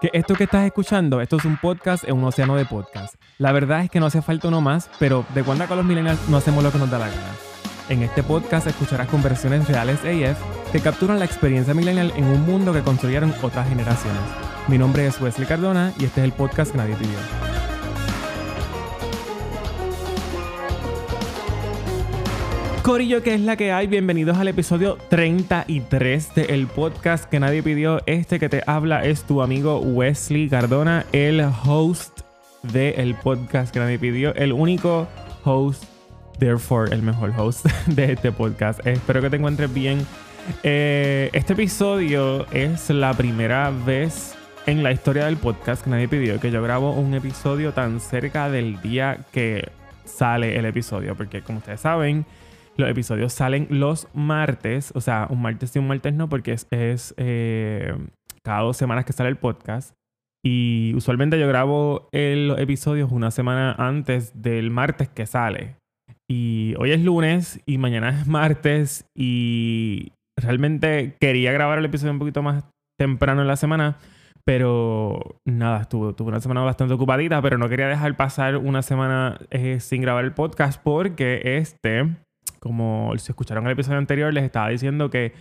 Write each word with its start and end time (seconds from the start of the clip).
Que 0.00 0.08
esto 0.14 0.34
que 0.34 0.44
estás 0.44 0.64
escuchando, 0.64 1.20
esto 1.20 1.36
es 1.36 1.44
un 1.44 1.58
podcast 1.58 2.04
en 2.04 2.16
un 2.16 2.24
océano 2.24 2.56
de 2.56 2.64
podcast. 2.64 3.16
La 3.36 3.52
verdad 3.52 3.84
es 3.84 3.90
que 3.90 4.00
no 4.00 4.06
hace 4.06 4.22
falta 4.22 4.48
uno 4.48 4.62
más, 4.62 4.88
pero 4.98 5.26
de 5.34 5.42
cuando 5.42 5.64
acá 5.64 5.76
los 5.76 5.84
millennials 5.84 6.26
no 6.30 6.38
hacemos 6.38 6.64
lo 6.64 6.72
que 6.72 6.78
nos 6.78 6.90
da 6.90 6.98
la 6.98 7.08
gana. 7.08 7.34
En 7.90 8.02
este 8.02 8.22
podcast 8.22 8.66
escucharás 8.66 9.08
conversaciones 9.08 9.68
reales 9.68 9.98
AF 9.98 10.40
que 10.72 10.80
capturan 10.80 11.18
la 11.18 11.26
experiencia 11.26 11.74
millennial 11.74 12.14
en 12.16 12.24
un 12.24 12.46
mundo 12.46 12.72
que 12.72 12.80
construyeron 12.80 13.34
otras 13.42 13.68
generaciones. 13.68 14.22
Mi 14.68 14.78
nombre 14.78 15.06
es 15.06 15.20
Wesley 15.20 15.46
Cardona 15.46 15.92
y 15.98 16.06
este 16.06 16.22
es 16.22 16.24
el 16.24 16.32
podcast 16.32 16.72
que 16.72 16.78
nadie 16.78 16.96
pidió. 16.96 17.18
Corillo, 22.90 23.22
que 23.22 23.34
es 23.34 23.40
la 23.40 23.54
que 23.56 23.70
hay? 23.70 23.86
Bienvenidos 23.86 24.36
al 24.36 24.48
episodio 24.48 24.98
33 25.10 26.34
del 26.34 26.66
podcast 26.66 27.30
que 27.30 27.38
nadie 27.38 27.62
pidió. 27.62 28.00
Este 28.06 28.40
que 28.40 28.48
te 28.48 28.64
habla 28.66 29.04
es 29.04 29.22
tu 29.22 29.42
amigo 29.42 29.78
Wesley 29.78 30.48
Cardona, 30.48 31.06
el 31.12 31.40
host 31.40 32.22
del 32.64 33.14
podcast 33.14 33.72
que 33.72 33.78
nadie 33.78 33.96
pidió, 34.00 34.34
el 34.34 34.52
único 34.52 35.06
host, 35.44 35.84
therefore 36.40 36.92
el 36.92 37.02
mejor 37.02 37.32
host 37.38 37.64
de 37.86 38.14
este 38.14 38.32
podcast. 38.32 38.84
Espero 38.84 39.20
que 39.22 39.30
te 39.30 39.36
encuentres 39.36 39.72
bien. 39.72 40.04
Eh, 40.64 41.30
este 41.32 41.52
episodio 41.52 42.44
es 42.50 42.90
la 42.90 43.14
primera 43.14 43.70
vez 43.70 44.34
en 44.66 44.82
la 44.82 44.90
historia 44.90 45.26
del 45.26 45.36
podcast 45.36 45.84
que 45.84 45.90
nadie 45.90 46.08
pidió 46.08 46.40
que 46.40 46.50
yo 46.50 46.60
grabo 46.60 46.90
un 46.94 47.14
episodio 47.14 47.72
tan 47.72 48.00
cerca 48.00 48.50
del 48.50 48.82
día 48.82 49.18
que 49.30 49.68
sale 50.04 50.58
el 50.58 50.64
episodio, 50.64 51.14
porque 51.14 51.40
como 51.42 51.58
ustedes 51.58 51.82
saben, 51.82 52.26
los 52.76 52.88
episodios 52.88 53.32
salen 53.32 53.66
los 53.70 54.08
martes, 54.14 54.92
o 54.94 55.00
sea, 55.00 55.26
un 55.30 55.42
martes 55.42 55.74
y 55.76 55.78
un 55.78 55.88
martes 55.88 56.14
no, 56.14 56.28
porque 56.28 56.52
es, 56.52 57.14
eh, 57.16 57.94
cada 58.44 58.60
dos 58.60 58.76
semanas 58.76 59.04
que 59.04 59.12
sale 59.12 59.28
el 59.28 59.36
podcast. 59.36 59.94
Y 60.44 60.94
usualmente 60.94 61.38
yo 61.38 61.46
grabo 61.46 62.08
los 62.12 62.58
episodios 62.58 63.12
una 63.12 63.30
semana 63.30 63.74
antes 63.78 64.32
del 64.40 64.70
martes 64.70 65.08
que 65.08 65.26
sale. 65.26 65.76
Y 66.30 66.74
hoy 66.78 66.92
es 66.92 67.02
lunes 67.02 67.60
y 67.66 67.76
mañana 67.76 68.08
es 68.10 68.26
martes 68.26 69.04
y 69.14 70.12
realmente 70.38 71.16
quería 71.20 71.52
grabar 71.52 71.78
el 71.78 71.84
episodio 71.84 72.12
un 72.12 72.18
poquito 72.18 72.42
más 72.42 72.64
temprano 72.98 73.42
en 73.42 73.48
la 73.48 73.56
semana, 73.56 73.98
pero 74.44 75.36
nada, 75.46 75.86
tuve, 75.86 76.12
tuve 76.14 76.28
una 76.28 76.40
semana 76.40 76.62
bastante 76.62 76.94
ocupadita, 76.94 77.42
pero 77.42 77.58
no 77.58 77.68
quería 77.68 77.88
dejar 77.88 78.16
pasar 78.16 78.56
una 78.56 78.82
semana 78.82 79.38
eh, 79.50 79.80
sin 79.80 80.02
grabar 80.02 80.24
el 80.24 80.32
podcast 80.32 80.80
porque 80.82 81.58
este 81.58 82.16
como 82.60 83.12
si 83.16 83.32
escucharon 83.32 83.66
el 83.66 83.72
episodio 83.72 83.98
anterior, 83.98 84.32
les 84.32 84.44
estaba 84.44 84.68
diciendo 84.68 85.10
que 85.10 85.32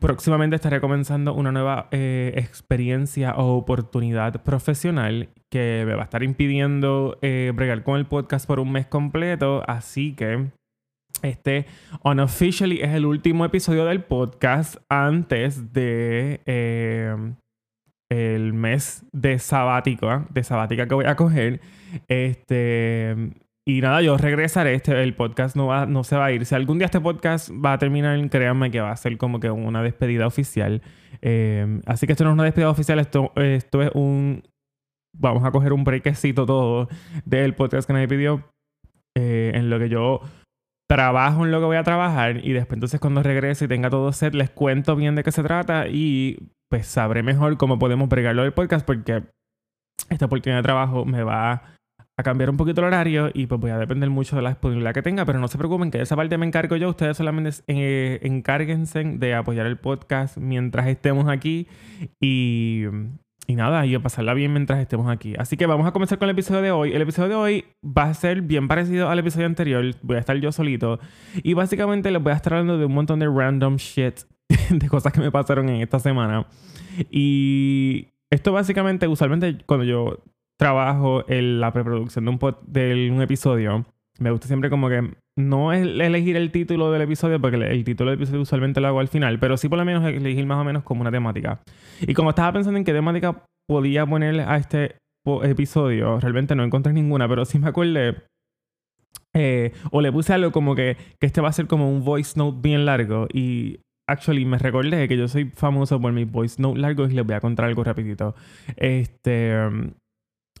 próximamente 0.00 0.56
estaré 0.56 0.80
comenzando 0.80 1.34
una 1.34 1.52
nueva 1.52 1.88
eh, 1.92 2.32
experiencia 2.36 3.34
o 3.36 3.56
oportunidad 3.56 4.42
profesional 4.42 5.30
que 5.50 5.84
me 5.86 5.94
va 5.94 6.02
a 6.02 6.04
estar 6.04 6.22
impidiendo 6.22 7.18
eh, 7.22 7.52
bregar 7.54 7.84
con 7.84 7.96
el 7.96 8.06
podcast 8.06 8.46
por 8.46 8.58
un 8.58 8.72
mes 8.72 8.86
completo. 8.86 9.62
Así 9.66 10.14
que 10.14 10.50
este 11.22 11.66
unofficially 12.02 12.80
es 12.82 12.94
el 12.94 13.06
último 13.06 13.44
episodio 13.44 13.84
del 13.84 14.02
podcast 14.02 14.76
antes 14.88 15.72
de 15.72 16.40
eh, 16.46 17.16
el 18.10 18.52
mes 18.52 19.04
de 19.12 19.38
sabática, 19.38 20.26
de 20.30 20.42
sabática 20.42 20.86
que 20.86 20.94
voy 20.94 21.06
a 21.06 21.16
coger. 21.16 21.60
Este 22.08 23.32
y 23.66 23.80
nada, 23.80 24.00
yo 24.00 24.16
regresaré. 24.16 24.74
Este, 24.74 25.02
el 25.02 25.14
podcast 25.14 25.56
no, 25.56 25.66
va, 25.66 25.86
no 25.86 26.04
se 26.04 26.16
va 26.16 26.26
a 26.26 26.32
ir. 26.32 26.46
Si 26.46 26.54
algún 26.54 26.78
día 26.78 26.86
este 26.86 27.00
podcast 27.00 27.50
va 27.50 27.72
a 27.72 27.78
terminar, 27.78 28.18
créanme 28.30 28.70
que 28.70 28.80
va 28.80 28.92
a 28.92 28.96
ser 28.96 29.18
como 29.18 29.40
que 29.40 29.50
una 29.50 29.82
despedida 29.82 30.26
oficial. 30.26 30.82
Eh, 31.20 31.80
así 31.86 32.06
que 32.06 32.12
esto 32.12 32.24
no 32.24 32.30
es 32.30 32.34
una 32.34 32.44
despedida 32.44 32.70
oficial, 32.70 32.98
esto, 32.98 33.32
esto 33.36 33.82
es 33.82 33.90
un. 33.94 34.42
Vamos 35.18 35.44
a 35.44 35.50
coger 35.50 35.72
un 35.72 35.82
brequecito 35.82 36.46
todo 36.46 36.88
del 37.24 37.54
podcast 37.54 37.86
que 37.86 37.92
nadie 37.92 38.08
pidió. 38.08 38.44
Eh, 39.16 39.52
en 39.54 39.70
lo 39.70 39.78
que 39.78 39.88
yo 39.88 40.20
trabajo 40.88 41.44
en 41.44 41.50
lo 41.50 41.58
que 41.58 41.66
voy 41.66 41.76
a 41.76 41.82
trabajar. 41.82 42.44
Y 42.44 42.52
después, 42.52 42.76
entonces, 42.76 43.00
cuando 43.00 43.22
regrese 43.22 43.64
y 43.64 43.68
tenga 43.68 43.90
todo 43.90 44.12
set, 44.12 44.34
les 44.34 44.50
cuento 44.50 44.94
bien 44.94 45.14
de 45.14 45.24
qué 45.24 45.32
se 45.32 45.42
trata. 45.42 45.88
Y 45.88 46.50
pues 46.68 46.86
sabré 46.86 47.22
mejor 47.22 47.56
cómo 47.56 47.78
podemos 47.78 48.08
bregarlo 48.08 48.42
del 48.42 48.52
podcast, 48.52 48.86
porque 48.86 49.24
esta 50.10 50.26
oportunidad 50.26 50.58
de 50.58 50.62
trabajo 50.62 51.04
me 51.04 51.22
va 51.22 51.75
a 52.18 52.22
cambiar 52.22 52.48
un 52.48 52.56
poquito 52.56 52.80
el 52.80 52.86
horario 52.86 53.30
y 53.34 53.46
pues 53.46 53.60
voy 53.60 53.70
a 53.70 53.78
depender 53.78 54.08
mucho 54.08 54.36
de 54.36 54.42
la 54.42 54.50
disponibilidad 54.50 54.94
que 54.94 55.02
tenga, 55.02 55.26
pero 55.26 55.38
no 55.38 55.48
se 55.48 55.58
preocupen 55.58 55.90
que 55.90 56.00
esa 56.00 56.16
parte 56.16 56.38
me 56.38 56.46
encargo 56.46 56.76
yo, 56.76 56.88
ustedes 56.88 57.16
solamente 57.16 57.50
eh, 57.66 58.20
encárguense 58.22 59.04
de 59.04 59.34
apoyar 59.34 59.66
el 59.66 59.76
podcast 59.76 60.38
mientras 60.38 60.86
estemos 60.86 61.28
aquí 61.28 61.68
y, 62.18 62.84
y 63.46 63.54
nada, 63.54 63.84
y 63.84 63.94
a 63.94 64.00
pasarla 64.00 64.32
bien 64.32 64.50
mientras 64.52 64.80
estemos 64.80 65.10
aquí. 65.10 65.34
Así 65.38 65.58
que 65.58 65.66
vamos 65.66 65.86
a 65.86 65.92
comenzar 65.92 66.18
con 66.18 66.30
el 66.30 66.32
episodio 66.32 66.62
de 66.62 66.70
hoy. 66.70 66.92
El 66.94 67.02
episodio 67.02 67.28
de 67.28 67.34
hoy 67.34 67.64
va 67.84 68.04
a 68.04 68.14
ser 68.14 68.40
bien 68.40 68.66
parecido 68.66 69.10
al 69.10 69.18
episodio 69.18 69.46
anterior, 69.46 69.84
voy 70.00 70.16
a 70.16 70.20
estar 70.20 70.36
yo 70.38 70.52
solito 70.52 70.98
y 71.42 71.52
básicamente 71.52 72.10
les 72.10 72.22
voy 72.22 72.32
a 72.32 72.36
estar 72.36 72.54
hablando 72.54 72.78
de 72.78 72.86
un 72.86 72.94
montón 72.94 73.18
de 73.18 73.26
random 73.28 73.76
shit, 73.76 74.20
de 74.70 74.88
cosas 74.88 75.12
que 75.12 75.20
me 75.20 75.30
pasaron 75.30 75.68
en 75.68 75.82
esta 75.82 75.98
semana. 75.98 76.46
Y 77.10 78.08
esto 78.30 78.52
básicamente, 78.52 79.06
usualmente 79.06 79.58
cuando 79.66 79.84
yo 79.84 80.22
trabajo 80.58 81.24
en 81.28 81.60
la 81.60 81.72
preproducción 81.72 82.24
de 82.24 82.30
un, 82.30 82.38
de 82.66 83.10
un 83.10 83.22
episodio, 83.22 83.84
me 84.18 84.30
gusta 84.30 84.46
siempre 84.46 84.70
como 84.70 84.88
que 84.88 85.14
no 85.38 85.72
es 85.72 85.82
elegir 85.82 86.36
el 86.36 86.50
título 86.50 86.90
del 86.90 87.02
episodio, 87.02 87.40
porque 87.40 87.56
el 87.56 87.84
título 87.84 88.10
del 88.10 88.18
episodio 88.18 88.40
usualmente 88.40 88.80
lo 88.80 88.88
hago 88.88 89.00
al 89.00 89.08
final, 89.08 89.38
pero 89.38 89.56
sí 89.56 89.68
por 89.68 89.78
lo 89.78 89.84
menos 89.84 90.04
elegir 90.04 90.46
más 90.46 90.58
o 90.58 90.64
menos 90.64 90.82
como 90.82 91.02
una 91.02 91.10
temática. 91.10 91.60
Y 92.00 92.14
como 92.14 92.30
estaba 92.30 92.52
pensando 92.52 92.78
en 92.78 92.84
qué 92.84 92.92
temática 92.92 93.44
podía 93.68 94.06
ponerle 94.06 94.42
a 94.42 94.56
este 94.56 94.96
episodio, 95.42 96.18
realmente 96.20 96.54
no 96.54 96.64
encontré 96.64 96.92
ninguna, 96.92 97.28
pero 97.28 97.44
sí 97.44 97.58
me 97.58 97.68
acordé. 97.68 98.16
Eh, 99.34 99.72
o 99.90 100.00
le 100.00 100.10
puse 100.10 100.32
algo 100.32 100.50
como 100.50 100.74
que, 100.74 100.96
que 101.20 101.26
este 101.26 101.42
va 101.42 101.50
a 101.50 101.52
ser 101.52 101.66
como 101.66 101.90
un 101.90 102.02
voice 102.02 102.38
note 102.38 102.58
bien 102.62 102.86
largo. 102.86 103.28
Y 103.30 103.80
actually 104.08 104.46
me 104.46 104.56
recordé 104.56 105.06
que 105.08 105.18
yo 105.18 105.28
soy 105.28 105.50
famoso 105.50 106.00
por 106.00 106.12
mis 106.12 106.30
voice 106.30 106.62
note 106.62 106.80
largos 106.80 107.12
y 107.12 107.14
les 107.14 107.26
voy 107.26 107.34
a 107.34 107.40
contar 107.40 107.66
algo 107.66 107.84
rapidito. 107.84 108.34
Este 108.76 109.54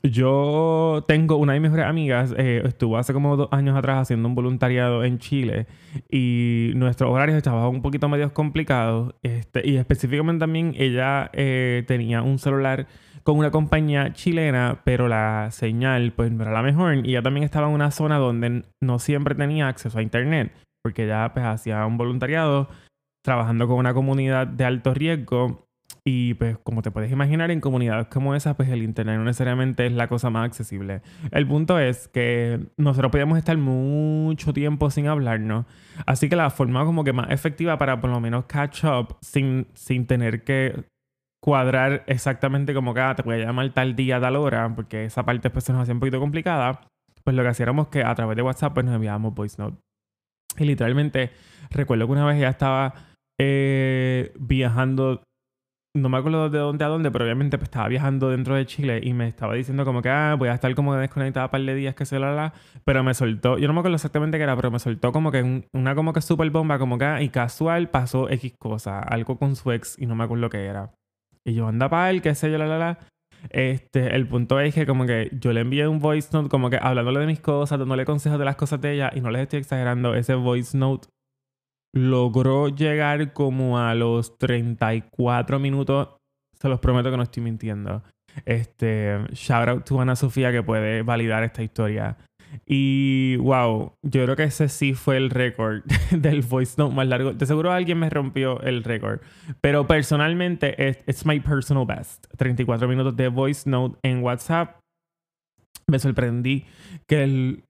yo 0.02 1.04
tengo 1.08 1.36
una 1.36 1.54
de 1.54 1.60
mis 1.60 1.70
mejores 1.70 1.86
amigas, 1.86 2.34
eh, 2.36 2.62
estuvo 2.64 2.98
hace 2.98 3.12
como 3.12 3.36
dos 3.36 3.48
años 3.50 3.76
atrás 3.76 4.02
haciendo 4.02 4.28
un 4.28 4.34
voluntariado 4.34 5.04
en 5.04 5.18
Chile 5.18 5.66
y 6.10 6.72
nuestros 6.74 7.10
horarios 7.10 7.36
estaban 7.36 7.66
un 7.66 7.82
poquito 7.82 8.08
medio 8.08 8.32
complicados. 8.32 9.14
Este, 9.22 9.68
y 9.68 9.76
específicamente 9.76 10.40
también 10.40 10.74
ella 10.76 11.30
eh, 11.32 11.84
tenía 11.86 12.22
un 12.22 12.38
celular 12.38 12.86
con 13.22 13.38
una 13.38 13.50
compañía 13.50 14.12
chilena, 14.12 14.82
pero 14.84 15.08
la 15.08 15.48
señal 15.50 16.12
pues 16.12 16.30
no 16.30 16.42
era 16.42 16.52
la 16.52 16.62
mejor. 16.62 17.04
Y 17.04 17.10
ella 17.10 17.22
también 17.22 17.44
estaba 17.44 17.68
en 17.68 17.74
una 17.74 17.90
zona 17.90 18.18
donde 18.18 18.62
no 18.80 18.98
siempre 18.98 19.34
tenía 19.34 19.68
acceso 19.68 19.98
a 19.98 20.02
internet, 20.02 20.52
porque 20.82 21.04
ella 21.04 21.32
pues 21.32 21.44
hacía 21.44 21.84
un 21.86 21.98
voluntariado 21.98 22.68
trabajando 23.24 23.66
con 23.66 23.78
una 23.78 23.92
comunidad 23.92 24.46
de 24.46 24.64
alto 24.64 24.94
riesgo 24.94 25.65
y 26.08 26.34
pues 26.34 26.56
como 26.58 26.82
te 26.82 26.92
puedes 26.92 27.10
imaginar, 27.10 27.50
en 27.50 27.60
comunidades 27.60 28.06
como 28.06 28.36
esas, 28.36 28.54
pues 28.54 28.68
el 28.68 28.84
Internet 28.84 29.18
no 29.18 29.24
necesariamente 29.24 29.86
es 29.86 29.92
la 29.92 30.06
cosa 30.06 30.30
más 30.30 30.46
accesible. 30.46 31.02
El 31.32 31.48
punto 31.48 31.80
es 31.80 32.06
que 32.06 32.60
nosotros 32.76 33.10
podíamos 33.10 33.38
estar 33.38 33.58
mucho 33.58 34.52
tiempo 34.52 34.88
sin 34.88 35.08
hablarnos. 35.08 35.66
Así 36.06 36.28
que 36.28 36.36
la 36.36 36.50
forma 36.50 36.84
como 36.84 37.02
que 37.02 37.12
más 37.12 37.32
efectiva 37.32 37.76
para 37.76 38.00
por 38.00 38.10
lo 38.10 38.20
menos 38.20 38.44
catch 38.44 38.84
up 38.84 39.16
sin, 39.20 39.66
sin 39.74 40.06
tener 40.06 40.44
que 40.44 40.84
cuadrar 41.42 42.04
exactamente 42.06 42.72
como 42.72 42.94
que 42.94 43.00
ah, 43.00 43.16
te 43.16 43.22
voy 43.22 43.34
a 43.34 43.46
llamar 43.46 43.68
tal 43.70 43.96
día, 43.96 44.20
tal 44.20 44.36
hora, 44.36 44.72
porque 44.76 45.06
esa 45.06 45.24
parte 45.24 45.50
pues 45.50 45.64
se 45.64 45.72
nos 45.72 45.82
hacía 45.82 45.94
un 45.94 45.98
poquito 45.98 46.20
complicada, 46.20 46.82
pues 47.24 47.34
lo 47.34 47.42
que 47.42 47.48
hacíamos 47.48 47.88
que 47.88 48.04
a 48.04 48.14
través 48.14 48.36
de 48.36 48.42
WhatsApp 48.42 48.74
pues 48.74 48.86
nos 48.86 48.94
enviábamos 48.94 49.34
voice 49.34 49.60
note. 49.60 49.78
Y 50.56 50.66
literalmente 50.66 51.32
recuerdo 51.70 52.06
que 52.06 52.12
una 52.12 52.26
vez 52.26 52.40
ya 52.40 52.50
estaba 52.50 52.94
eh, 53.40 54.32
viajando 54.38 55.25
no 55.96 56.08
me 56.08 56.18
acuerdo 56.18 56.48
de 56.50 56.58
dónde 56.58 56.84
a 56.84 56.88
dónde, 56.88 57.10
pero 57.10 57.24
obviamente 57.24 57.58
pues, 57.58 57.68
estaba 57.68 57.88
viajando 57.88 58.30
dentro 58.30 58.54
de 58.54 58.66
Chile 58.66 59.00
y 59.02 59.12
me 59.12 59.28
estaba 59.28 59.54
diciendo 59.54 59.84
como 59.84 60.02
que 60.02 60.08
ah, 60.08 60.36
voy 60.38 60.48
a 60.48 60.54
estar 60.54 60.74
como 60.74 60.94
desconectada 60.94 61.46
un 61.46 61.50
par 61.50 61.60
de 61.62 61.74
días, 61.74 61.94
que 61.94 62.04
se 62.04 62.18
la 62.18 62.34
la, 62.34 62.52
pero 62.84 63.02
me 63.02 63.14
soltó, 63.14 63.58
yo 63.58 63.66
no 63.66 63.74
me 63.74 63.80
acuerdo 63.80 63.96
exactamente 63.96 64.38
qué 64.38 64.44
era, 64.44 64.56
pero 64.56 64.70
me 64.70 64.78
soltó 64.78 65.12
como 65.12 65.32
que 65.32 65.64
una 65.72 65.94
como 65.94 66.12
que 66.12 66.20
super 66.20 66.48
bomba, 66.50 66.78
como 66.78 66.98
que 66.98 67.04
ah, 67.04 67.22
y 67.22 67.28
casual 67.28 67.88
pasó 67.88 68.30
X 68.30 68.54
cosa, 68.58 69.00
algo 69.00 69.38
con 69.38 69.56
su 69.56 69.72
ex 69.72 69.98
y 69.98 70.06
no 70.06 70.14
me 70.14 70.24
acuerdo 70.24 70.48
qué 70.50 70.64
era. 70.64 70.92
Y 71.44 71.54
yo 71.54 71.68
anda 71.68 71.88
para 71.88 72.10
él, 72.10 72.22
qué 72.22 72.34
sé 72.34 72.50
yo, 72.50 72.58
la 72.58 72.66
la 72.66 72.78
la. 72.78 72.98
Este, 73.50 74.14
el 74.16 74.26
punto 74.26 74.58
es 74.60 74.74
que 74.74 74.86
como 74.86 75.06
que 75.06 75.30
yo 75.40 75.52
le 75.52 75.60
envié 75.60 75.86
un 75.86 76.00
voice 76.00 76.30
note 76.32 76.48
como 76.48 76.70
que 76.70 76.78
hablándole 76.80 77.20
de 77.20 77.26
mis 77.26 77.40
cosas, 77.40 77.78
dándole 77.78 78.04
consejos 78.04 78.38
de 78.38 78.44
las 78.44 78.56
cosas 78.56 78.80
de 78.80 78.94
ella 78.94 79.10
y 79.14 79.20
no 79.20 79.30
les 79.30 79.42
estoy 79.42 79.60
exagerando, 79.60 80.14
ese 80.14 80.34
voice 80.34 80.76
note 80.76 81.08
logró 81.96 82.68
llegar 82.68 83.32
como 83.32 83.78
a 83.78 83.94
los 83.94 84.36
34 84.38 85.58
minutos. 85.58 86.08
Se 86.60 86.68
los 86.68 86.78
prometo 86.78 87.10
que 87.10 87.16
no 87.16 87.22
estoy 87.22 87.42
mintiendo. 87.42 88.02
Este, 88.44 89.18
shout 89.32 89.68
out 89.68 89.84
to 89.84 90.00
Ana 90.00 90.14
Sofía 90.14 90.52
que 90.52 90.62
puede 90.62 91.02
validar 91.02 91.42
esta 91.42 91.62
historia. 91.62 92.18
Y 92.66 93.36
wow, 93.36 93.94
yo 94.02 94.24
creo 94.24 94.36
que 94.36 94.44
ese 94.44 94.68
sí 94.68 94.94
fue 94.94 95.16
el 95.16 95.30
récord 95.30 95.82
del 96.10 96.42
voice 96.42 96.74
note 96.76 96.94
más 96.94 97.06
largo. 97.06 97.32
De 97.32 97.46
seguro 97.46 97.72
alguien 97.72 97.98
me 97.98 98.10
rompió 98.10 98.60
el 98.60 98.84
récord. 98.84 99.20
Pero 99.62 99.86
personalmente, 99.86 100.74
it's 101.06 101.24
my 101.24 101.40
personal 101.40 101.86
best. 101.86 102.26
34 102.36 102.86
minutos 102.88 103.16
de 103.16 103.28
voice 103.28 103.68
note 103.68 103.98
en 104.02 104.22
WhatsApp. 104.22 104.80
Me 105.88 105.98
sorprendí 105.98 106.66
que 107.08 107.62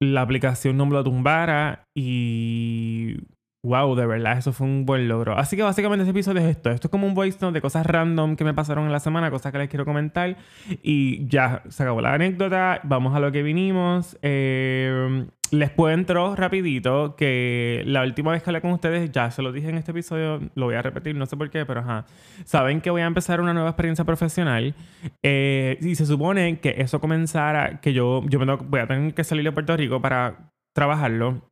la 0.00 0.20
aplicación 0.20 0.76
no 0.76 0.86
me 0.86 0.92
lo 0.92 1.04
tumbara 1.04 1.84
y 1.96 3.16
Wow, 3.64 3.94
de 3.94 4.06
verdad, 4.06 4.38
eso 4.38 4.52
fue 4.52 4.66
un 4.66 4.84
buen 4.84 5.06
logro. 5.06 5.38
Así 5.38 5.56
que 5.56 5.62
básicamente 5.62 6.02
ese 6.02 6.10
episodio 6.10 6.40
es 6.40 6.48
esto. 6.56 6.70
Esto 6.70 6.88
es 6.88 6.90
como 6.90 7.06
un 7.06 7.14
voice 7.14 7.38
note 7.40 7.54
de 7.54 7.60
cosas 7.60 7.86
random 7.86 8.34
que 8.34 8.42
me 8.42 8.54
pasaron 8.54 8.86
en 8.86 8.92
la 8.92 8.98
semana, 8.98 9.30
cosas 9.30 9.52
que 9.52 9.58
les 9.58 9.68
quiero 9.68 9.84
comentar. 9.84 10.36
Y 10.82 11.28
ya, 11.28 11.62
se 11.68 11.84
acabó 11.84 12.00
la 12.00 12.12
anécdota. 12.12 12.80
Vamos 12.82 13.14
a 13.14 13.20
lo 13.20 13.30
que 13.30 13.44
vinimos. 13.44 14.18
Eh, 14.22 15.26
les 15.52 15.70
cuento 15.70 16.34
rapidito 16.34 17.14
que 17.14 17.84
la 17.86 18.02
última 18.02 18.32
vez 18.32 18.42
que 18.42 18.50
hablé 18.50 18.60
con 18.62 18.72
ustedes, 18.72 19.12
ya 19.12 19.30
se 19.30 19.42
lo 19.42 19.52
dije 19.52 19.68
en 19.68 19.76
este 19.76 19.92
episodio, 19.92 20.40
lo 20.56 20.66
voy 20.66 20.74
a 20.74 20.82
repetir, 20.82 21.14
no 21.14 21.26
sé 21.26 21.36
por 21.36 21.48
qué, 21.48 21.64
pero 21.64 21.80
ajá. 21.80 22.06
Saben 22.44 22.80
que 22.80 22.90
voy 22.90 23.02
a 23.02 23.06
empezar 23.06 23.40
una 23.40 23.54
nueva 23.54 23.68
experiencia 23.68 24.04
profesional. 24.04 24.74
Eh, 25.22 25.78
y 25.80 25.94
se 25.94 26.04
supone 26.04 26.58
que 26.58 26.74
eso 26.78 27.00
comenzara, 27.00 27.80
que 27.80 27.92
yo, 27.92 28.24
yo 28.26 28.40
me 28.40 28.56
voy 28.56 28.80
a 28.80 28.88
tener 28.88 29.14
que 29.14 29.22
salir 29.22 29.44
de 29.44 29.52
Puerto 29.52 29.76
Rico 29.76 30.02
para 30.02 30.50
trabajarlo. 30.74 31.51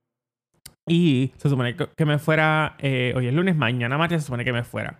Y 0.90 1.32
se 1.36 1.48
supone 1.48 1.76
que 1.76 2.04
me 2.04 2.18
fuera, 2.18 2.74
eh, 2.80 3.12
hoy 3.14 3.28
es 3.28 3.32
lunes, 3.32 3.54
mañana 3.54 3.96
martes 3.96 4.22
se 4.22 4.26
supone 4.26 4.44
que 4.44 4.52
me 4.52 4.64
fuera. 4.64 4.98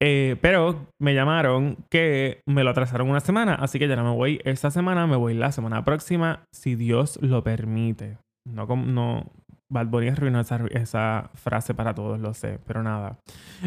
Eh, 0.00 0.36
pero 0.40 0.86
me 1.00 1.14
llamaron 1.14 1.78
que 1.90 2.42
me 2.46 2.62
lo 2.62 2.70
atrasaron 2.70 3.10
una 3.10 3.18
semana, 3.18 3.56
así 3.56 3.80
que 3.80 3.88
ya 3.88 3.96
no 3.96 4.04
me 4.04 4.14
voy 4.14 4.40
esta 4.44 4.70
semana, 4.70 5.08
me 5.08 5.16
voy 5.16 5.34
la 5.34 5.50
semana 5.50 5.84
próxima, 5.84 6.44
si 6.52 6.76
Dios 6.76 7.18
lo 7.20 7.42
permite. 7.42 8.18
No, 8.44 8.66
no 8.66 9.32
Bad 9.68 9.88
Bunny 9.88 10.10
arruinó 10.10 10.38
esa, 10.38 10.64
esa 10.70 11.30
frase 11.34 11.74
para 11.74 11.92
todos, 11.92 12.20
lo 12.20 12.32
sé, 12.32 12.60
pero 12.64 12.84
nada. 12.84 13.18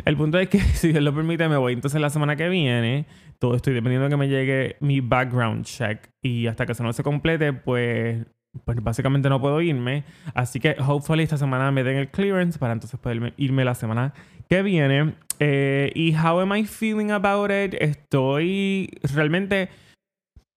El 0.06 0.16
punto 0.16 0.40
es 0.40 0.48
que 0.48 0.60
si 0.76 0.94
Dios 0.94 1.04
lo 1.04 1.14
permite, 1.14 1.50
me 1.50 1.58
voy 1.58 1.74
entonces 1.74 2.00
la 2.00 2.10
semana 2.10 2.38
que 2.38 2.48
viene. 2.48 3.06
Todo 3.38 3.56
estoy 3.56 3.74
dependiendo 3.74 4.06
de 4.06 4.12
que 4.12 4.18
me 4.18 4.30
llegue 4.30 4.78
mi 4.80 5.02
background 5.02 5.66
check. 5.66 6.08
Y 6.22 6.48
hasta 6.48 6.66
que 6.66 6.72
eso 6.72 6.84
no 6.84 6.94
se 6.94 7.04
complete, 7.04 7.52
pues 7.52 8.26
pues 8.66 8.84
básicamente 8.84 9.30
no 9.30 9.40
puedo 9.40 9.62
irme. 9.62 10.04
Así 10.34 10.60
que 10.60 10.76
hopefully 10.80 11.24
esta 11.24 11.38
semana 11.38 11.72
me 11.72 11.84
den 11.84 11.98
el 11.98 12.10
clearance 12.10 12.60
para 12.60 12.74
entonces 12.74 13.00
poder 13.00 13.34
irme 13.38 13.66
la 13.66 13.76
semana 13.76 14.14
que 14.50 14.62
viene. 14.62 15.16
Eh, 15.40 15.92
y 15.96 16.16
how 16.16 16.40
am 16.40 16.54
I 16.56 16.66
feeling 16.66 17.12
about 17.12 17.52
it? 17.52 17.76
Estoy 17.80 18.90
realmente... 19.14 19.70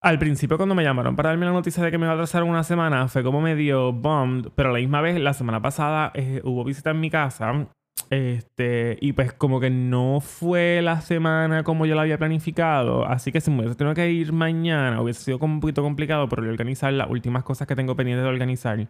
Al 0.05 0.19
principio 0.19 0.57
cuando 0.57 0.75
me 0.75 0.83
llamaron 0.83 1.15
para 1.15 1.29
darme 1.29 1.47
la 1.47 1.53
noticia 1.53 1.81
de 1.85 1.93
que 1.93 1.97
me 1.97 2.07
iba 2.07 2.11
a 2.11 2.15
atrasar 2.15 2.43
una 2.43 2.65
semana 2.65 3.07
fue 3.07 3.23
como 3.23 3.41
medio 3.41 3.93
bummed, 3.93 4.49
pero 4.57 4.71
a 4.71 4.73
la 4.73 4.81
misma 4.81 5.01
vez 5.01 5.21
la 5.21 5.33
semana 5.33 5.63
pasada 5.63 6.11
eh, 6.15 6.41
hubo 6.43 6.65
visita 6.65 6.91
en 6.91 6.99
mi 6.99 7.09
casa 7.09 7.69
este, 8.13 8.99
y 9.01 9.15
pues 9.15 9.33
como 9.33 9.59
que 9.59 9.71
no 9.71 10.21
fue 10.21 10.83
la 10.83 11.01
semana 11.01 11.63
como 11.63 11.87
yo 11.87 11.95
la 11.95 12.03
había 12.03 12.19
planificado. 12.19 13.07
Así 13.07 13.33
que 13.33 13.41
si 13.41 13.51
me 13.51 13.61
hubiese 13.61 13.75
tenido 13.75 13.95
que 13.95 14.11
ir 14.11 14.35
mañana, 14.35 15.01
hubiese 15.01 15.23
sido 15.23 15.39
un 15.39 15.61
poquito 15.61 15.83
complicado 15.83 16.29
por 16.29 16.41
organizar 16.41 16.93
las 16.93 17.09
últimas 17.09 17.43
cosas 17.43 17.67
que 17.67 17.75
tengo 17.75 17.97
pendientes 17.97 18.23
de 18.23 18.29
organizar. 18.29 18.87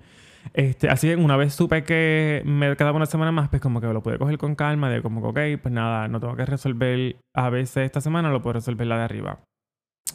Este, 0.54 0.88
así 0.88 1.06
que 1.06 1.14
una 1.14 1.36
vez 1.36 1.54
supe 1.54 1.84
que 1.84 2.42
me 2.44 2.74
quedaba 2.76 2.96
una 2.96 3.06
semana 3.06 3.30
más, 3.30 3.48
pues 3.48 3.62
como 3.62 3.80
que 3.80 3.86
lo 3.86 4.02
pude 4.02 4.18
coger 4.18 4.38
con 4.38 4.56
calma, 4.56 4.90
de 4.90 5.02
como 5.02 5.22
que, 5.22 5.54
ok, 5.54 5.62
pues 5.62 5.72
nada, 5.72 6.08
no 6.08 6.18
tengo 6.18 6.34
que 6.34 6.44
resolver 6.44 7.16
a 7.32 7.48
veces 7.48 7.84
esta 7.84 8.00
semana, 8.00 8.30
lo 8.30 8.42
puedo 8.42 8.54
resolver 8.54 8.88
la 8.88 8.98
de 8.98 9.04
arriba. 9.04 9.38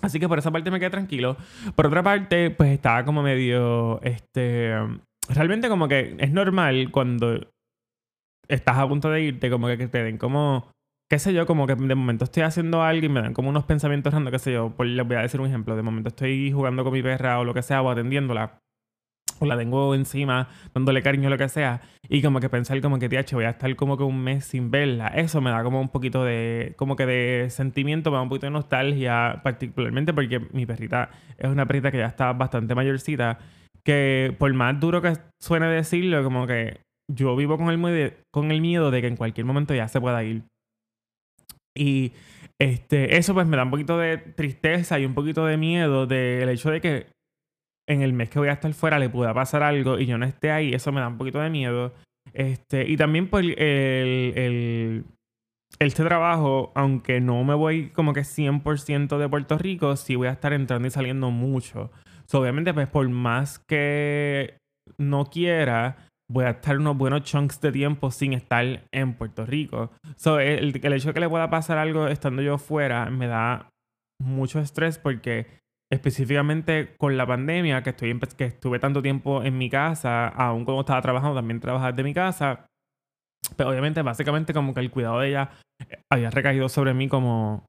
Así 0.01 0.19
que 0.19 0.27
por 0.27 0.37
esa 0.37 0.51
parte 0.51 0.69
me 0.69 0.79
quedé 0.79 0.89
tranquilo. 0.89 1.37
Por 1.75 1.87
otra 1.87 2.03
parte, 2.03 2.51
pues 2.51 2.71
estaba 2.71 3.05
como 3.05 3.23
medio, 3.23 4.01
este, 4.03 4.73
realmente 5.29 5.69
como 5.69 5.87
que 5.87 6.17
es 6.19 6.31
normal 6.31 6.89
cuando 6.91 7.39
estás 8.47 8.77
a 8.77 8.87
punto 8.87 9.09
de 9.09 9.21
irte, 9.21 9.49
como 9.49 9.67
que 9.67 9.87
te 9.87 10.03
den 10.03 10.17
como, 10.17 10.69
qué 11.09 11.19
sé 11.19 11.33
yo, 11.33 11.45
como 11.45 11.67
que 11.67 11.75
de 11.75 11.95
momento 11.95 12.25
estoy 12.25 12.43
haciendo 12.43 12.83
algo 12.83 13.05
y 13.05 13.09
me 13.09 13.21
dan 13.21 13.33
como 13.33 13.49
unos 13.49 13.65
pensamientos 13.65 14.13
random, 14.13 14.31
qué 14.31 14.39
sé 14.39 14.53
yo. 14.53 14.73
Pues 14.75 14.89
les 14.89 15.07
voy 15.07 15.17
a 15.17 15.21
decir 15.21 15.39
un 15.39 15.47
ejemplo. 15.47 15.75
De 15.75 15.81
momento 15.81 16.09
estoy 16.09 16.51
jugando 16.51 16.83
con 16.83 16.93
mi 16.93 17.01
perra 17.01 17.39
o 17.39 17.43
lo 17.45 17.53
que 17.53 17.61
sea, 17.61 17.81
o 17.81 17.89
atendiéndola. 17.89 18.59
O 19.39 19.45
la 19.45 19.55
tengo 19.55 19.93
encima, 19.93 20.49
dándole 20.73 21.03
cariño 21.03 21.27
o 21.27 21.29
lo 21.29 21.37
que 21.37 21.47
sea. 21.47 21.81
Y 22.09 22.23
como 22.23 22.39
que 22.39 22.49
pensar 22.49 22.81
como 22.81 22.97
que, 22.97 23.07
tío, 23.07 23.21
voy 23.33 23.45
a 23.45 23.51
estar 23.51 23.75
como 23.75 23.95
que 23.95 24.03
un 24.03 24.23
mes 24.23 24.45
sin 24.45 24.71
verla. 24.71 25.09
Eso 25.09 25.41
me 25.41 25.51
da 25.51 25.63
como 25.63 25.79
un 25.79 25.89
poquito 25.89 26.23
de, 26.23 26.73
como 26.75 26.95
que 26.95 27.05
de 27.05 27.49
sentimiento, 27.51 28.09
me 28.09 28.17
da 28.17 28.23
un 28.23 28.29
poquito 28.29 28.47
de 28.47 28.51
nostalgia, 28.51 29.41
particularmente 29.43 30.13
porque 30.13 30.39
mi 30.53 30.65
perrita 30.65 31.11
es 31.37 31.49
una 31.49 31.67
perrita 31.67 31.91
que 31.91 31.99
ya 31.99 32.07
está 32.07 32.33
bastante 32.33 32.73
mayorcita. 32.73 33.37
Que 33.83 34.35
por 34.39 34.51
más 34.53 34.79
duro 34.79 35.01
que 35.01 35.13
suene 35.39 35.67
decirlo, 35.67 36.23
como 36.23 36.47
que 36.47 36.86
yo 37.09 37.35
vivo 37.35 37.57
con 37.57 37.69
el, 37.69 38.13
con 38.31 38.51
el 38.51 38.61
miedo 38.61 38.91
de 38.91 39.01
que 39.01 39.07
en 39.07 39.17
cualquier 39.17 39.45
momento 39.45 39.73
ya 39.73 39.87
se 39.87 40.01
pueda 40.01 40.23
ir. 40.23 40.43
Y 41.75 42.11
este, 42.59 43.17
eso 43.17 43.33
pues 43.33 43.47
me 43.47 43.55
da 43.55 43.63
un 43.63 43.71
poquito 43.71 43.97
de 43.97 44.17
tristeza 44.17 44.99
y 44.99 45.05
un 45.05 45.13
poquito 45.13 45.45
de 45.45 45.57
miedo 45.57 46.07
del 46.07 46.49
hecho 46.49 46.71
de 46.71 46.81
que 46.81 47.07
en 47.87 48.01
el 48.01 48.13
mes 48.13 48.29
que 48.29 48.39
voy 48.39 48.49
a 48.49 48.53
estar 48.53 48.73
fuera 48.73 48.99
le 48.99 49.09
pueda 49.09 49.33
pasar 49.33 49.63
algo 49.63 49.99
y 49.99 50.05
yo 50.05 50.17
no 50.17 50.25
esté 50.25 50.51
ahí. 50.51 50.73
Eso 50.73 50.91
me 50.91 51.01
da 51.01 51.07
un 51.07 51.17
poquito 51.17 51.39
de 51.39 51.49
miedo. 51.49 51.93
Este, 52.33 52.89
y 52.89 52.97
también 52.97 53.29
por 53.29 53.41
pues, 53.41 53.55
el, 53.57 54.33
el, 54.35 55.05
este 55.79 56.03
trabajo, 56.03 56.71
aunque 56.75 57.21
no 57.21 57.43
me 57.43 57.53
voy 57.53 57.89
como 57.89 58.13
que 58.13 58.21
100% 58.21 59.17
de 59.17 59.29
Puerto 59.29 59.57
Rico, 59.57 59.95
sí 59.95 60.15
voy 60.15 60.27
a 60.27 60.31
estar 60.31 60.53
entrando 60.53 60.87
y 60.87 60.91
saliendo 60.91 61.31
mucho. 61.31 61.91
obviamente, 62.33 62.73
pues 62.73 62.87
por 62.87 63.07
más 63.09 63.59
que 63.59 64.57
no 64.97 65.25
quiera, 65.25 66.06
voy 66.29 66.45
a 66.45 66.51
estar 66.51 66.77
unos 66.77 66.97
buenos 66.97 67.23
chunks 67.23 67.61
de 67.61 67.71
tiempo 67.71 68.11
sin 68.11 68.33
estar 68.33 68.83
en 68.91 69.13
Puerto 69.13 69.45
Rico. 69.45 69.91
So, 70.15 70.39
el, 70.39 70.75
hecho 70.75 71.09
de 71.09 71.13
que 71.13 71.19
le 71.19 71.29
pueda 71.29 71.49
pasar 71.49 71.77
algo 71.77 72.07
estando 72.07 72.41
yo 72.41 72.57
fuera 72.57 73.09
me 73.09 73.27
da 73.27 73.69
mucho 74.21 74.59
estrés 74.59 74.97
porque 74.97 75.47
específicamente 75.91 76.95
con 76.97 77.15
la 77.15 77.25
pandemia, 77.25 77.81
que, 77.81 77.91
estoy 77.91 78.19
que 78.37 78.45
estuve 78.45 78.79
tanto 78.79 79.01
tiempo 79.01 79.43
en 79.43 79.57
mi 79.57 79.69
casa, 79.69 80.27
aún 80.27 80.65
cuando 80.65 80.81
estaba 80.81 81.01
trabajando, 81.01 81.35
también 81.35 81.61
trabajar 81.61 81.95
de 81.95 82.03
mi 82.03 82.13
casa. 82.13 82.65
Pero 83.55 83.69
obviamente, 83.69 84.01
básicamente, 84.01 84.53
como 84.53 84.73
que 84.73 84.81
el 84.81 84.91
cuidado 84.91 85.21
de 85.21 85.29
ella 85.29 85.51
había 86.11 86.29
recaído 86.29 86.67
sobre 86.67 86.93
mí 86.93 87.07
como, 87.07 87.65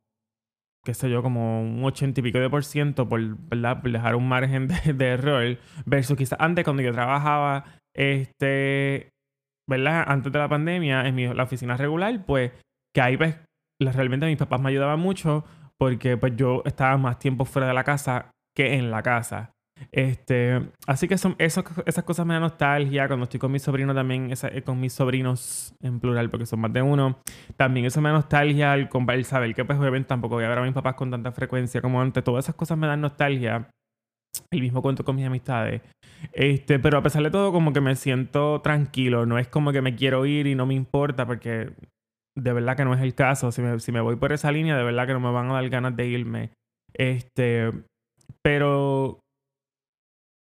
qué 0.85 0.95
sé 0.95 1.09
yo, 1.09 1.23
como 1.23 1.63
un 1.63 1.85
ochenta 1.85 2.19
y 2.19 2.23
pico 2.25 2.39
de 2.39 2.51
por 2.51 2.65
ciento 2.65 3.09
por, 3.09 3.37
por 3.37 3.93
dejar 3.93 4.17
un 4.17 4.29
margen 4.29 4.67
de, 4.67 4.95
de 4.95 5.07
error. 5.07 5.59
Versus 5.87 6.17
quizás 6.17 6.41
antes, 6.41 6.65
cuando 6.65 6.83
yo 6.83 6.93
trabajaba 6.93 7.79
este, 7.99 9.11
¿verdad? 9.69 10.05
Antes 10.07 10.33
de 10.33 10.39
la 10.39 10.49
pandemia, 10.49 11.07
en 11.07 11.15
mi, 11.15 11.27
la 11.27 11.43
oficina 11.43 11.77
regular, 11.77 12.25
pues, 12.25 12.53
que 12.95 13.01
ahí 13.01 13.17
pues, 13.17 13.37
realmente 13.81 14.27
mis 14.27 14.39
papás 14.39 14.61
me 14.61 14.71
ayudaban 14.71 15.01
mucho 15.01 15.45
porque 15.79 16.17
pues 16.17 16.35
yo 16.37 16.63
estaba 16.65 16.97
más 16.97 17.19
tiempo 17.19 17.45
fuera 17.45 17.69
de 17.69 17.75
la 17.75 17.85
casa 17.85 18.31
que 18.57 18.75
en 18.75 18.91
la 18.91 19.03
casa. 19.03 19.53
Este, 19.93 20.61
así 20.87 21.07
que 21.07 21.19
son, 21.19 21.37
eso, 21.39 21.63
esas 21.87 22.05
cosas 22.05 22.27
me 22.27 22.35
dan 22.35 22.43
nostalgia. 22.43 23.07
Cuando 23.07 23.25
estoy 23.25 23.39
con 23.39 23.53
mis 23.53 23.63
sobrinos 23.63 23.95
también, 23.95 24.31
esa, 24.33 24.49
eh, 24.49 24.63
con 24.63 24.81
mis 24.81 24.93
sobrinos 24.93 25.75
en 25.81 26.01
plural, 26.01 26.31
porque 26.31 26.47
son 26.47 26.61
más 26.61 26.73
de 26.73 26.83
uno, 26.83 27.19
también 27.57 27.87
eso 27.87 28.01
me 28.01 28.09
da 28.09 28.17
nostalgia 28.17 28.73
al, 28.73 28.89
el 29.09 29.25
saber 29.25 29.55
que 29.55 29.65
pues 29.65 29.79
obviamente 29.79 30.09
tampoco 30.09 30.37
voy 30.37 30.45
a 30.45 30.49
ver 30.49 30.59
a 30.59 30.63
mis 30.63 30.73
papás 30.73 30.95
con 30.95 31.11
tanta 31.11 31.31
frecuencia 31.33 31.81
como 31.81 32.01
antes. 32.01 32.25
Todas 32.25 32.45
esas 32.45 32.57
cosas 32.57 32.77
me 32.79 32.87
dan 32.87 33.01
nostalgia. 33.01 33.69
El 34.51 34.61
mismo 34.61 34.83
cuento 34.83 35.05
con 35.05 35.17
mis 35.17 35.27
amistades. 35.27 35.83
Este, 36.33 36.79
pero 36.79 36.99
a 36.99 37.03
pesar 37.03 37.23
de 37.23 37.31
todo, 37.31 37.53
como 37.53 37.73
que 37.73 37.81
me 37.81 37.97
siento 37.97 38.61
tranquilo. 38.61 39.27
No 39.27 39.39
es 39.39 39.49
como 39.49 39.73
que 39.73 39.83
me 39.83 39.95
quiero 39.95 40.25
ir 40.27 40.47
y 40.47 40.55
no 40.55 40.67
me 40.67 40.75
importa, 40.75 41.27
porque 41.27 41.73
de 42.37 42.53
verdad 42.53 42.77
que 42.77 42.85
no 42.85 42.95
es 42.95 43.01
el 43.01 43.15
caso. 43.15 43.53
Si 43.53 43.63
me, 43.63 43.79
si 43.81 43.93
me 43.93 44.01
voy 44.01 44.17
por 44.17 44.33
esa 44.33 44.53
línea, 44.53 44.77
de 44.77 44.85
verdad 44.85 45.07
que 45.07 45.13
no 45.13 45.21
me 45.21 45.33
van 45.33 45.51
a 45.51 45.55
dar 45.55 45.69
ganas 45.69 45.97
de 45.97 46.07
irme. 46.07 46.51
Este, 46.95 47.73
pero 48.43 49.21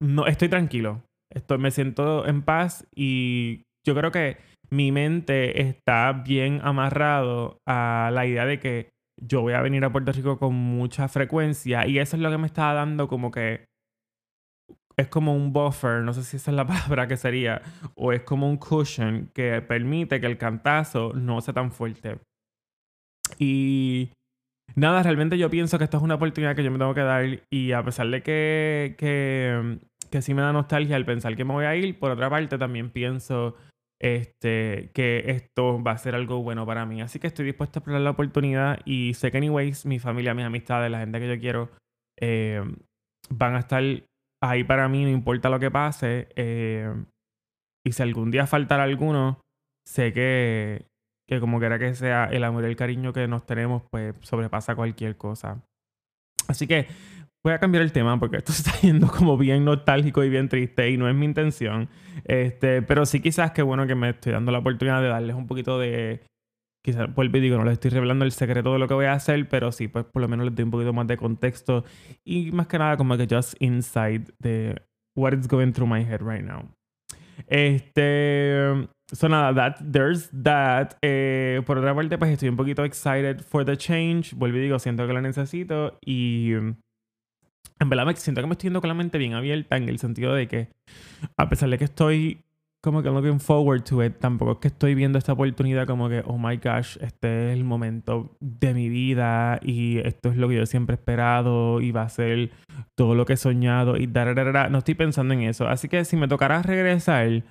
no 0.03 0.27
estoy 0.27 0.49
tranquilo. 0.49 1.03
Estoy, 1.33 1.59
me 1.59 1.71
siento 1.71 2.27
en 2.27 2.43
paz 2.43 2.87
y 2.95 3.63
yo 3.87 3.95
creo 3.95 4.11
que 4.11 4.39
mi 4.71 4.93
mente 4.93 5.63
está 5.63 6.13
bien 6.13 6.61
amarrado 6.63 7.59
a 7.67 8.11
la 8.13 8.27
idea 8.27 8.47
de 8.47 8.61
que 8.61 8.94
yo 9.21 9.43
voy 9.43 9.53
a 9.53 9.63
venir 9.63 9.85
a 9.85 9.93
Puerto 9.93 10.13
Rico 10.13 10.39
con 10.39 10.55
mucha 10.55 11.09
frecuencia 11.09 11.87
y 11.87 11.99
eso 11.99 12.17
es 12.17 12.23
lo 12.23 12.31
que 12.31 12.39
me 12.39 12.47
está 12.47 12.73
dando 12.73 13.09
como 13.09 13.31
que 13.31 13.65
es 14.97 15.09
como 15.09 15.35
un 15.35 15.53
buffer, 15.53 16.03
no 16.03 16.13
sé 16.13 16.23
si 16.23 16.37
esa 16.37 16.51
es 16.51 16.57
la 16.57 16.67
palabra 16.67 17.09
que 17.09 17.17
sería, 17.17 17.63
o 17.95 18.13
es 18.13 18.23
como 18.23 18.49
un 18.49 18.57
cushion 18.57 19.31
que 19.35 19.61
permite 19.63 20.21
que 20.21 20.27
el 20.27 20.39
cantazo 20.39 21.13
no 21.15 21.41
sea 21.41 21.55
tan 21.55 21.73
fuerte. 21.73 22.21
Y 23.39 24.11
nada, 24.77 25.03
realmente 25.03 25.39
yo 25.39 25.51
pienso 25.51 25.79
que 25.79 25.85
esto 25.85 25.97
es 25.97 26.03
una 26.03 26.15
oportunidad 26.15 26.55
que 26.55 26.63
yo 26.63 26.71
me 26.71 26.79
tengo 26.79 26.95
que 26.95 27.01
dar 27.01 27.25
y 27.51 27.73
a 27.73 27.83
pesar 27.83 28.09
de 28.09 28.23
que, 28.23 28.95
que, 28.99 29.79
que 30.11 30.23
sí 30.23 30.35
me 30.35 30.43
da 30.43 30.53
nostalgia 30.53 30.97
al 30.97 31.05
pensar 31.05 31.35
que 31.35 31.45
me 31.45 31.55
voy 31.55 31.65
a 31.65 31.75
ir, 31.75 31.99
por 31.99 32.11
otra 32.11 32.31
parte 32.31 32.59
también 32.59 32.91
pienso 32.91 33.57
este, 34.01 34.91
que 34.93 35.25
esto 35.29 35.83
va 35.83 35.93
a 35.93 35.99
ser 35.99 36.15
algo 36.15 36.43
bueno 36.43 36.67
para 36.67 36.87
mí. 36.87 37.01
Así 37.03 37.19
que 37.19 37.27
estoy 37.27 37.47
dispuesto 37.47 37.79
a 37.79 37.81
explorar 37.81 38.03
la 38.03 38.11
oportunidad 38.11 38.81
y 38.85 39.15
sé 39.15 39.31
que 39.31 39.39
anyways 39.39 39.87
mi 39.87 39.99
familia, 39.99 40.35
mis 40.35 40.45
amistades, 40.45 40.91
la 40.91 41.01
gente 41.01 41.21
que 41.21 41.29
yo 41.29 41.41
quiero 41.41 41.71
eh, 42.21 42.63
van 43.31 43.55
a 43.55 43.61
estar 43.61 43.83
ahí 44.43 44.65
para 44.65 44.89
mí 44.89 45.05
no 45.05 45.11
importa 45.11 45.49
lo 45.49 45.59
que 45.59 45.71
pase. 45.71 46.29
Eh, 46.37 46.93
y 47.87 47.93
si 47.93 48.03
algún 48.03 48.31
día 48.31 48.47
faltara 48.47 48.85
alguno, 48.85 49.41
sé 49.87 50.13
que, 50.13 50.87
que 51.29 51.41
como 51.41 51.59
quiera 51.59 51.79
que 51.79 51.95
sea, 51.95 52.27
el 52.27 52.45
amor 52.45 52.65
y 52.65 52.69
el 52.69 52.77
cariño 52.77 53.13
que 53.13 53.29
nos 53.29 53.47
tenemos, 53.47 53.83
pues 53.91 54.15
sobrepasa 54.23 54.75
cualquier 54.75 55.17
cosa. 55.17 55.63
Así 56.49 56.67
que 56.67 56.87
voy 57.45 57.53
a 57.53 57.59
cambiar 57.59 57.83
el 57.83 57.93
tema 57.93 58.19
porque 58.19 58.39
esto 58.39 58.53
está 58.53 58.73
yendo 58.81 59.07
como 59.09 59.37
bien 59.37 59.65
nostálgico 59.65 60.25
y 60.25 60.31
bien 60.31 60.49
triste 60.49 60.91
y 60.91 60.97
no 60.97 61.09
es 61.09 61.15
mi 61.15 61.27
intención. 61.27 61.89
Este, 62.25 62.83
pero 62.83 63.07
sí 63.07 63.21
quizás 63.21 63.53
que 63.53 63.63
bueno 63.63 63.87
que 63.87 63.95
me 63.95 64.11
estoy 64.11 64.33
dando 64.33 64.51
la 64.51 64.59
oportunidad 64.59 65.03
de 65.03 65.09
darles 65.09 65.37
un 65.37 65.47
poquito 65.47 65.79
de... 65.79 66.23
Quizás 66.83 67.09
por 67.15 67.25
el 67.25 67.33
digo, 67.33 67.57
no 67.57 67.65
les 67.65 67.75
estoy 67.75 67.93
revelando 67.93 68.27
el 68.27 68.33
secreto 68.33 68.75
de 68.75 68.79
lo 68.79 68.87
que 68.87 68.93
voy 68.93 69.07
a 69.07 69.15
hacer, 69.15 69.49
pero 69.49 69.73
sí, 69.73 69.89
pues 69.89 70.05
por 70.05 70.21
lo 70.21 70.29
menos 70.29 70.45
les 70.45 70.55
doy 70.55 70.65
un 70.65 70.71
poquito 70.71 70.93
más 70.93 71.07
de 71.07 71.17
contexto 71.17 71.83
y 72.27 72.53
más 72.53 72.67
que 72.67 72.79
nada 72.79 72.99
como 72.99 73.17
que 73.17 73.27
just 73.27 73.55
inside 73.59 74.25
de 74.39 74.83
what 75.17 75.33
is 75.33 75.49
going 75.49 75.73
through 75.73 75.89
my 75.89 76.05
head 76.05 76.21
right 76.21 76.45
now. 76.45 76.69
Este, 77.47 78.87
so 79.11 79.29
nada, 79.31 79.55
that, 79.55 79.77
there's 79.81 80.29
that. 80.43 80.99
Eh, 81.03 81.63
por 81.65 81.79
otra 81.79 81.95
parte, 81.95 82.19
pues 82.19 82.31
estoy 82.33 82.51
un 82.51 82.57
poquito 82.57 82.85
excited 82.85 83.41
for 83.41 83.65
the 83.65 83.79
change. 83.79 84.35
Vuelvo 84.35 84.59
y 84.59 84.61
digo, 84.61 84.79
siento 84.79 85.07
que 85.07 85.15
lo 85.15 85.23
necesito 85.23 85.99
y 86.05 86.53
en 87.81 87.89
verdad 87.89 88.07
me 88.07 88.17
siento 88.17 88.41
que 88.41 88.47
me 88.47 88.53
estoy 88.53 88.69
yendo 88.69 88.81
con 88.81 88.89
la 88.89 88.95
mente 88.95 89.19
bien 89.19 89.35
abierta 89.35 89.77
en 89.77 89.89
el 89.89 89.99
sentido 89.99 90.35
de 90.35 90.49
que 90.49 90.69
a 91.37 91.49
pesar 91.49 91.69
de 91.71 91.79
que 91.79 91.85
estoy 91.85 92.45
como 92.85 93.03
que 93.03 93.09
looking 93.09 93.41
forward 93.41 93.83
to 93.83 94.05
it, 94.05 94.19
tampoco 94.19 94.53
es 94.53 94.59
que 94.59 94.69
estoy 94.69 94.95
viendo 94.95 95.17
esta 95.17 95.33
oportunidad 95.33 95.87
como 95.87 96.11
que, 96.11 96.23
oh 96.27 96.37
my 96.37 96.59
gosh, 96.59 96.99
este 97.01 97.49
es 97.49 97.57
el 97.57 97.65
momento 97.65 98.37
de 98.41 98.75
mi 98.75 98.91
vida 98.91 99.59
y 99.63 100.01
esto 100.01 100.29
es 100.29 100.37
lo 100.37 100.51
que 100.51 100.57
yo 100.57 100.67
siempre 100.67 100.93
he 100.93 100.99
esperado 100.99 101.81
y 101.81 101.93
va 101.93 102.03
a 102.03 102.09
ser 102.11 102.51
todo 102.95 103.15
lo 103.15 103.25
que 103.25 103.33
he 103.33 103.37
soñado 103.39 103.97
y 103.97 104.07
da, 104.07 104.69
no 104.69 104.79
estoy 104.79 104.97
pensando 104.97 105.33
en 105.33 105.45
eso. 105.45 105.67
Así 105.67 105.89
que 105.89 106.05
si 106.05 106.19
me 106.19 106.29
tocara 106.29 106.61
regresar, 106.61 107.43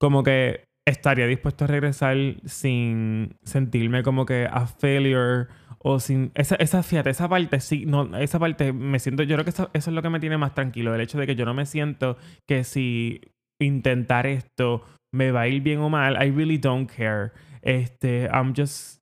como 0.00 0.22
que 0.22 0.64
estaría 0.86 1.26
dispuesto 1.26 1.64
a 1.64 1.68
regresar 1.68 2.16
sin 2.46 3.36
sentirme 3.42 4.02
como 4.02 4.24
que 4.24 4.48
a 4.50 4.66
failure 4.66 5.48
o 5.78 6.00
sin 6.00 6.32
esa, 6.34 6.56
esa 6.56 6.82
fíjate 6.82 7.10
esa 7.10 7.28
parte 7.28 7.60
sí 7.60 7.86
no 7.86 8.16
esa 8.18 8.38
parte 8.38 8.72
me 8.72 8.98
siento 8.98 9.22
yo 9.22 9.36
creo 9.36 9.44
que 9.44 9.50
eso, 9.50 9.70
eso, 9.72 9.90
es 9.90 9.94
lo 9.94 10.02
que 10.02 10.10
me 10.10 10.20
tiene 10.20 10.36
más 10.36 10.54
tranquilo 10.54 10.94
el 10.94 11.00
hecho 11.00 11.18
de 11.18 11.26
que 11.26 11.36
yo 11.36 11.44
no 11.44 11.54
me 11.54 11.66
siento 11.66 12.16
que 12.48 12.64
si 12.64 13.20
intentar 13.60 14.26
esto 14.26 14.84
me 15.12 15.30
va 15.30 15.42
a 15.42 15.48
ir 15.48 15.62
bien 15.62 15.80
o 15.80 15.88
mal 15.88 16.14
I 16.14 16.30
really 16.30 16.58
don't 16.58 16.90
care. 16.90 17.32
Este 17.62 18.28
I'm 18.32 18.54
just 18.56 18.98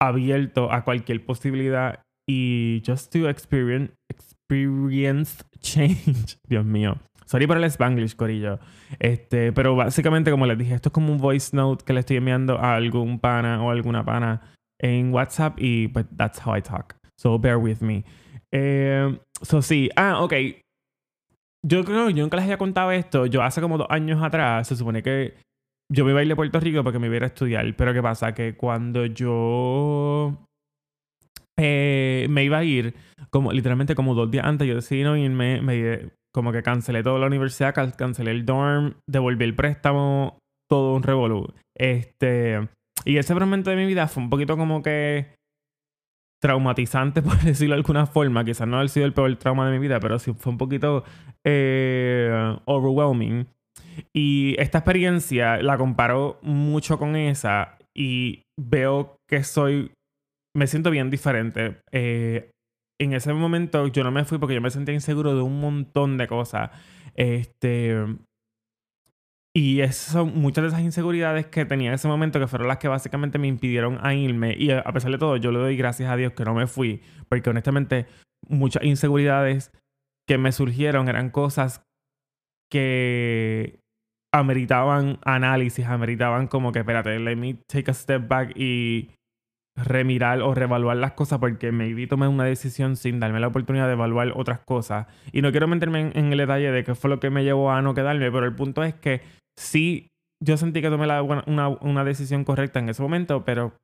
abierto 0.00 0.72
a 0.72 0.84
cualquier 0.84 1.24
posibilidad 1.24 2.02
y 2.28 2.82
just 2.86 3.12
to 3.12 3.28
experience 3.28 3.92
experience 4.08 5.44
change. 5.60 6.38
Dios 6.48 6.64
mío. 6.64 6.98
Sorry 7.26 7.46
por 7.46 7.56
el 7.56 7.64
Spanglish, 7.64 8.16
Corillo. 8.16 8.58
Este, 8.98 9.50
pero 9.52 9.74
básicamente, 9.74 10.30
como 10.30 10.46
les 10.46 10.58
dije, 10.58 10.74
esto 10.74 10.90
es 10.90 10.92
como 10.92 11.10
un 11.10 11.18
voice 11.18 11.56
note 11.56 11.82
que 11.84 11.94
le 11.94 12.00
estoy 12.00 12.18
enviando 12.18 12.58
a 12.58 12.74
algún 12.74 13.18
pana 13.18 13.62
o 13.62 13.70
alguna 13.70 14.04
pana 14.04 14.53
en 14.80 15.12
WhatsApp 15.12 15.56
y 15.58 15.88
pues 15.88 16.06
that's 16.16 16.44
how 16.44 16.56
I 16.56 16.62
talk. 16.62 16.96
So 17.18 17.38
bear 17.38 17.56
with 17.56 17.80
me. 17.80 18.04
Eh, 18.52 19.18
so 19.42 19.62
sí. 19.62 19.90
Ah, 19.96 20.22
ok. 20.22 20.34
Yo 21.66 21.84
creo 21.84 22.10
yo 22.10 22.22
nunca 22.22 22.36
les 22.36 22.44
había 22.44 22.58
contado 22.58 22.92
esto. 22.92 23.26
Yo 23.26 23.42
hace 23.42 23.60
como 23.60 23.78
dos 23.78 23.86
años 23.90 24.22
atrás 24.22 24.68
se 24.68 24.76
supone 24.76 25.02
que 25.02 25.34
yo 25.90 26.04
me 26.04 26.10
iba 26.10 26.20
a 26.20 26.22
ir 26.22 26.28
de 26.28 26.36
Puerto 26.36 26.60
Rico 26.60 26.82
porque 26.82 26.98
me 26.98 27.06
iba 27.06 27.24
a, 27.24 27.28
estudiar. 27.28 27.74
Pero 27.76 27.92
¿qué 27.92 28.02
pasa? 28.02 28.34
Que 28.34 28.56
cuando 28.56 29.06
yo 29.06 30.46
eh, 31.58 32.26
me 32.28 32.44
iba 32.44 32.58
a 32.58 32.64
ir, 32.64 32.94
como 33.30 33.52
literalmente 33.52 33.94
como 33.94 34.14
dos 34.14 34.30
días 34.30 34.44
antes, 34.44 34.66
yo 34.66 34.74
decidí 34.74 35.02
no 35.02 35.16
irme, 35.16 35.60
me, 35.62 36.10
como 36.32 36.52
que 36.52 36.62
cancelé 36.62 37.02
toda 37.02 37.18
la 37.18 37.26
universidad, 37.26 37.74
cancelé 37.96 38.32
el 38.32 38.44
dorm, 38.44 38.94
devolví 39.08 39.44
el 39.44 39.54
préstamo, 39.54 40.38
todo 40.68 40.94
un 40.94 41.02
revolú. 41.02 41.52
Este, 41.76 42.68
y 43.04 43.18
ese 43.18 43.34
momento 43.34 43.70
de 43.70 43.76
mi 43.76 43.86
vida 43.86 44.08
fue 44.08 44.22
un 44.22 44.30
poquito 44.30 44.56
como 44.56 44.82
que 44.82 45.34
traumatizante, 46.40 47.22
por 47.22 47.40
decirlo 47.40 47.74
de 47.74 47.80
alguna 47.80 48.06
forma. 48.06 48.44
Quizás 48.44 48.68
no 48.68 48.78
ha 48.78 48.88
sido 48.88 49.06
el 49.06 49.14
peor 49.14 49.34
trauma 49.36 49.66
de 49.66 49.72
mi 49.72 49.82
vida, 49.82 49.98
pero 50.00 50.18
sí 50.18 50.32
fue 50.34 50.52
un 50.52 50.58
poquito 50.58 51.04
eh, 51.44 52.56
overwhelming. 52.66 53.46
Y 54.12 54.54
esta 54.58 54.78
experiencia 54.78 55.62
la 55.62 55.78
comparo 55.78 56.38
mucho 56.42 56.98
con 56.98 57.16
esa 57.16 57.78
y 57.96 58.42
veo 58.60 59.16
que 59.28 59.42
soy, 59.42 59.92
me 60.54 60.66
siento 60.66 60.90
bien 60.90 61.10
diferente. 61.10 61.80
Eh, 61.92 62.50
en 63.00 63.12
ese 63.12 63.32
momento 63.32 63.86
yo 63.88 64.04
no 64.04 64.10
me 64.10 64.24
fui 64.24 64.38
porque 64.38 64.54
yo 64.54 64.60
me 64.60 64.70
sentía 64.70 64.94
inseguro 64.94 65.34
de 65.34 65.42
un 65.42 65.60
montón 65.60 66.18
de 66.18 66.28
cosas. 66.28 66.70
Este, 67.14 67.96
y 69.56 69.80
esas 69.82 70.12
son 70.12 70.34
muchas 70.34 70.62
de 70.62 70.68
esas 70.68 70.80
inseguridades 70.80 71.46
que 71.46 71.64
tenía 71.64 71.90
en 71.90 71.94
ese 71.94 72.08
momento 72.08 72.40
que 72.40 72.48
fueron 72.48 72.66
las 72.66 72.78
que 72.78 72.88
básicamente 72.88 73.38
me 73.38 73.46
impidieron 73.46 73.98
a 74.02 74.12
irme. 74.12 74.56
Y 74.58 74.72
a 74.72 74.82
pesar 74.92 75.12
de 75.12 75.18
todo, 75.18 75.36
yo 75.36 75.52
le 75.52 75.60
doy 75.60 75.76
gracias 75.76 76.10
a 76.10 76.16
Dios 76.16 76.32
que 76.32 76.44
no 76.44 76.54
me 76.54 76.66
fui. 76.66 77.02
Porque 77.28 77.50
honestamente, 77.50 78.06
muchas 78.48 78.82
inseguridades 78.82 79.70
que 80.28 80.38
me 80.38 80.50
surgieron 80.50 81.08
eran 81.08 81.30
cosas 81.30 81.84
que 82.68 83.78
ameritaban 84.32 85.18
análisis, 85.24 85.86
ameritaban 85.86 86.48
como 86.48 86.72
que, 86.72 86.80
espérate, 86.80 87.16
let 87.20 87.36
me 87.36 87.54
take 87.68 87.92
a 87.92 87.94
step 87.94 88.26
back 88.26 88.56
y 88.56 89.10
remirar 89.76 90.40
o 90.40 90.54
reevaluar 90.54 90.96
las 90.96 91.12
cosas 91.12 91.38
porque 91.38 91.70
me 91.70 92.06
tomé 92.08 92.26
una 92.26 92.44
decisión 92.44 92.96
sin 92.96 93.20
darme 93.20 93.38
la 93.38 93.48
oportunidad 93.48 93.86
de 93.86 93.92
evaluar 93.92 94.32
otras 94.34 94.58
cosas. 94.60 95.06
Y 95.30 95.42
no 95.42 95.52
quiero 95.52 95.68
meterme 95.68 96.10
en, 96.12 96.32
el 96.32 96.38
detalle 96.38 96.72
de 96.72 96.82
qué 96.82 96.96
fue 96.96 97.10
lo 97.10 97.20
que 97.20 97.30
me 97.30 97.44
llevó 97.44 97.70
a 97.70 97.82
no 97.82 97.94
quedarme, 97.94 98.32
pero 98.32 98.46
el 98.46 98.56
punto 98.56 98.82
es 98.82 98.94
que 98.94 99.20
sí, 99.58 100.08
yo 100.42 100.56
sentí 100.56 100.82
que 100.82 100.90
tomé 100.90 101.06
la, 101.06 101.22
una, 101.22 101.68
una 101.68 102.04
decisión 102.04 102.44
correcta 102.44 102.78
en 102.78 102.88
ese 102.88 103.02
momento, 103.02 103.44
pero 103.44 103.74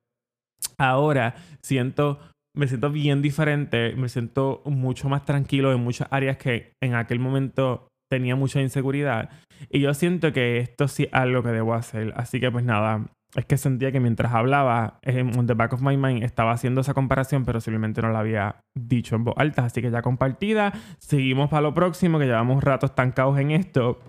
ahora 0.77 1.35
siento, 1.61 2.19
me 2.55 2.67
siento 2.67 2.91
bien 2.91 3.21
diferente, 3.21 3.95
me 3.95 4.09
siento 4.09 4.61
mucho 4.65 5.09
más 5.09 5.25
tranquilo 5.25 5.71
en 5.71 5.81
muchas 5.83 6.07
áreas 6.11 6.37
que 6.37 6.73
en 6.81 6.95
aquel 6.95 7.19
momento 7.19 7.87
tenía 8.11 8.35
mucha 8.35 8.61
inseguridad. 8.61 9.29
Y 9.69 9.79
yo 9.79 9.93
siento 9.93 10.33
que 10.33 10.57
esto 10.57 10.87
sí 10.87 11.03
es 11.03 11.13
algo 11.13 11.43
que 11.43 11.49
debo 11.49 11.73
hacer. 11.73 12.13
Así 12.17 12.39
que 12.39 12.51
pues 12.51 12.65
nada, 12.65 13.07
es 13.35 13.45
que 13.45 13.57
sentía 13.57 13.91
que 13.91 14.01
mientras 14.01 14.33
hablaba, 14.33 14.99
en 15.03 15.47
the 15.47 15.53
back 15.53 15.73
of 15.73 15.81
my 15.81 15.95
mind 15.95 16.23
estaba 16.23 16.51
haciendo 16.51 16.81
esa 16.81 16.93
comparación, 16.93 17.45
pero 17.45 17.61
simplemente 17.61 18.01
no 18.01 18.11
la 18.11 18.19
había 18.19 18.61
dicho 18.75 19.15
en 19.15 19.23
voz 19.23 19.35
alta. 19.37 19.65
Así 19.65 19.81
que 19.81 19.89
ya 19.89 20.01
compartida. 20.01 20.73
Seguimos 20.99 21.49
para 21.49 21.61
lo 21.61 21.73
próximo, 21.73 22.19
que 22.19 22.25
llevamos 22.25 22.63
rato 22.63 22.85
estancados 22.85 23.39
en 23.39 23.51
esto. 23.51 23.99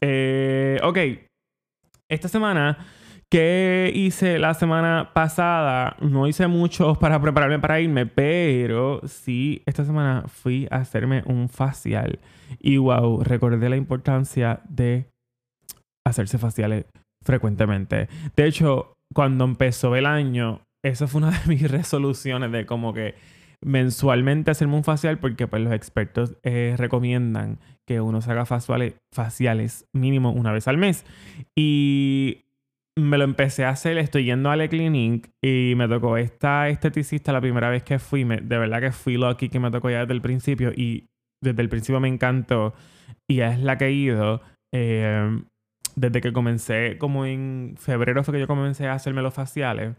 Eh, 0.00 0.78
ok. 0.82 0.98
Esta 2.10 2.28
semana, 2.28 2.78
¿qué 3.30 3.92
hice 3.94 4.38
la 4.38 4.54
semana 4.54 5.10
pasada? 5.14 5.96
No 6.00 6.26
hice 6.26 6.46
mucho 6.46 6.94
para 6.94 7.20
prepararme 7.20 7.58
para 7.58 7.80
irme, 7.80 8.06
pero 8.06 9.00
sí, 9.06 9.62
esta 9.66 9.84
semana 9.84 10.24
fui 10.26 10.66
a 10.70 10.76
hacerme 10.76 11.22
un 11.26 11.48
facial. 11.48 12.18
Y 12.60 12.78
wow, 12.78 13.22
recordé 13.22 13.68
la 13.68 13.76
importancia 13.76 14.60
de 14.68 15.06
hacerse 16.06 16.38
faciales 16.38 16.86
frecuentemente. 17.22 18.08
De 18.34 18.46
hecho, 18.46 18.94
cuando 19.12 19.44
empezó 19.44 19.94
el 19.96 20.06
año, 20.06 20.62
esa 20.82 21.06
fue 21.06 21.20
una 21.20 21.30
de 21.30 21.46
mis 21.46 21.62
resoluciones 21.70 22.50
de 22.52 22.66
como 22.66 22.94
que 22.94 23.14
mensualmente 23.64 24.50
hacerme 24.50 24.76
un 24.76 24.84
facial 24.84 25.18
porque 25.18 25.46
pues 25.46 25.62
los 25.62 25.72
expertos 25.72 26.36
eh, 26.42 26.74
recomiendan 26.78 27.58
que 27.86 28.00
uno 28.00 28.20
se 28.20 28.30
haga 28.30 28.46
faciales, 28.46 28.94
faciales 29.12 29.86
mínimo 29.92 30.32
una 30.32 30.52
vez 30.52 30.68
al 30.68 30.78
mes. 30.78 31.04
Y 31.56 32.44
me 32.96 33.18
lo 33.18 33.24
empecé 33.24 33.64
a 33.64 33.70
hacer, 33.70 33.98
estoy 33.98 34.24
yendo 34.24 34.50
a 34.50 34.56
la 34.56 34.68
Clinic 34.68 35.30
y 35.42 35.74
me 35.76 35.88
tocó 35.88 36.16
esta 36.16 36.68
esteticista 36.68 37.32
la 37.32 37.40
primera 37.40 37.70
vez 37.70 37.82
que 37.82 37.98
fui. 37.98 38.24
de 38.24 38.58
verdad 38.58 38.80
que 38.80 38.92
fui 38.92 39.16
lucky 39.16 39.48
que 39.48 39.60
me 39.60 39.70
tocó 39.70 39.90
ya 39.90 40.00
desde 40.00 40.14
el 40.14 40.20
principio 40.20 40.72
y 40.74 41.06
desde 41.42 41.62
el 41.62 41.68
principio 41.68 42.00
me 42.00 42.08
encantó 42.08 42.74
y 43.28 43.40
es 43.40 43.60
la 43.60 43.78
que 43.78 43.86
he 43.86 43.92
ido. 43.92 44.40
Eh, 44.74 45.40
desde 45.96 46.20
que 46.20 46.32
comencé, 46.32 46.96
como 46.98 47.26
en 47.26 47.74
febrero 47.76 48.22
fue 48.22 48.34
que 48.34 48.40
yo 48.40 48.46
comencé 48.46 48.86
a 48.86 48.92
hacerme 48.92 49.22
los 49.22 49.34
faciales. 49.34 49.96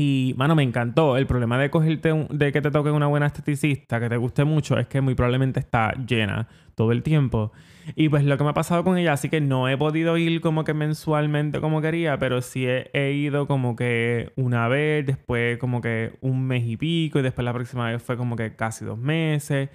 Y, 0.00 0.32
mano, 0.36 0.54
me 0.54 0.62
encantó. 0.62 1.16
El 1.16 1.26
problema 1.26 1.58
de 1.58 1.70
cogerte, 1.70 2.28
de 2.30 2.52
que 2.52 2.62
te 2.62 2.70
toque 2.70 2.92
una 2.92 3.08
buena 3.08 3.26
esteticista, 3.26 3.98
que 3.98 4.08
te 4.08 4.16
guste 4.16 4.44
mucho, 4.44 4.78
es 4.78 4.86
que 4.86 5.00
muy 5.00 5.16
probablemente 5.16 5.58
está 5.58 5.92
llena 6.06 6.46
todo 6.76 6.92
el 6.92 7.02
tiempo. 7.02 7.50
Y 7.96 8.08
pues 8.08 8.22
lo 8.22 8.38
que 8.38 8.44
me 8.44 8.50
ha 8.50 8.54
pasado 8.54 8.84
con 8.84 8.96
ella, 8.96 9.14
así 9.14 9.28
que 9.28 9.40
no 9.40 9.68
he 9.68 9.76
podido 9.76 10.16
ir 10.16 10.40
como 10.40 10.62
que 10.62 10.72
mensualmente 10.72 11.60
como 11.60 11.80
quería, 11.80 12.16
pero 12.16 12.42
sí 12.42 12.64
he, 12.64 12.88
he 12.92 13.10
ido 13.14 13.48
como 13.48 13.74
que 13.74 14.30
una 14.36 14.68
vez, 14.68 15.04
después 15.04 15.58
como 15.58 15.80
que 15.80 16.16
un 16.20 16.46
mes 16.46 16.62
y 16.64 16.76
pico, 16.76 17.18
y 17.18 17.22
después 17.22 17.44
la 17.44 17.52
próxima 17.52 17.90
vez 17.90 18.00
fue 18.00 18.16
como 18.16 18.36
que 18.36 18.54
casi 18.54 18.84
dos 18.84 18.98
meses. 18.98 19.68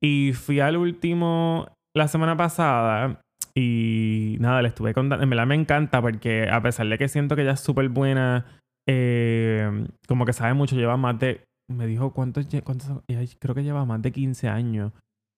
Y 0.00 0.34
fui 0.34 0.60
al 0.60 0.76
último 0.76 1.66
la 1.96 2.06
semana 2.06 2.36
pasada 2.36 3.22
y 3.56 4.36
nada, 4.38 4.62
le 4.62 4.68
estuve 4.68 4.94
contando. 4.94 5.24
En 5.24 5.30
verdad 5.30 5.48
me 5.48 5.56
encanta 5.56 6.00
porque 6.00 6.48
a 6.48 6.62
pesar 6.62 6.86
de 6.86 6.96
que 6.96 7.08
siento 7.08 7.34
que 7.34 7.42
ella 7.42 7.52
es 7.52 7.60
súper 7.60 7.88
buena, 7.88 8.46
eh, 8.86 9.88
como 10.06 10.24
que 10.24 10.32
sabe 10.32 10.54
mucho, 10.54 10.76
lleva 10.76 10.96
más 10.96 11.18
de. 11.18 11.44
Me 11.68 11.86
dijo 11.86 12.12
cuántos. 12.12 12.46
cuántos 12.64 13.02
creo 13.38 13.54
que 13.54 13.62
lleva 13.64 13.84
más 13.84 14.02
de 14.02 14.12
15 14.12 14.48
años. 14.48 14.92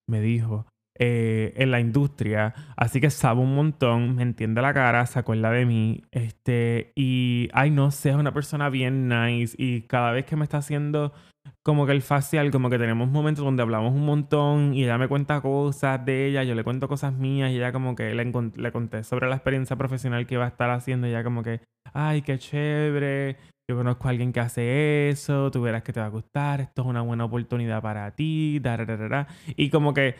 Me 0.08 0.20
dijo. 0.20 0.66
Eh, 0.98 1.52
en 1.56 1.70
la 1.70 1.80
industria. 1.80 2.54
Así 2.76 3.00
que 3.00 3.10
sabe 3.10 3.40
un 3.40 3.54
montón, 3.54 4.16
me 4.16 4.22
entiende 4.22 4.62
la 4.62 4.74
cara, 4.74 5.04
se 5.06 5.18
acuerda 5.18 5.50
de 5.50 5.66
mí. 5.66 6.02
Este, 6.10 6.92
y, 6.94 7.48
ay, 7.52 7.70
no 7.70 7.90
sé, 7.90 8.10
es 8.10 8.16
una 8.16 8.32
persona 8.32 8.68
bien 8.70 9.08
nice. 9.08 9.54
Y 9.58 9.82
cada 9.82 10.12
vez 10.12 10.24
que 10.24 10.36
me 10.36 10.44
está 10.44 10.58
haciendo 10.58 11.12
como 11.62 11.86
que 11.86 11.92
el 11.92 12.02
facial, 12.02 12.50
como 12.50 12.70
que 12.70 12.78
tenemos 12.78 13.08
momentos 13.08 13.44
donde 13.44 13.62
hablamos 13.62 13.92
un 13.92 14.04
montón 14.04 14.74
y 14.74 14.84
ella 14.84 14.98
me 14.98 15.08
cuenta 15.08 15.40
cosas 15.40 16.04
de 16.04 16.26
ella, 16.26 16.44
yo 16.44 16.54
le 16.54 16.64
cuento 16.64 16.88
cosas 16.88 17.12
mías 17.12 17.50
y 17.50 17.56
ella 17.56 17.72
como 17.72 17.94
que 17.94 18.14
le, 18.14 18.32
le 18.56 18.72
conté 18.72 19.04
sobre 19.04 19.28
la 19.28 19.36
experiencia 19.36 19.76
profesional 19.76 20.26
que 20.26 20.34
iba 20.34 20.44
a 20.44 20.48
estar 20.48 20.70
haciendo 20.70 21.06
y 21.06 21.10
ella 21.10 21.24
como 21.24 21.42
que, 21.42 21.60
ay, 21.92 22.22
qué 22.22 22.38
chévere, 22.38 23.36
yo 23.68 23.76
conozco 23.76 24.06
a 24.06 24.10
alguien 24.10 24.32
que 24.32 24.40
hace 24.40 25.08
eso, 25.08 25.50
tú 25.50 25.60
verás 25.60 25.82
que 25.82 25.92
te 25.92 25.98
va 25.98 26.06
a 26.06 26.10
gustar, 26.10 26.60
esto 26.60 26.82
es 26.82 26.88
una 26.88 27.02
buena 27.02 27.24
oportunidad 27.24 27.82
para 27.82 28.12
ti, 28.12 28.62
y 29.56 29.70
como 29.70 29.92
que 29.92 30.14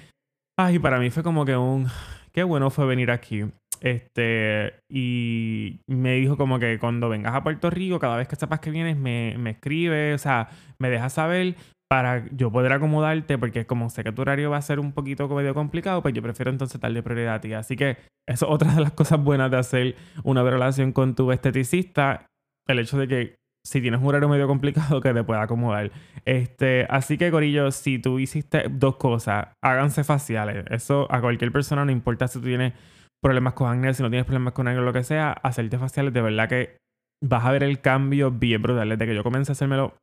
Ay, 0.58 0.78
para 0.78 0.98
mí 0.98 1.10
fue 1.10 1.22
como 1.22 1.44
que 1.44 1.56
un... 1.56 1.86
Qué 2.32 2.42
bueno 2.42 2.70
fue 2.70 2.86
venir 2.86 3.10
aquí. 3.10 3.44
Este, 3.80 4.74
y 4.90 5.80
me 5.86 6.14
dijo 6.14 6.38
como 6.38 6.58
que 6.58 6.78
cuando 6.78 7.10
vengas 7.10 7.34
a 7.34 7.42
Puerto 7.42 7.68
Rico, 7.68 7.98
cada 7.98 8.16
vez 8.16 8.26
que 8.26 8.36
sepas 8.36 8.60
que 8.60 8.70
vienes, 8.70 8.96
me, 8.96 9.36
me 9.38 9.50
escribe, 9.50 10.14
o 10.14 10.18
sea, 10.18 10.48
me 10.78 10.88
dejas 10.88 11.12
saber 11.12 11.56
para 11.88 12.26
yo 12.34 12.50
poder 12.50 12.72
acomodarte, 12.72 13.38
porque 13.38 13.66
como 13.66 13.90
sé 13.90 14.02
que 14.02 14.12
tu 14.12 14.22
horario 14.22 14.50
va 14.50 14.56
a 14.56 14.62
ser 14.62 14.80
un 14.80 14.92
poquito 14.92 15.28
medio 15.28 15.54
complicado, 15.54 16.02
pues 16.02 16.14
yo 16.14 16.22
prefiero 16.22 16.50
entonces 16.50 16.80
darle 16.80 17.02
prioridad 17.02 17.34
a 17.34 17.40
ti. 17.40 17.52
Así 17.52 17.76
que 17.76 17.98
eso 18.26 18.46
es 18.46 18.52
otra 18.52 18.74
de 18.74 18.80
las 18.80 18.92
cosas 18.92 19.22
buenas 19.22 19.50
de 19.50 19.58
hacer 19.58 19.96
una 20.24 20.42
relación 20.42 20.92
con 20.92 21.14
tu 21.14 21.30
esteticista, 21.32 22.26
el 22.66 22.78
hecho 22.78 22.98
de 22.98 23.08
que 23.08 23.36
si 23.66 23.80
tienes 23.80 24.00
un 24.00 24.06
horario 24.06 24.28
medio 24.28 24.46
complicado 24.46 25.00
que 25.00 25.12
te 25.12 25.24
pueda 25.24 25.42
acomodar. 25.42 25.90
Este, 26.24 26.86
así 26.88 27.18
que, 27.18 27.32
Corillo, 27.32 27.72
si 27.72 27.98
tú 27.98 28.20
hiciste 28.20 28.66
dos 28.70 28.96
cosas, 28.96 29.48
háganse 29.62 30.04
faciales. 30.04 30.64
Eso 30.70 31.08
a 31.10 31.20
cualquier 31.20 31.50
persona, 31.50 31.84
no 31.84 31.90
importa 31.90 32.28
si 32.28 32.38
tú 32.38 32.44
tienes 32.44 32.74
problemas 33.20 33.54
con 33.54 33.68
acné, 33.68 33.92
si 33.92 34.04
no 34.04 34.08
tienes 34.08 34.24
problemas 34.24 34.52
con 34.52 34.68
acné 34.68 34.80
o 34.80 34.84
lo 34.84 34.92
que 34.92 35.02
sea, 35.02 35.32
hacerte 35.32 35.78
faciales, 35.78 36.12
de 36.12 36.22
verdad 36.22 36.48
que 36.48 36.76
vas 37.20 37.44
a 37.44 37.50
ver 37.50 37.64
el 37.64 37.80
cambio 37.80 38.30
bien 38.30 38.62
brutal. 38.62 38.88
Desde 38.88 39.04
que 39.04 39.14
yo 39.16 39.24
comencé 39.24 39.50
a 39.50 39.54
hacérmelo 39.54 39.94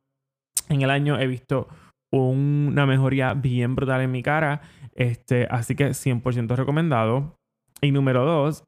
en 0.68 0.82
el 0.82 0.90
año, 0.90 1.18
he 1.18 1.26
visto 1.26 1.68
una 2.12 2.84
mejoría 2.84 3.32
bien 3.32 3.74
brutal 3.74 4.02
en 4.02 4.12
mi 4.12 4.22
cara. 4.22 4.60
Este, 4.94 5.48
así 5.50 5.74
que 5.74 5.88
100% 5.90 6.54
recomendado. 6.54 7.34
Y 7.80 7.92
número 7.92 8.26
dos, 8.26 8.64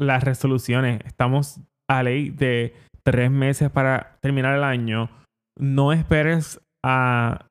las 0.00 0.24
resoluciones. 0.24 1.00
Estamos 1.04 1.60
a 1.88 2.02
ley 2.02 2.30
de 2.30 2.74
tres 3.02 3.30
meses 3.30 3.70
para 3.70 4.16
terminar 4.20 4.56
el 4.56 4.64
año, 4.64 5.10
no 5.58 5.92
esperes 5.92 6.60
a 6.84 7.46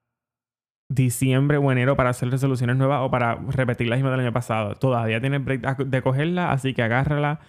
diciembre 0.91 1.58
o 1.58 1.72
enero 1.72 1.96
para 1.96 2.10
hacer 2.10 2.29
resoluciones 2.29 2.75
nuevas 2.75 3.01
o 3.01 3.12
para 3.12 3.36
repetir 3.36 3.88
las 3.88 3.98
mismas 3.98 4.12
del 4.13 4.22
año 4.22 4.34
pasado. 4.34 4.75
Todavía 4.75 5.22
tienes 5.22 5.44
break 5.44 5.77
de 5.77 6.01
cogerla, 6.01 6.51
así 6.51 6.74
que 6.74 6.82
agárrala, 6.82 7.39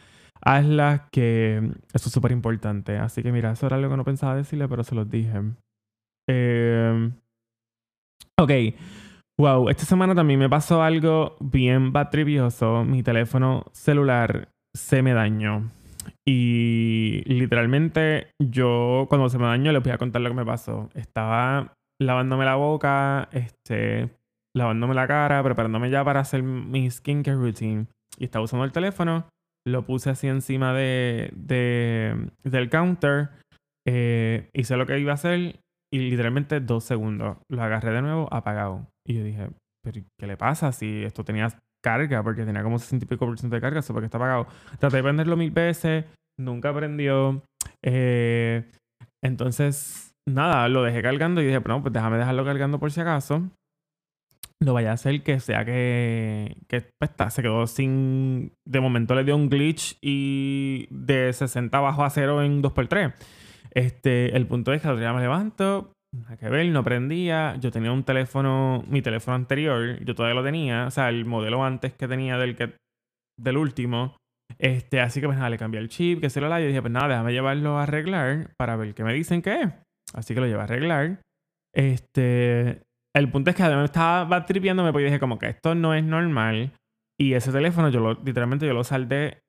hazla, 0.43 1.09
que 1.11 1.57
eso 1.93 2.09
es 2.09 2.13
súper 2.13 2.33
importante. 2.33 2.99
Así 2.99 3.23
que 3.23 3.33
mira, 3.33 3.53
eso 3.53 3.67
era 3.67 3.77
algo 3.77 3.91
que 3.91 3.97
no 3.97 4.05
pensaba 4.05 4.37
decirle, 4.37 4.69
pero 4.69 4.85
se 4.85 4.95
los 4.95 5.09
dije. 5.09 5.41
Eh, 6.29 7.11
ok. 8.39 8.51
Wow, 9.39 9.71
esta 9.71 9.87
semana 9.87 10.15
también 10.15 10.39
me 10.39 10.51
pasó 10.51 10.83
algo 10.83 11.37
bien 11.41 11.93
batrivioso. 11.93 12.85
Mi 12.85 13.03
teléfono 13.03 13.65
celular 13.73 14.49
se 14.77 15.01
me 15.03 15.15
dañó. 15.15 15.71
Y 16.27 17.23
literalmente 17.27 18.31
yo 18.41 19.07
cuando 19.09 19.29
se 19.29 19.39
me 19.39 19.47
dañó 19.47 19.73
les 19.73 19.83
voy 19.83 19.93
a 19.93 19.99
contar 19.99 20.23
lo 20.23 20.31
que 20.31 20.37
me 20.37 20.45
pasó. 20.45 20.91
Estaba 20.95 21.75
lavándome 22.01 22.45
la 22.45 22.57
boca, 22.57 23.29
este, 23.33 24.11
lavándome 24.55 24.95
la 24.95 25.07
cara, 25.07 25.43
preparándome 25.43 25.91
ya 25.91 26.05
para 26.05 26.21
hacer 26.21 26.43
mi 26.43 26.91
skincare 26.91 27.37
routine. 27.37 27.87
Y 28.19 28.25
estaba 28.25 28.45
usando 28.45 28.65
el 28.65 28.73
teléfono, 28.73 29.29
lo 29.67 29.85
puse 29.85 30.11
así 30.11 30.27
encima 30.29 30.75
de, 30.75 31.31
del 32.45 32.71
counter, 32.71 33.31
eh, 33.87 34.51
hice 34.53 34.77
lo 34.77 34.87
que 34.87 34.99
iba 34.99 35.13
a 35.13 35.15
hacer 35.15 35.61
y 35.93 35.99
literalmente 35.99 36.61
dos 36.61 36.85
segundos. 36.85 37.39
Lo 37.51 37.63
agarré 37.63 37.93
de 37.93 38.03
nuevo 38.03 38.29
apagado. 38.33 38.87
Y 39.07 39.15
yo 39.15 39.25
dije, 39.25 39.49
¿pero 39.83 40.03
qué 40.19 40.27
le 40.27 40.37
pasa 40.37 40.73
si 40.73 41.05
esto 41.05 41.25
tenía 41.25 41.49
carga, 41.83 42.23
porque 42.23 42.45
tenía 42.45 42.63
como 42.63 42.79
60 42.79 43.05
y 43.05 43.09
pico 43.09 43.27
por 43.27 43.39
ciento 43.39 43.55
de 43.57 43.61
carga, 43.61 43.81
eso 43.81 43.93
porque 43.93 44.07
está 44.07 44.19
apagado. 44.19 44.47
Traté 44.79 44.97
de 44.97 45.03
prenderlo 45.03 45.37
mil 45.37 45.51
veces, 45.51 46.05
nunca 46.39 46.75
prendió. 46.75 47.43
Eh, 47.83 48.65
entonces, 49.23 50.15
nada, 50.27 50.69
lo 50.69 50.83
dejé 50.83 51.03
cargando 51.03 51.41
y 51.41 51.47
dije, 51.47 51.61
no, 51.67 51.83
pues 51.83 51.93
déjame 51.93 52.19
dejarlo 52.19 52.45
cargando 52.45 52.79
por 52.79 52.91
si 52.91 53.01
acaso. 53.01 53.49
No 54.63 54.75
vaya 54.75 54.93
a 54.93 54.97
ser 54.99 55.23
que 55.23 55.41
sea 55.41 55.65
que, 55.65 56.59
que 56.69 56.83
pues, 56.99 57.11
está, 57.11 57.31
se 57.31 57.41
quedó 57.41 57.67
sin. 57.67 58.53
De 58.67 58.81
momento 58.81 59.15
le 59.15 59.25
dio 59.25 59.35
un 59.35 59.49
glitch 59.49 59.97
y 60.03 60.87
de 60.91 61.33
60 61.33 61.81
bajo 61.81 62.05
a 62.05 62.11
0 62.11 62.43
en 62.43 62.63
2x3. 62.63 63.15
Este, 63.73 64.37
el 64.37 64.47
punto 64.47 64.73
es 64.73 64.83
que 64.83 64.89
ya 65.01 65.13
me 65.15 65.21
levanto, 65.23 65.93
Nada 66.13 66.37
que 66.37 66.49
ver, 66.49 66.67
no 66.67 66.83
prendía. 66.83 67.57
Yo 67.57 67.71
tenía 67.71 67.93
un 67.93 68.05
teléfono, 68.05 68.83
mi 68.89 69.01
teléfono 69.01 69.37
anterior, 69.37 70.03
yo 70.05 70.15
todavía 70.15 70.35
lo 70.35 70.45
tenía, 70.45 70.87
o 70.87 70.91
sea, 70.91 71.09
el 71.09 71.25
modelo 71.25 71.65
antes 71.65 71.95
que 71.95 72.09
tenía 72.09 72.37
del 72.37 72.57
que 72.57 72.75
del 73.39 73.57
último. 73.57 74.17
Este, 74.59 75.01
así 75.01 75.21
que 75.21 75.27
pues 75.27 75.39
nada, 75.39 75.51
le 75.51 75.59
cambié 75.59 75.81
el 75.81 75.89
chip, 75.89 76.21
que 76.21 76.31
se 76.31 76.41
lo 76.41 76.49
la. 76.49 76.61
Yo 76.61 76.67
dije, 76.67 76.81
pues 76.81 76.93
nada, 76.93 77.09
déjame 77.09 77.33
llevarlo 77.33 77.79
a 77.79 77.85
arreglar 77.85 78.51
para 78.59 78.77
ver 78.77 78.95
qué 78.95 79.05
me 79.05 79.15
dicen 79.15 79.43
que 79.43 79.63
es. 79.63 79.73
Así 80.13 80.35
que 80.35 80.41
lo 80.41 80.47
llevé 80.47 80.61
a 80.61 80.65
arreglar. 80.65 81.21
Este, 81.75 82.83
el 83.15 83.31
punto 83.31 83.51
es 83.51 83.57
que 83.57 83.63
además 83.63 83.87
estaba 83.87 84.45
tripiándome 84.47 84.93
porque 84.93 85.07
dije 85.07 85.21
como 85.21 85.39
que 85.39 85.49
esto 85.49 85.75
no 85.75 85.95
es 85.95 86.05
normal. 86.05 86.73
Y 87.19 87.35
ese 87.35 87.53
teléfono 87.53 87.91
yo 87.91 88.01
lo, 88.01 88.15
literalmente 88.15 88.67
yo 88.67 88.75
lo 88.75 88.83
saldé 88.83 89.41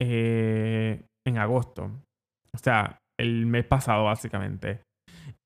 eh, 0.00 1.04
en 1.26 1.38
agosto. 1.38 1.90
O 2.54 2.58
sea, 2.58 2.98
el 3.18 3.46
mes 3.46 3.64
pasado 3.64 4.04
básicamente. 4.04 4.80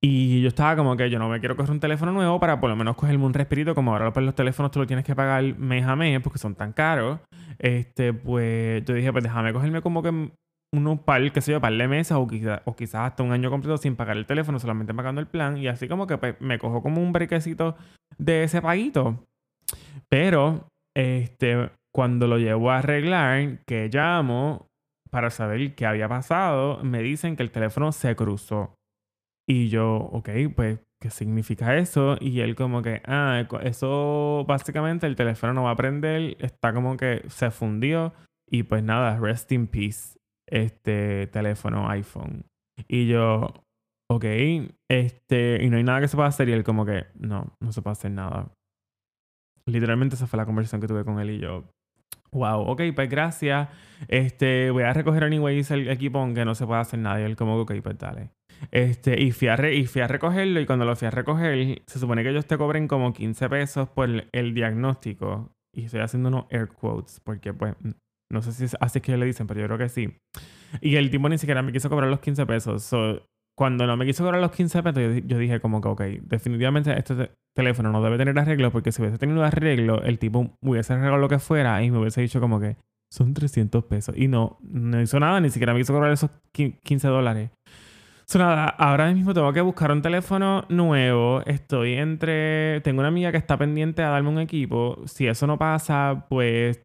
Y 0.02 0.42
yo 0.42 0.48
estaba 0.48 0.76
como 0.76 0.96
que 0.96 1.09
yo 1.09 1.18
no 1.18 1.28
me 1.28 1.40
quiero 1.40 1.56
coger 1.56 1.72
un 1.72 1.80
teléfono 1.80 2.12
nuevo 2.12 2.38
para 2.38 2.61
por 2.61 2.68
lo 2.68 2.76
menos 2.76 2.96
cogerme 2.96 3.24
un 3.24 3.35
respirito, 3.35 3.74
como 3.74 3.92
ahora 3.92 4.12
pues, 4.12 4.24
los 4.24 4.35
teléfonos 4.35 4.70
tú 4.70 4.78
lo 4.78 4.87
tienes 4.87 5.04
que 5.04 5.14
pagar 5.16 5.42
mes 5.59 5.85
a 5.87 5.96
mes 5.96 6.20
porque 6.20 6.38
son 6.38 6.54
tan 6.54 6.72
caros. 6.72 7.20
Este, 7.59 8.12
pues 8.12 8.85
yo 8.85 8.94
dije, 8.94 9.11
pues 9.12 9.24
déjame 9.24 9.52
cogerme 9.52 9.80
como 9.80 10.02
que 10.02 10.30
unos 10.74 11.00
par, 11.00 11.32
qué 11.32 11.40
sé 11.40 11.52
yo, 11.52 11.61
par 11.61 11.72
de 11.72 11.88
meses 11.88 12.12
o, 12.12 12.26
quizás 12.26 12.61
o 12.64 12.76
quizás 12.76 13.06
hasta 13.06 13.22
un 13.22 13.32
año 13.32 13.50
completo 13.50 13.78
sin 13.78 13.96
pagar 13.96 14.16
el 14.16 14.26
teléfono, 14.26 14.59
solamente 14.59 14.94
pagando 14.94 15.20
el 15.20 15.26
plan. 15.26 15.56
Y 15.56 15.68
así 15.68 15.88
como 15.88 16.06
que 16.06 16.18
pues, 16.18 16.37
me 16.40 16.59
cojo 16.59 16.82
como 16.82 17.02
un 17.02 17.12
brequecito 17.12 17.76
de 18.18 18.44
ese 18.44 18.61
paguito. 18.61 19.24
Pero, 20.09 20.68
este, 20.94 21.70
cuando 21.94 22.26
lo 22.26 22.38
llevo 22.38 22.70
a 22.70 22.78
arreglar, 22.78 23.61
que 23.66 23.88
llamo 23.92 24.66
para 25.11 25.30
saber 25.30 25.74
qué 25.74 25.87
había 25.87 26.09
pasado, 26.09 26.82
me 26.85 27.02
dicen 27.02 27.37
que 27.37 27.42
el 27.42 27.50
teléfono 27.50 27.92
se 27.92 28.14
cruzó. 28.14 28.76
Y 29.48 29.68
yo, 29.68 29.96
ok, 29.96 30.28
pues, 30.54 30.80
¿qué 31.00 31.11
significa 31.11 31.76
eso? 31.76 32.16
Y 32.20 32.40
él 32.40 32.56
como 32.56 32.82
que, 32.82 33.00
ah, 33.06 33.46
eso 33.62 34.44
básicamente 34.46 35.06
el 35.06 35.16
teléfono 35.16 35.52
no 35.52 35.64
va 35.64 35.72
a 35.72 35.76
prender, 35.76 36.37
está 36.40 36.72
como 36.72 36.96
que 36.96 37.22
se 37.28 37.50
fundió 37.50 38.12
y 38.48 38.64
pues 38.64 38.82
nada, 38.82 39.18
rest 39.18 39.50
in 39.52 39.66
peace, 39.66 40.18
este 40.48 41.26
teléfono 41.28 41.88
iPhone. 41.88 42.44
Y 42.88 43.06
yo, 43.06 43.52
ok, 44.11 44.24
este, 44.90 45.62
y 45.62 45.70
no 45.70 45.76
hay 45.76 45.85
nada 45.85 46.00
que 46.00 46.09
se 46.09 46.16
pueda 46.16 46.28
hacer 46.28 46.48
y 46.48 46.52
él 46.52 46.64
como 46.64 46.85
que, 46.85 47.06
no, 47.14 47.54
no 47.61 47.72
se 47.72 47.82
puede 47.82 47.92
hacer 47.92 48.11
nada. 48.11 48.52
Literalmente 49.66 50.14
esa 50.14 50.26
fue 50.26 50.37
la 50.37 50.46
conversación 50.46 50.80
que 50.80 50.87
tuve 50.87 51.04
con 51.04 51.18
él 51.20 51.30
y 51.30 51.38
yo, 51.38 51.64
wow, 52.32 52.61
ok, 52.61 52.82
pues 52.94 53.09
gracias, 53.09 53.68
este, 54.09 54.70
voy 54.70 54.85
a 54.85 54.92
recoger 54.92 55.24
anyways 55.24 55.70
el 55.70 55.88
equipo 55.88 56.18
aunque 56.18 56.44
no 56.44 56.54
se 56.54 56.66
pueda 56.66 56.80
hacer 56.80 56.98
nada. 57.00 57.20
Y 57.20 57.24
él 57.24 57.37
como, 57.37 57.56
ok, 57.61 57.72
pues 57.82 57.98
dale. 57.98 58.30
Este, 58.71 59.21
y 59.21 59.33
fui, 59.33 59.49
a 59.49 59.73
y 59.73 59.87
fui 59.87 60.03
a 60.03 60.09
recogerlo 60.09 60.61
y 60.61 60.66
cuando 60.66 60.85
lo 60.85 60.97
fui 60.97 61.09
a 61.09 61.11
recoger, 61.11 61.83
se 61.87 61.99
supone 61.99 62.23
que 62.23 62.31
ellos 62.31 62.47
te 62.47 62.59
cobren 62.59 62.88
como 62.88 63.12
15 63.12 63.49
pesos 63.49 63.88
por 63.88 64.09
el, 64.33 64.55
diagnóstico. 64.55 65.53
Y 65.75 65.85
estoy 65.85 66.01
haciendo 66.01 66.29
unos 66.29 66.47
air 66.51 66.69
quotes 66.69 67.21
porque 67.21 67.53
pues 67.53 67.75
no 68.31 68.42
sé 68.42 68.53
si 68.53 68.77
así 68.81 68.99
es 68.99 69.03
que 69.03 69.16
le 69.16 69.27
dicen, 69.27 69.47
pero 69.47 69.61
yo 69.61 69.66
creo 69.66 69.79
que 69.79 69.88
sí. 69.88 70.19
Y 70.81 70.97
el 70.97 71.11
tipo 71.11 71.29
ni 71.29 71.38
siquiera 71.38 71.62
me 71.62 71.73
quiso 71.73 71.88
cobrar 71.88 72.11
los 72.11 72.21
15 72.21 72.47
pesos. 72.47 72.90
cuando 73.57 73.87
no 73.87 73.97
me 73.97 74.07
quiso 74.07 74.25
cobrar 74.25 74.40
los 74.40 74.53
15 74.53 74.83
pesos, 74.83 75.23
yo, 75.25 75.38
dije 75.38 75.61
como 75.61 75.81
que, 75.81 75.88
ok, 75.88 76.03
definitivamente 76.23 76.99
este 76.99 77.31
teléfono 77.55 77.90
no 77.92 78.03
debe 78.03 78.19
tener 78.19 78.38
arreglo 78.38 78.71
porque 78.71 78.92
si 78.92 79.01
hubiese 79.01 79.19
tenido 79.19 79.42
arreglo, 79.45 80.03
el 80.03 80.19
tipo 80.19 80.57
hubiese 80.61 80.92
arreglado 80.92 81.19
lo 81.19 81.29
que 81.29 81.38
fuera 81.38 81.83
y 81.83 81.90
me 81.90 81.99
hubiese 81.99 82.21
dicho 82.21 82.40
como 82.40 82.61
que 82.61 82.77
son 83.11 83.35
300 83.35 83.85
pesos. 83.85 84.14
Y 84.16 84.29
no, 84.29 84.59
no 84.62 85.01
hizo 85.01 85.21
nada, 85.21 85.40
ni 85.40 85.51
siquiera 85.51 85.73
me 85.73 85.81
quiso 85.81 85.92
cobrar 85.92 86.12
esos 86.12 86.31
15 86.53 87.09
dólares. 87.09 87.51
So, 88.29 88.41
nada, 88.41 88.69
ahora 88.71 89.12
mismo 89.12 89.33
tengo 89.35 89.53
que 89.53 89.61
buscar 89.61 89.93
un 89.93 90.03
teléfono 90.03 90.65
nuevo. 90.69 91.43
Estoy 91.47 91.95
entre. 91.95 92.81
Tengo 92.81 92.99
una 92.99 93.09
amiga 93.09 93.31
que 93.31 93.39
está 93.39 93.57
pendiente 93.57 94.03
a 94.03 94.09
darme 94.09 94.31
un 94.31 94.41
equipo. 94.41 95.01
Si 95.07 95.29
eso 95.29 95.47
no 95.47 95.59
pasa, 95.59 96.27
pues 96.29 96.85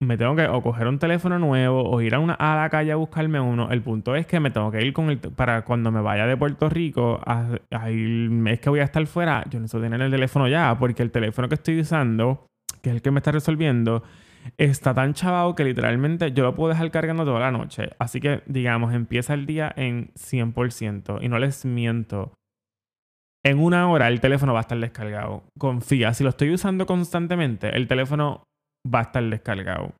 me 0.00 0.16
tengo 0.18 0.34
que 0.34 0.48
o 0.48 0.60
coger 0.60 0.88
un 0.88 0.98
teléfono 0.98 1.38
nuevo 1.38 1.88
o 1.88 2.00
ir 2.00 2.16
a, 2.16 2.18
una, 2.18 2.34
a 2.34 2.56
la 2.56 2.68
calle 2.68 2.90
a 2.90 2.96
buscarme 2.96 3.38
uno. 3.38 3.70
El 3.70 3.82
punto 3.82 4.16
es 4.16 4.26
que 4.26 4.40
me 4.40 4.50
tengo 4.50 4.72
que 4.72 4.84
ir 4.84 4.92
con 4.92 5.08
el. 5.10 5.18
Para 5.18 5.64
cuando 5.64 5.92
me 5.92 6.00
vaya 6.00 6.26
de 6.26 6.36
Puerto 6.36 6.68
Rico, 6.68 7.20
a, 7.24 7.58
el 7.86 8.30
mes 8.30 8.58
que 8.58 8.68
voy 8.70 8.80
a 8.80 8.84
estar 8.84 9.06
fuera, 9.06 9.44
yo 9.50 9.60
necesito 9.60 9.82
tener 9.82 10.02
el 10.02 10.10
teléfono 10.10 10.48
ya, 10.48 10.76
porque 10.76 11.04
el 11.04 11.12
teléfono 11.12 11.48
que 11.48 11.54
estoy 11.54 11.80
usando 11.80 12.46
que 12.82 12.90
es 12.90 12.96
el 12.96 13.02
que 13.02 13.10
me 13.10 13.20
está 13.20 13.30
resolviendo, 13.30 14.02
está 14.56 14.94
tan 14.94 15.14
chavado 15.14 15.54
que 15.54 15.64
literalmente 15.64 16.32
yo 16.32 16.44
lo 16.44 16.54
puedo 16.54 16.70
dejar 16.70 16.90
cargando 16.90 17.24
toda 17.24 17.40
la 17.40 17.50
noche. 17.50 17.90
Así 17.98 18.20
que, 18.20 18.42
digamos, 18.46 18.94
empieza 18.94 19.34
el 19.34 19.46
día 19.46 19.72
en 19.76 20.12
100%. 20.14 21.22
Y 21.22 21.28
no 21.28 21.38
les 21.38 21.64
miento. 21.64 22.32
En 23.44 23.58
una 23.58 23.88
hora 23.90 24.08
el 24.08 24.20
teléfono 24.20 24.52
va 24.52 24.60
a 24.60 24.62
estar 24.62 24.78
descargado. 24.78 25.42
Confía, 25.58 26.14
si 26.14 26.22
lo 26.22 26.30
estoy 26.30 26.52
usando 26.52 26.86
constantemente, 26.86 27.76
el 27.76 27.88
teléfono 27.88 28.44
va 28.86 29.00
a 29.00 29.02
estar 29.02 29.24
descargado. 29.24 29.94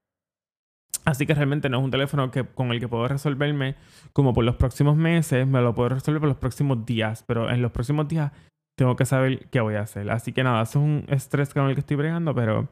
Así 1.04 1.26
que 1.26 1.34
realmente 1.34 1.68
no 1.68 1.78
es 1.78 1.84
un 1.84 1.90
teléfono 1.90 2.30
que, 2.30 2.44
con 2.44 2.70
el 2.70 2.78
que 2.78 2.86
puedo 2.86 3.08
resolverme 3.08 3.74
como 4.12 4.32
por 4.32 4.44
los 4.44 4.56
próximos 4.56 4.96
meses, 4.96 5.46
me 5.46 5.60
lo 5.60 5.74
puedo 5.74 5.88
resolver 5.88 6.20
por 6.20 6.28
los 6.28 6.38
próximos 6.38 6.86
días, 6.86 7.24
pero 7.26 7.50
en 7.50 7.60
los 7.60 7.72
próximos 7.72 8.06
días 8.06 8.30
tengo 8.78 8.94
que 8.94 9.04
saber 9.04 9.48
qué 9.50 9.60
voy 9.60 9.74
a 9.74 9.80
hacer. 9.80 10.08
Así 10.10 10.32
que 10.32 10.44
nada, 10.44 10.62
es 10.62 10.76
un 10.76 11.04
estrés 11.08 11.52
con 11.52 11.68
el 11.68 11.74
que 11.74 11.80
estoy 11.80 11.96
bregando, 11.96 12.34
pero 12.34 12.68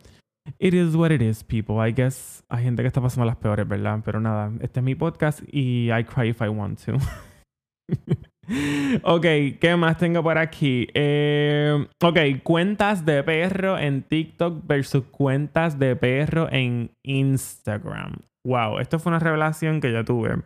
it 0.59 0.75
is 0.75 0.95
what 0.97 1.11
it 1.11 1.23
is, 1.23 1.43
people. 1.43 1.77
I 1.81 1.93
guess 1.93 2.45
hay 2.49 2.65
gente 2.65 2.83
que 2.83 2.89
está 2.89 3.01
pasando 3.01 3.27
las 3.27 3.37
peores, 3.37 3.67
¿verdad? 3.67 4.01
Pero 4.05 4.21
nada, 4.21 4.53
este 4.61 4.81
es 4.81 4.85
mi 4.85 4.95
podcast 4.95 5.41
y 5.53 5.91
I 5.93 6.05
cry 6.05 6.29
if 6.31 6.41
I 6.41 6.49
want 6.49 6.79
to. 6.85 6.97
ok, 9.03 9.25
¿qué 9.61 9.77
más 9.77 9.99
tengo 9.99 10.23
por 10.23 10.39
aquí? 10.39 10.89
Eh, 10.95 11.87
ok, 12.03 12.19
cuentas 12.43 13.05
de 13.05 13.23
perro 13.23 13.79
en 13.79 14.03
TikTok 14.03 14.67
versus 14.67 15.05
cuentas 15.11 15.79
de 15.79 15.97
perro 15.97 16.49
en 16.51 16.91
Instagram. 17.05 18.17
Wow, 18.47 18.79
esto 18.79 18.99
fue 18.99 19.11
una 19.11 19.19
revelación 19.19 19.81
que 19.81 19.93
yo 19.93 20.05
tuve 20.05 20.43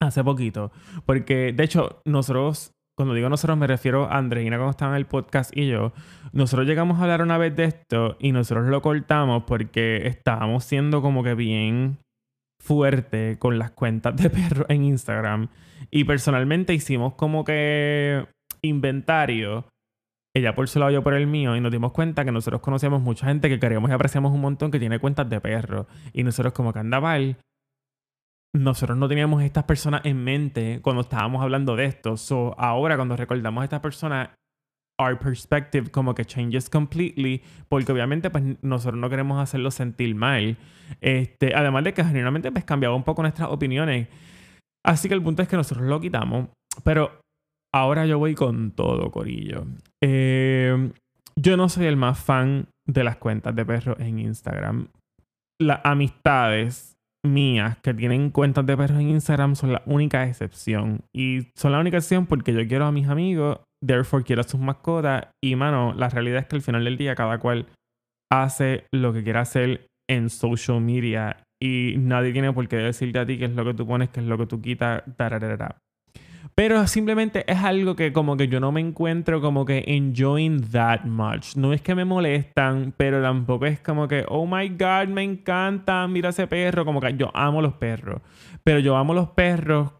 hace 0.00 0.24
poquito. 0.24 0.72
Porque, 1.04 1.52
de 1.52 1.64
hecho, 1.64 2.00
nosotros 2.04 2.72
cuando 2.96 3.14
digo 3.14 3.28
nosotros 3.28 3.58
me 3.58 3.66
refiero 3.66 4.10
a 4.10 4.18
Andreina 4.18 4.56
cuando 4.56 4.70
estaba 4.70 4.92
en 4.92 4.96
el 4.96 5.06
podcast 5.06 5.56
y 5.56 5.68
yo, 5.68 5.92
nosotros 6.32 6.66
llegamos 6.66 6.98
a 6.98 7.02
hablar 7.02 7.22
una 7.22 7.38
vez 7.38 7.54
de 7.54 7.64
esto 7.64 8.16
y 8.18 8.32
nosotros 8.32 8.66
lo 8.66 8.82
cortamos 8.82 9.44
porque 9.44 10.06
estábamos 10.06 10.64
siendo 10.64 11.02
como 11.02 11.22
que 11.22 11.34
bien 11.34 11.98
fuerte 12.58 13.36
con 13.38 13.58
las 13.58 13.70
cuentas 13.72 14.16
de 14.16 14.30
perro 14.30 14.66
en 14.68 14.84
Instagram 14.84 15.48
y 15.90 16.04
personalmente 16.04 16.74
hicimos 16.74 17.14
como 17.14 17.44
que 17.44 18.26
inventario 18.62 19.66
ella 20.36 20.54
por 20.54 20.68
su 20.68 20.78
lado, 20.78 20.90
yo 20.90 21.02
por 21.02 21.14
el 21.14 21.26
mío, 21.26 21.56
y 21.56 21.62
nos 21.62 21.72
dimos 21.72 21.92
cuenta 21.92 22.22
que 22.22 22.30
nosotros 22.30 22.60
conocíamos 22.60 23.00
mucha 23.00 23.26
gente 23.26 23.48
que 23.48 23.58
queríamos 23.58 23.88
y 23.88 23.94
apreciamos 23.94 24.32
un 24.32 24.42
montón 24.42 24.70
que 24.70 24.78
tiene 24.78 24.98
cuentas 24.98 25.30
de 25.30 25.40
perro. 25.40 25.86
Y 26.12 26.24
nosotros 26.24 26.52
como 26.52 26.74
que 26.74 26.78
andaval 26.78 27.38
nosotros 28.54 28.96
no 28.96 29.08
teníamos 29.08 29.42
estas 29.42 29.64
personas 29.64 30.02
en 30.04 30.22
mente 30.22 30.80
cuando 30.82 31.02
estábamos 31.02 31.42
hablando 31.42 31.76
de 31.76 31.86
esto. 31.86 32.16
So, 32.16 32.54
ahora 32.58 32.96
cuando 32.96 33.16
recordamos 33.16 33.62
a 33.62 33.64
estas 33.64 33.80
personas, 33.80 34.30
our 34.98 35.18
perspective 35.18 35.90
como 35.90 36.14
que 36.14 36.24
changes 36.24 36.70
completely, 36.70 37.42
porque 37.68 37.92
obviamente 37.92 38.30
pues 38.30 38.44
nosotros 38.62 38.98
no 38.98 39.10
queremos 39.10 39.40
hacerlo 39.40 39.70
sentir 39.70 40.14
mal. 40.14 40.56
Este, 41.00 41.54
además 41.54 41.84
de 41.84 41.94
que 41.94 42.04
generalmente 42.04 42.50
pues 42.50 42.64
cambiaba 42.64 42.94
un 42.94 43.02
poco 43.02 43.22
nuestras 43.22 43.50
opiniones. 43.50 44.08
Así 44.84 45.08
que 45.08 45.14
el 45.14 45.22
punto 45.22 45.42
es 45.42 45.48
que 45.48 45.56
nosotros 45.56 45.86
lo 45.86 46.00
quitamos, 46.00 46.48
pero 46.84 47.20
ahora 47.74 48.06
yo 48.06 48.18
voy 48.18 48.34
con 48.34 48.70
todo, 48.70 49.10
Corillo. 49.10 49.66
Eh, 50.02 50.92
yo 51.34 51.56
no 51.56 51.68
soy 51.68 51.86
el 51.86 51.96
más 51.96 52.18
fan 52.18 52.68
de 52.86 53.04
las 53.04 53.16
cuentas 53.16 53.54
de 53.54 53.66
perros 53.66 53.98
en 53.98 54.20
Instagram. 54.20 54.88
Las 55.60 55.80
amistades 55.84 56.95
mías 57.26 57.78
que 57.82 57.94
tienen 57.94 58.30
cuentas 58.30 58.64
de 58.66 58.76
perros 58.76 59.00
en 59.00 59.10
Instagram 59.10 59.56
son 59.56 59.72
la 59.72 59.82
única 59.86 60.26
excepción. 60.26 61.00
Y 61.14 61.48
son 61.54 61.72
la 61.72 61.80
única 61.80 61.98
excepción 61.98 62.26
porque 62.26 62.52
yo 62.52 62.66
quiero 62.66 62.86
a 62.86 62.92
mis 62.92 63.08
amigos, 63.08 63.60
therefore 63.84 64.24
quiero 64.24 64.40
a 64.40 64.44
sus 64.44 64.60
mascotas. 64.60 65.28
Y 65.42 65.56
mano, 65.56 65.94
la 65.94 66.08
realidad 66.08 66.40
es 66.40 66.46
que 66.46 66.56
al 66.56 66.62
final 66.62 66.84
del 66.84 66.96
día 66.96 67.14
cada 67.14 67.38
cual 67.38 67.66
hace 68.32 68.84
lo 68.92 69.12
que 69.12 69.22
quiera 69.22 69.40
hacer 69.40 69.86
en 70.08 70.30
social 70.30 70.80
media. 70.80 71.42
Y 71.62 71.94
nadie 71.98 72.32
tiene 72.32 72.52
por 72.52 72.68
qué 72.68 72.76
decirte 72.76 73.18
a 73.18 73.26
ti 73.26 73.38
qué 73.38 73.46
es 73.46 73.52
lo 73.52 73.64
que 73.64 73.74
tú 73.74 73.86
pones, 73.86 74.10
qué 74.10 74.20
es 74.20 74.26
lo 74.26 74.36
que 74.36 74.46
tú 74.46 74.60
quitas, 74.60 75.02
pero 76.56 76.86
simplemente 76.86 77.44
es 77.52 77.58
algo 77.58 77.96
que 77.96 78.14
como 78.14 78.38
que 78.38 78.48
yo 78.48 78.60
no 78.60 78.72
me 78.72 78.80
encuentro 78.80 79.42
como 79.42 79.66
que 79.66 79.84
enjoying 79.86 80.70
that 80.70 81.04
much. 81.04 81.54
No 81.54 81.74
es 81.74 81.82
que 81.82 81.94
me 81.94 82.06
molestan, 82.06 82.94
pero 82.96 83.20
tampoco 83.20 83.66
es 83.66 83.78
como 83.80 84.08
que, 84.08 84.24
oh 84.26 84.46
my 84.46 84.70
god, 84.70 85.08
me 85.08 85.22
encanta, 85.22 86.08
mira 86.08 86.30
ese 86.30 86.46
perro. 86.46 86.86
Como 86.86 86.98
que 86.98 87.14
yo 87.14 87.30
amo 87.34 87.60
los 87.60 87.74
perros. 87.74 88.22
Pero 88.64 88.78
yo 88.78 88.96
amo 88.96 89.12
los 89.12 89.28
perros 89.28 89.92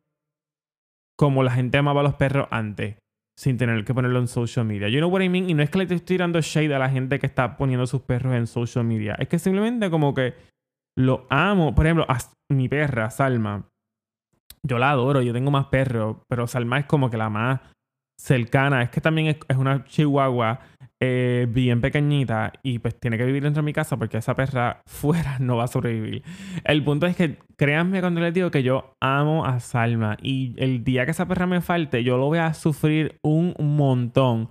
como 1.18 1.42
la 1.42 1.50
gente 1.50 1.76
amaba 1.76 2.00
a 2.00 2.04
los 2.04 2.14
perros 2.14 2.48
antes. 2.50 2.96
Sin 3.38 3.58
tener 3.58 3.84
que 3.84 3.92
ponerlo 3.92 4.18
en 4.18 4.26
social 4.26 4.64
media. 4.64 4.88
You 4.88 5.00
know 5.00 5.10
what 5.10 5.20
I 5.20 5.28
mean? 5.28 5.50
Y 5.50 5.52
no 5.52 5.62
es 5.62 5.68
que 5.68 5.76
le 5.76 5.84
estoy 5.84 6.00
tirando 6.00 6.40
shade 6.40 6.74
a 6.74 6.78
la 6.78 6.88
gente 6.88 7.18
que 7.18 7.26
está 7.26 7.58
poniendo 7.58 7.86
sus 7.86 8.00
perros 8.00 8.34
en 8.34 8.46
social 8.46 8.86
media. 8.86 9.14
Es 9.18 9.28
que 9.28 9.38
simplemente 9.38 9.90
como 9.90 10.14
que 10.14 10.32
lo 10.96 11.26
amo. 11.28 11.74
Por 11.74 11.84
ejemplo, 11.84 12.06
a 12.08 12.16
mi 12.48 12.66
perra, 12.70 13.10
Salma 13.10 13.68
yo 14.62 14.78
la 14.78 14.90
adoro, 14.90 15.22
yo 15.22 15.32
tengo 15.32 15.50
más 15.50 15.66
perros, 15.66 16.18
pero 16.28 16.46
Salma 16.46 16.78
es 16.78 16.86
como 16.86 17.10
que 17.10 17.16
la 17.16 17.30
más 17.30 17.60
cercana. 18.18 18.82
Es 18.82 18.90
que 18.90 19.00
también 19.00 19.36
es, 19.48 19.56
una 19.56 19.84
chihuahua 19.84 20.60
eh, 21.00 21.46
bien 21.50 21.80
pequeñita 21.80 22.52
y 22.62 22.78
pues 22.78 22.98
tiene 22.98 23.18
que 23.18 23.24
vivir 23.24 23.42
dentro 23.42 23.62
de 23.62 23.66
mi 23.66 23.72
casa 23.72 23.98
porque 23.98 24.16
esa 24.16 24.34
perra 24.34 24.80
fuera 24.86 25.38
no 25.38 25.56
va 25.56 25.64
a 25.64 25.68
sobrevivir. 25.68 26.22
El 26.64 26.82
punto 26.82 27.06
es 27.06 27.16
que 27.16 27.38
créanme 27.56 28.00
cuando 28.00 28.20
les 28.20 28.34
digo 28.34 28.50
que 28.50 28.62
yo 28.62 28.94
amo 29.00 29.44
a 29.44 29.60
Salma 29.60 30.16
y 30.22 30.54
el 30.56 30.84
día 30.84 31.04
que 31.04 31.10
esa 31.10 31.28
perra 31.28 31.46
me 31.46 31.60
falte 31.60 32.02
yo 32.02 32.16
lo 32.16 32.26
voy 32.26 32.38
a 32.38 32.54
sufrir 32.54 33.18
un 33.22 33.54
montón. 33.58 34.48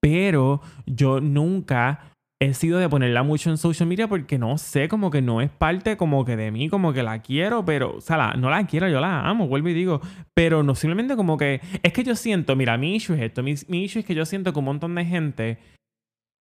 Pero 0.00 0.60
yo 0.86 1.20
nunca 1.20 2.07
he 2.40 2.54
sido 2.54 2.78
de 2.78 2.88
ponerla 2.88 3.22
mucho 3.22 3.50
en 3.50 3.58
social 3.58 3.88
media 3.88 4.06
porque 4.06 4.38
no 4.38 4.58
sé, 4.58 4.88
como 4.88 5.10
que 5.10 5.20
no 5.20 5.40
es 5.40 5.50
parte 5.50 5.96
como 5.96 6.24
que 6.24 6.36
de 6.36 6.50
mí, 6.50 6.68
como 6.68 6.92
que 6.92 7.02
la 7.02 7.20
quiero, 7.20 7.64
pero, 7.64 7.96
o 7.96 8.00
sea, 8.00 8.34
no 8.34 8.48
la 8.48 8.64
quiero, 8.66 8.88
yo 8.88 9.00
la 9.00 9.28
amo, 9.28 9.48
vuelvo 9.48 9.68
y 9.68 9.74
digo, 9.74 10.00
pero 10.34 10.62
no 10.62 10.74
simplemente 10.74 11.16
como 11.16 11.36
que, 11.36 11.60
es 11.82 11.92
que 11.92 12.04
yo 12.04 12.14
siento, 12.14 12.54
mira, 12.54 12.78
mi 12.78 12.94
issue 12.94 13.16
es 13.16 13.22
esto, 13.22 13.42
mi, 13.42 13.54
mi 13.66 13.84
issue 13.84 14.00
es 14.00 14.06
que 14.06 14.14
yo 14.14 14.24
siento 14.24 14.52
que 14.52 14.58
un 14.60 14.66
montón 14.66 14.94
de 14.94 15.04
gente 15.04 15.58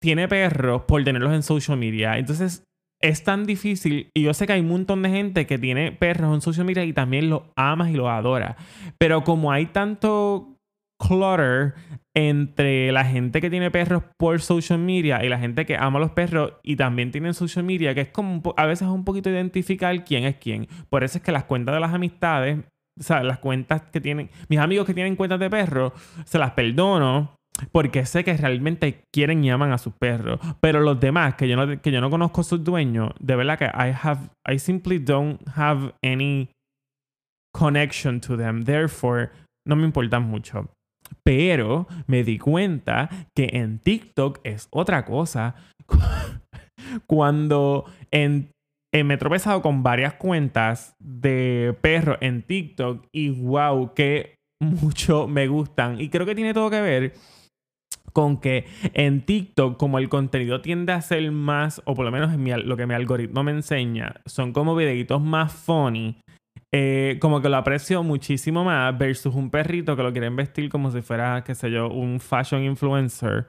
tiene 0.02 0.26
perros 0.26 0.82
por 0.82 1.04
tenerlos 1.04 1.32
en 1.32 1.42
social 1.42 1.78
media, 1.78 2.18
entonces 2.18 2.64
es 3.00 3.22
tan 3.22 3.44
difícil 3.44 4.10
y 4.14 4.22
yo 4.22 4.34
sé 4.34 4.46
que 4.46 4.54
hay 4.54 4.60
un 4.60 4.68
montón 4.68 5.02
de 5.02 5.10
gente 5.10 5.46
que 5.46 5.58
tiene 5.58 5.92
perros 5.92 6.34
en 6.34 6.40
social 6.40 6.66
media 6.66 6.84
y 6.84 6.92
también 6.92 7.30
los 7.30 7.42
amas 7.54 7.90
y 7.90 7.94
los 7.94 8.08
adora, 8.08 8.56
pero 8.98 9.22
como 9.22 9.52
hay 9.52 9.66
tanto 9.66 10.55
clutter 10.98 11.74
entre 12.14 12.90
la 12.92 13.04
gente 13.04 13.40
que 13.40 13.50
tiene 13.50 13.70
perros 13.70 14.02
por 14.18 14.40
social 14.40 14.78
media 14.78 15.22
y 15.24 15.28
la 15.28 15.38
gente 15.38 15.66
que 15.66 15.76
ama 15.76 15.98
los 15.98 16.12
perros 16.12 16.54
y 16.62 16.76
también 16.76 17.10
tienen 17.10 17.34
social 17.34 17.64
media, 17.64 17.94
que 17.94 18.02
es 18.02 18.08
como 18.08 18.42
a 18.56 18.66
veces 18.66 18.88
un 18.88 19.04
poquito 19.04 19.28
identificar 19.28 20.04
quién 20.04 20.24
es 20.24 20.36
quién. 20.36 20.66
Por 20.88 21.04
eso 21.04 21.18
es 21.18 21.24
que 21.24 21.32
las 21.32 21.44
cuentas 21.44 21.74
de 21.74 21.80
las 21.80 21.92
amistades, 21.92 22.58
o 22.98 23.02
sea, 23.02 23.22
las 23.22 23.38
cuentas 23.38 23.82
que 23.92 24.00
tienen, 24.00 24.30
mis 24.48 24.58
amigos 24.58 24.86
que 24.86 24.94
tienen 24.94 25.16
cuentas 25.16 25.38
de 25.38 25.50
perros, 25.50 25.92
se 26.24 26.38
las 26.38 26.52
perdono 26.52 27.36
porque 27.72 28.04
sé 28.06 28.24
que 28.24 28.36
realmente 28.36 29.02
quieren 29.14 29.44
y 29.44 29.50
aman 29.50 29.72
a 29.72 29.78
sus 29.78 29.92
perros. 29.94 30.40
Pero 30.60 30.80
los 30.80 30.98
demás, 31.00 31.34
que 31.34 31.48
yo 31.48 31.56
no, 31.56 31.80
que 31.80 31.90
yo 31.90 32.00
no 32.00 32.10
conozco 32.10 32.40
a 32.40 32.44
sus 32.44 32.62
dueños, 32.62 33.12
de 33.20 33.36
verdad 33.36 33.58
que 33.58 33.66
I 33.66 33.94
have, 34.02 34.30
I 34.50 34.58
simply 34.58 34.98
don't 34.98 35.40
have 35.54 35.92
any 36.02 36.50
connection 37.54 38.20
to 38.20 38.36
them. 38.36 38.64
Therefore, 38.64 39.30
no 39.66 39.76
me 39.76 39.84
importan 39.84 40.22
mucho. 40.22 40.70
Pero 41.22 41.86
me 42.06 42.24
di 42.24 42.38
cuenta 42.38 43.08
que 43.34 43.50
en 43.52 43.78
TikTok 43.78 44.40
es 44.44 44.68
otra 44.70 45.04
cosa. 45.04 45.54
Cuando 47.06 47.84
eh, 48.10 49.04
me 49.04 49.14
he 49.14 49.18
tropezado 49.18 49.62
con 49.62 49.82
varias 49.82 50.14
cuentas 50.14 50.94
de 51.00 51.76
perros 51.80 52.18
en 52.20 52.42
TikTok 52.42 53.06
y 53.12 53.30
wow, 53.30 53.92
que 53.94 54.36
mucho 54.60 55.26
me 55.26 55.48
gustan. 55.48 56.00
Y 56.00 56.08
creo 56.08 56.26
que 56.26 56.34
tiene 56.34 56.54
todo 56.54 56.70
que 56.70 56.80
ver 56.80 57.12
con 58.12 58.38
que 58.38 58.64
en 58.94 59.26
TikTok, 59.26 59.76
como 59.76 59.98
el 59.98 60.08
contenido 60.08 60.62
tiende 60.62 60.94
a 60.94 61.02
ser 61.02 61.30
más, 61.32 61.82
o 61.84 61.94
por 61.94 62.06
lo 62.06 62.10
menos 62.10 62.30
lo 62.64 62.76
que 62.76 62.86
mi 62.86 62.94
algoritmo 62.94 63.42
me 63.42 63.52
enseña, 63.52 64.22
son 64.24 64.54
como 64.54 64.74
videitos 64.74 65.20
más 65.20 65.52
funny. 65.52 66.16
Eh, 66.78 67.16
como 67.20 67.40
que 67.40 67.48
lo 67.48 67.56
aprecio 67.56 68.02
muchísimo 68.02 68.62
más 68.62 68.98
versus 68.98 69.34
un 69.34 69.48
perrito 69.48 69.96
que 69.96 70.02
lo 70.02 70.12
quieren 70.12 70.36
vestir 70.36 70.68
como 70.68 70.90
si 70.90 71.00
fuera, 71.00 71.42
qué 71.42 71.54
sé 71.54 71.70
yo, 71.70 71.88
un 71.88 72.20
fashion 72.20 72.62
influencer. 72.64 73.46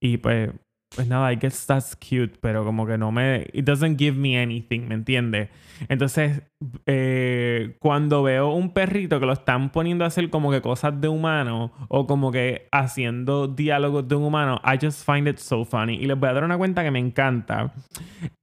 Y 0.00 0.18
pues, 0.18 0.52
pues 0.94 1.08
nada, 1.08 1.32
I 1.32 1.36
guess 1.36 1.66
that's 1.66 1.96
cute, 1.96 2.38
pero 2.40 2.64
como 2.64 2.86
que 2.86 2.96
no 2.96 3.10
me. 3.10 3.48
It 3.52 3.64
doesn't 3.64 3.98
give 3.98 4.16
me 4.16 4.40
anything, 4.40 4.86
¿me 4.86 4.94
entiendes? 4.94 5.48
Entonces, 5.88 6.42
eh, 6.86 7.74
cuando 7.80 8.22
veo 8.22 8.52
un 8.52 8.72
perrito 8.72 9.18
que 9.18 9.26
lo 9.26 9.32
están 9.32 9.70
poniendo 9.70 10.04
a 10.04 10.06
hacer 10.06 10.30
como 10.30 10.52
que 10.52 10.62
cosas 10.62 11.00
de 11.00 11.08
humano 11.08 11.72
o 11.88 12.06
como 12.06 12.30
que 12.30 12.68
haciendo 12.70 13.48
diálogos 13.48 14.06
de 14.06 14.14
un 14.14 14.22
humano, 14.22 14.60
I 14.64 14.78
just 14.80 15.04
find 15.04 15.26
it 15.26 15.38
so 15.38 15.64
funny. 15.64 15.96
Y 15.96 16.06
les 16.06 16.16
voy 16.16 16.28
a 16.28 16.32
dar 16.32 16.44
una 16.44 16.56
cuenta 16.56 16.84
que 16.84 16.92
me 16.92 17.00
encanta. 17.00 17.74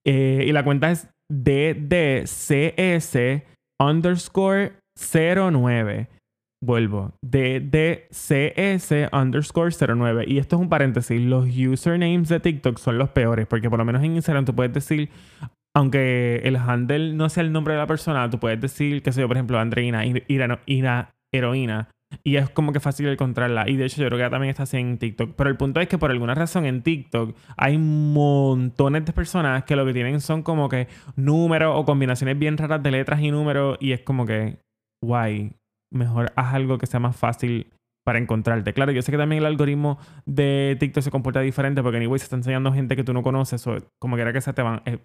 Eh, 0.04 0.43
y 0.45 0.52
la 0.52 0.65
cuenta 0.65 0.91
es 0.91 1.08
DDCS 1.32 3.15
underscore 3.80 4.74
09. 4.98 6.08
vuelvo, 6.64 7.14
DDCS 7.22 9.12
underscore 9.12 9.72
09. 9.72 10.26
Y 10.28 10.38
esto 10.40 10.56
es 10.56 10.62
un 10.62 10.70
paréntesis. 10.70 11.22
Los 11.22 11.48
usernames 11.48 12.30
de 12.30 12.40
TikTok 12.40 12.78
son 12.80 12.98
los 12.98 13.10
peores, 13.10 13.46
porque 13.48 13.70
por 13.70 13.80
lo 13.80 13.86
menos 13.86 14.04
en 14.04 14.16
Instagram 14.16 14.46
tú 14.46 14.56
puedes 14.56 14.74
decir, 14.74 15.10
aunque 15.76 16.42
el 16.44 16.56
handle 16.56 17.14
no 17.14 17.30
sea 17.30 17.44
el 17.44 17.52
nombre 17.52 17.74
de 17.74 17.82
la 17.82 17.88
persona, 17.88 18.30
tú 18.30 18.40
puedes 18.40 18.60
decir, 18.62 19.04
qué 19.04 19.12
sé 19.12 19.22
yo, 19.22 19.28
por 19.28 19.38
ejemplo, 19.38 19.60
Andreina, 19.60 20.04
Ira, 20.06 21.14
Heroína. 21.34 21.90
Y 22.23 22.38
es 22.38 22.49
como 22.49 22.71
que 22.73 22.80
fácil 22.80 23.08
encontrarla. 23.08 23.69
Y 23.69 23.75
de 23.75 23.86
hecho, 23.86 24.01
yo 24.01 24.08
creo 24.08 24.19
que 24.19 24.30
también 24.30 24.49
está 24.49 24.63
así 24.63 24.78
en 24.78 24.97
TikTok. 24.97 25.36
Pero 25.36 25.49
el 25.49 25.58
punto 25.58 25.80
es 25.80 25.88
que 25.88 25.97
por 25.97 26.12
alguna 26.12 26.36
razón 26.36 26.65
en 26.65 26.82
TikTok 26.82 27.36
hay 27.58 27.78
montones 27.78 29.06
de 29.06 29.13
personas 29.13 29.63
que 29.63 29.75
lo 29.75 29.86
que 29.86 29.93
tienen 29.93 30.21
son 30.21 30.43
como 30.43 30.69
que 30.69 30.88
números 31.15 31.73
o 31.75 31.86
combinaciones 31.86 32.38
bien 32.38 32.58
raras 32.58 32.82
de 32.82 32.91
letras 32.91 33.21
y 33.21 33.32
números. 33.32 33.78
Y 33.80 33.91
es 33.91 34.01
como 34.01 34.25
que, 34.25 34.58
guay, 35.04 35.54
mejor 35.91 36.32
haz 36.36 36.54
algo 36.54 36.78
que 36.78 36.88
sea 36.88 36.99
más 36.99 37.15
fácil 37.15 37.67
para 38.06 38.19
encontrarte. 38.19 38.73
Claro, 38.73 38.91
yo 38.91 39.01
sé 39.01 39.12
que 39.12 39.17
también 39.17 39.41
el 39.41 39.47
algoritmo 39.47 39.97
de 40.25 40.78
TikTok 40.80 41.04
se 41.04 41.12
comporta 41.12 41.41
diferente 41.41 41.82
porque 41.82 41.97
anyway 41.97 42.19
se 42.19 42.25
está 42.25 42.36
enseñando 42.36 42.71
gente 42.71 42.95
que 42.95 43.04
tú 43.04 43.13
no 43.13 43.23
conoces 43.23 43.65
o 43.65 43.78
como 43.99 44.15
quiera 44.15 44.32
que 44.32 44.41
sea 44.41 44.54
te 44.54 44.62
van... 44.62 44.82
Eh, 44.86 44.99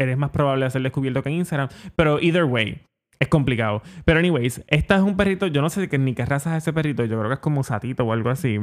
eres 0.00 0.16
más 0.16 0.30
probable 0.30 0.64
de 0.64 0.70
ser 0.70 0.82
descubierto 0.82 1.22
que 1.22 1.28
en 1.28 1.36
Instagram. 1.36 1.68
Pero 1.96 2.20
either 2.20 2.44
way, 2.44 2.82
es 3.20 3.28
complicado. 3.28 3.82
Pero 4.04 4.18
anyways, 4.18 4.64
esta 4.68 4.96
es 4.96 5.02
un 5.02 5.16
perrito, 5.16 5.46
yo 5.46 5.62
no 5.62 5.70
sé 5.70 5.88
ni 5.98 6.14
qué 6.14 6.24
raza 6.24 6.56
es 6.56 6.64
ese 6.64 6.72
perrito, 6.72 7.04
yo 7.04 7.18
creo 7.18 7.28
que 7.28 7.34
es 7.34 7.40
como 7.40 7.62
satito 7.64 8.04
o 8.04 8.12
algo 8.12 8.30
así. 8.30 8.58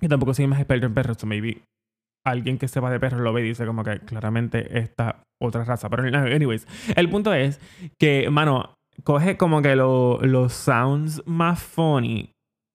Y 0.00 0.08
tampoco 0.08 0.34
soy 0.34 0.46
más 0.46 0.60
experto 0.60 0.86
en 0.86 0.94
perros, 0.94 1.18
so 1.18 1.26
maybe 1.26 1.62
alguien 2.24 2.58
que 2.58 2.68
sepa 2.68 2.90
de 2.90 3.00
perros 3.00 3.20
lo 3.20 3.32
ve 3.32 3.40
y 3.40 3.48
dice 3.48 3.66
como 3.66 3.82
que 3.82 3.98
claramente 4.00 4.78
esta 4.78 5.22
otra 5.40 5.64
raza. 5.64 5.88
Pero 5.88 6.04
anyways, 6.04 6.66
el 6.96 7.08
punto 7.08 7.32
es 7.32 7.60
que, 7.98 8.28
mano, 8.30 8.74
coge 9.04 9.36
como 9.36 9.62
que 9.62 9.74
los 9.76 10.52
sounds 10.52 11.22
más 11.26 11.62
funny 11.62 12.32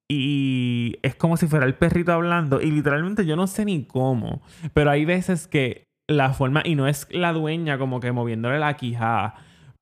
y 0.09 0.97
es 1.01 1.15
como 1.15 1.37
si 1.37 1.47
fuera 1.47 1.65
el 1.65 1.75
perrito 1.75 2.13
hablando 2.13 2.61
y 2.61 2.69
literalmente 2.71 3.25
yo 3.25 3.35
no 3.35 3.47
sé 3.47 3.65
ni 3.65 3.85
cómo, 3.85 4.41
pero 4.73 4.91
hay 4.91 5.05
veces 5.05 5.47
que 5.47 5.85
la 6.07 6.33
forma, 6.33 6.61
y 6.63 6.75
no 6.75 6.87
es 6.87 7.07
la 7.11 7.33
dueña 7.33 7.79
como 7.79 7.99
que 7.99 8.11
moviéndole 8.11 8.59
la 8.59 8.75
quijada, 8.75 9.35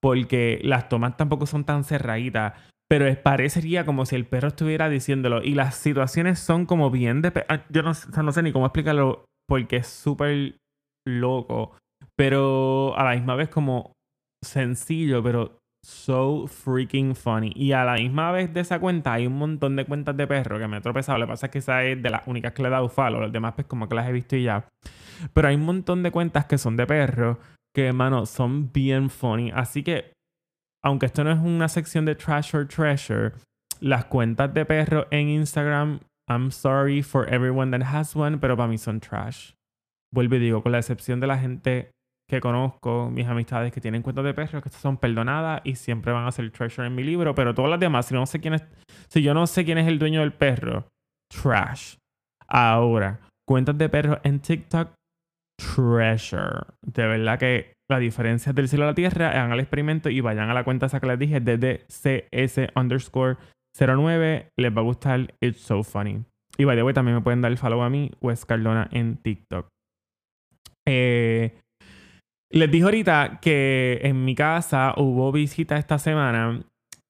porque 0.03 0.59
las 0.63 0.89
tomas 0.89 1.15
tampoco 1.15 1.45
son 1.45 1.63
tan 1.63 1.85
cerraditas, 1.85 2.55
pero 2.89 3.05
parecería 3.23 3.85
como 3.85 4.05
si 4.05 4.17
el 4.17 4.25
perro 4.25 4.49
estuviera 4.49 4.89
diciéndolo 4.89 5.41
y 5.41 5.53
las 5.53 5.75
situaciones 5.75 6.39
son 6.39 6.65
como 6.65 6.91
bien 6.91 7.21
de... 7.21 7.31
Ah, 7.47 7.63
yo 7.69 7.83
no, 7.83 7.93
sé 7.93 8.43
ni 8.43 8.51
cómo 8.51 8.65
explicarlo 8.65 9.23
porque 9.47 9.77
es 9.77 9.87
súper 9.87 10.57
loco, 11.07 11.77
pero 12.17 12.93
a 12.97 13.05
la 13.05 13.15
misma 13.15 13.35
vez 13.35 13.47
como 13.47 13.93
sencillo, 14.43 15.23
pero 15.23 15.57
so 15.85 16.47
freaking 16.47 17.15
funny. 17.15 17.53
Y 17.55 17.71
a 17.71 17.85
la 17.85 17.93
misma 17.93 18.33
vez 18.33 18.53
de 18.53 18.59
esa 18.59 18.81
cuenta 18.81 19.13
hay 19.13 19.25
un 19.25 19.37
montón 19.37 19.77
de 19.77 19.85
cuentas 19.85 20.17
de 20.17 20.27
perro 20.27 20.59
que 20.59 20.67
me 20.67 20.79
he 20.79 20.81
tropezado. 20.81 21.17
Lo 21.17 21.27
que 21.27 21.31
pasa 21.31 21.45
es 21.45 21.51
que 21.53 21.59
esa 21.59 21.81
es 21.85 22.03
de 22.03 22.09
las 22.09 22.27
únicas 22.27 22.51
que 22.51 22.61
le 22.61 22.67
he 22.67 22.71
dado 22.71 22.89
follow. 22.89 23.21
Los 23.21 23.31
demás 23.31 23.53
pues 23.53 23.67
como 23.67 23.87
que 23.87 23.95
las 23.95 24.09
he 24.09 24.11
visto 24.11 24.35
y 24.35 24.43
ya. 24.43 24.67
Pero 25.31 25.47
hay 25.47 25.55
un 25.55 25.63
montón 25.63 26.03
de 26.03 26.11
cuentas 26.11 26.43
que 26.45 26.57
son 26.57 26.75
de 26.75 26.85
perro 26.85 27.39
que, 27.73 27.91
mano, 27.93 28.25
son 28.25 28.71
bien 28.71 29.09
funny. 29.09 29.51
Así 29.51 29.83
que, 29.83 30.13
aunque 30.83 31.07
esto 31.07 31.23
no 31.23 31.31
es 31.31 31.39
una 31.39 31.67
sección 31.67 32.05
de 32.05 32.15
trash 32.15 32.55
or 32.55 32.67
treasure, 32.67 33.33
las 33.79 34.05
cuentas 34.05 34.53
de 34.53 34.65
perro 34.65 35.07
en 35.11 35.29
Instagram, 35.29 35.99
I'm 36.29 36.51
sorry 36.51 37.01
for 37.01 37.31
everyone 37.33 37.77
that 37.77 37.85
has 37.93 38.15
one, 38.15 38.37
pero 38.37 38.55
para 38.55 38.69
mí 38.69 38.77
son 38.77 38.99
trash. 38.99 39.53
Vuelvo 40.13 40.35
y 40.35 40.39
digo, 40.39 40.61
con 40.61 40.71
la 40.71 40.79
excepción 40.79 41.19
de 41.19 41.27
la 41.27 41.37
gente 41.37 41.91
que 42.29 42.39
conozco, 42.39 43.09
mis 43.11 43.27
amistades 43.27 43.71
que 43.73 43.81
tienen 43.81 44.01
cuentas 44.01 44.23
de 44.23 44.33
perros, 44.33 44.63
que 44.63 44.69
son 44.69 44.97
perdonadas 44.97 45.61
y 45.63 45.75
siempre 45.75 46.13
van 46.13 46.25
a 46.25 46.31
ser 46.31 46.49
treasure 46.51 46.87
en 46.87 46.95
mi 46.95 47.03
libro, 47.03 47.35
pero 47.35 47.53
todas 47.53 47.71
las 47.71 47.79
demás, 47.79 48.05
si 48.05 48.13
no 48.13 48.25
sé 48.25 48.39
quién 48.39 48.53
es, 48.53 48.63
si 49.09 49.21
yo 49.21 49.33
no 49.33 49.45
sé 49.47 49.65
quién 49.65 49.77
es 49.77 49.87
el 49.87 49.99
dueño 49.99 50.21
del 50.21 50.33
perro, 50.33 50.87
trash. 51.29 51.95
Ahora, 52.47 53.19
cuentas 53.47 53.77
de 53.77 53.89
perros 53.89 54.19
en 54.23 54.39
TikTok, 54.39 54.93
treasure. 55.75 56.65
De 56.81 57.07
verdad 57.07 57.39
que 57.39 57.73
la 57.89 57.99
diferencia 57.99 58.53
del 58.53 58.69
cielo 58.69 58.85
a 58.85 58.87
la 58.87 58.95
tierra, 58.95 59.29
hagan 59.29 59.51
el 59.51 59.59
experimento 59.59 60.09
y 60.09 60.21
vayan 60.21 60.49
a 60.49 60.53
la 60.53 60.63
cuenta 60.63 60.87
esa 60.87 60.99
que 60.99 61.07
les 61.07 61.19
dije, 61.19 61.39
desde 61.39 61.85
CS 61.87 62.71
underscore 62.75 63.37
09, 63.77 64.49
les 64.57 64.75
va 64.75 64.81
a 64.81 64.83
gustar, 64.83 65.33
it's 65.41 65.61
so 65.61 65.83
funny. 65.83 66.23
Y 66.57 66.65
by 66.65 66.75
the 66.75 66.83
way, 66.83 66.93
también 66.93 67.15
me 67.15 67.21
pueden 67.21 67.41
dar 67.41 67.51
el 67.51 67.57
follow 67.57 67.81
a 67.81 67.89
mí, 67.89 68.11
Wes 68.21 68.45
Cardona 68.45 68.87
en 68.91 69.17
TikTok. 69.17 69.67
Eh, 70.87 71.59
les 72.51 72.71
dije 72.71 72.83
ahorita 72.83 73.39
que 73.41 73.99
en 74.03 74.23
mi 74.25 74.35
casa 74.35 74.93
hubo 74.97 75.31
visita 75.31 75.77
esta 75.77 75.97
semana 75.97 76.61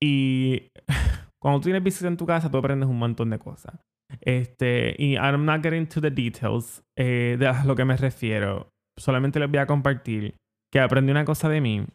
y 0.02 0.72
cuando 1.42 1.60
tú 1.60 1.66
tienes 1.66 1.84
visita 1.84 2.08
en 2.08 2.18
tu 2.18 2.26
casa 2.26 2.50
tú 2.50 2.58
aprendes 2.58 2.88
un 2.88 2.98
montón 2.98 3.30
de 3.30 3.40
cosas. 3.40 3.76
Este, 4.22 4.96
y 4.98 5.16
I'm 5.16 5.46
not 5.46 5.64
getting 5.64 5.88
to 5.88 6.02
the 6.02 6.12
details 6.12 6.84
eh, 6.98 7.36
de 7.40 7.48
a 7.48 7.64
lo 7.66 7.76
que 7.76 7.86
me 7.86 7.98
refiero. 7.98 8.70
Solamente 9.00 9.40
les 9.40 9.50
voy 9.50 9.60
a 9.60 9.66
compartir 9.66 10.36
que 10.72 10.80
aprendí 10.80 11.12
una 11.12 11.26
cosa 11.26 11.50
de 11.50 11.62
mí 11.62 11.86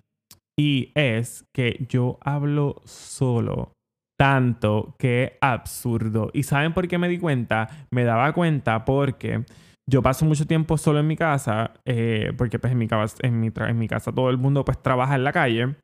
y 0.59 0.91
es 0.95 1.45
que 1.55 1.87
yo 1.89 2.19
hablo 2.21 2.83
solo 2.85 3.73
tanto 4.19 4.97
que 4.99 5.39
absurdo. 5.41 6.31
¿Y 6.33 6.43
saben 6.43 6.75
por 6.75 6.89
qué 6.89 6.99
me 6.99 7.09
di 7.09 7.19
cuenta? 7.19 7.69
Me 7.93 8.05
daba 8.05 8.33
cuenta 8.33 8.85
porque 8.85 9.45
yo 9.89 10.03
paso 10.03 10.25
mucho 10.25 10.47
tiempo 10.47 10.77
solo 10.77 10.99
en 10.99 11.07
mi 11.07 11.17
casa, 11.17 11.73
eh, 11.87 12.33
porque 12.37 12.59
pues 12.59 12.73
en 12.73 12.79
mi, 12.79 12.89
casa, 12.89 13.17
en, 13.23 13.41
mi 13.41 13.51
en 13.57 13.79
mi 13.79 13.89
casa 13.89 14.13
todo 14.13 14.31
el 14.31 14.39
mundo 14.39 14.65
pues 14.65 14.83
trabaja 14.83 15.15
en 15.15 15.25
la 15.25 15.33
calle. 15.33 15.77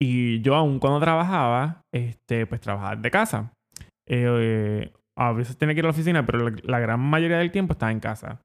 Y 0.00 0.40
yo 0.40 0.54
aún 0.54 0.78
cuando 0.78 0.98
trabajaba, 0.98 1.82
este, 1.92 2.46
pues 2.46 2.62
trabajaba 2.62 2.96
de 2.96 3.10
casa. 3.10 3.52
Eh, 4.08 4.90
a 5.20 5.32
veces 5.32 5.58
tenía 5.58 5.74
que 5.74 5.80
ir 5.80 5.84
a 5.84 5.88
la 5.88 5.92
oficina, 5.92 6.24
pero 6.24 6.48
la, 6.48 6.78
gran 6.80 6.98
mayoría 6.98 7.38
del 7.38 7.52
tiempo 7.52 7.74
estaba 7.74 7.92
en 7.92 8.00
casa. 8.00 8.40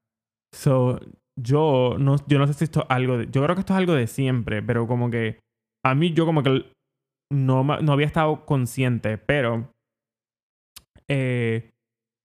So, 0.54 1.00
yo 1.34 1.96
no, 1.98 2.16
yo 2.26 2.38
no 2.38 2.46
sé 2.46 2.52
si 2.52 2.64
esto 2.64 2.80
es 2.80 2.86
algo 2.90 3.16
de, 3.16 3.26
Yo 3.30 3.42
creo 3.42 3.54
que 3.54 3.60
esto 3.60 3.72
es 3.72 3.78
algo 3.78 3.94
de 3.94 4.06
siempre, 4.06 4.62
pero 4.62 4.86
como 4.86 5.10
que... 5.10 5.40
A 5.84 5.94
mí 5.94 6.12
yo 6.12 6.26
como 6.26 6.42
que 6.42 6.70
no, 7.32 7.64
no 7.64 7.92
había 7.92 8.06
estado 8.06 8.44
consciente, 8.44 9.16
pero... 9.16 9.72
Eh, 11.08 11.72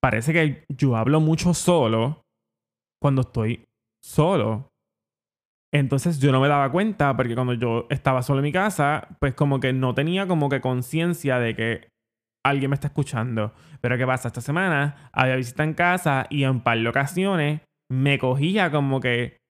parece 0.01 0.33
que 0.33 0.65
yo 0.67 0.97
hablo 0.97 1.21
mucho 1.21 1.53
solo 1.53 2.23
cuando 3.01 3.21
estoy 3.21 3.65
solo. 4.03 4.69
Entonces 5.73 6.19
yo 6.19 6.33
no 6.33 6.41
me 6.41 6.49
daba 6.49 6.71
cuenta 6.71 7.15
porque 7.15 7.35
cuando 7.35 7.53
yo 7.53 7.87
estaba 7.89 8.21
solo 8.21 8.39
en 8.39 8.45
mi 8.45 8.51
casa, 8.51 9.07
pues 9.19 9.33
como 9.33 9.61
que 9.61 9.71
no 9.71 9.93
tenía 9.93 10.27
como 10.27 10.49
que 10.49 10.59
conciencia 10.59 11.39
de 11.39 11.55
que 11.55 11.90
alguien 12.43 12.69
me 12.69 12.75
está 12.75 12.88
escuchando. 12.88 13.54
Pero 13.82 13.97
¿qué 13.97 14.06
pasa? 14.06 14.27
Esta 14.27 14.41
semana 14.41 15.10
había 15.12 15.36
visita 15.36 15.63
en 15.63 15.73
casa 15.73 16.25
y 16.30 16.43
en 16.43 16.62
par 16.62 16.77
de 16.77 16.88
ocasiones 16.88 17.62
me 17.89 18.17
cogía 18.19 18.71
como 18.71 18.99
que 18.99 19.41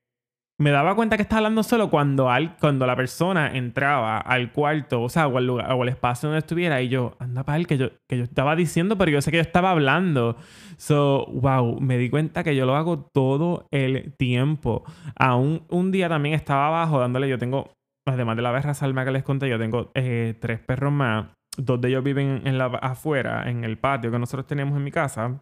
me 0.61 0.69
daba 0.69 0.95
cuenta 0.95 1.17
que 1.17 1.23
estaba 1.23 1.39
hablando 1.39 1.63
solo 1.63 1.89
cuando, 1.89 2.29
al, 2.29 2.55
cuando 2.57 2.85
la 2.85 2.95
persona 2.95 3.51
entraba 3.51 4.19
al 4.19 4.51
cuarto, 4.51 5.01
o 5.01 5.09
sea, 5.09 5.27
o 5.27 5.37
al, 5.39 5.47
lugar, 5.47 5.71
o 5.71 5.81
al 5.81 5.89
espacio 5.89 6.29
donde 6.29 6.39
estuviera, 6.39 6.79
y 6.83 6.87
yo, 6.87 7.15
anda 7.17 7.43
para 7.43 7.57
él, 7.57 7.65
que 7.65 7.79
yo, 7.79 7.89
que 8.07 8.19
yo 8.19 8.23
estaba 8.23 8.55
diciendo, 8.55 8.95
pero 8.95 9.09
yo 9.09 9.21
sé 9.21 9.31
que 9.31 9.37
yo 9.37 9.41
estaba 9.41 9.71
hablando. 9.71 10.37
So, 10.77 11.25
wow, 11.33 11.79
me 11.81 11.97
di 11.97 12.11
cuenta 12.11 12.43
que 12.43 12.55
yo 12.55 12.67
lo 12.67 12.75
hago 12.75 13.09
todo 13.11 13.65
el 13.71 14.13
tiempo. 14.17 14.83
Aún 15.15 15.63
un 15.69 15.91
día 15.91 16.09
también 16.09 16.35
estaba 16.35 16.67
abajo 16.67 16.99
dándole, 16.99 17.27
yo 17.27 17.39
tengo, 17.39 17.71
además 18.05 18.35
de 18.35 18.43
la 18.43 18.51
berra 18.51 18.75
salma 18.75 19.03
que 19.03 19.11
les 19.11 19.23
conté, 19.23 19.49
yo 19.49 19.57
tengo 19.57 19.91
eh, 19.95 20.35
tres 20.39 20.59
perros 20.59 20.93
más. 20.93 21.25
Dos 21.57 21.81
de 21.81 21.89
ellos 21.89 22.03
viven 22.03 22.41
en 22.45 22.57
la, 22.57 22.65
afuera, 22.65 23.49
en 23.49 23.63
el 23.63 23.77
patio 23.77 24.11
que 24.11 24.19
nosotros 24.19 24.47
tenemos 24.47 24.77
en 24.77 24.83
mi 24.83 24.91
casa 24.91 25.41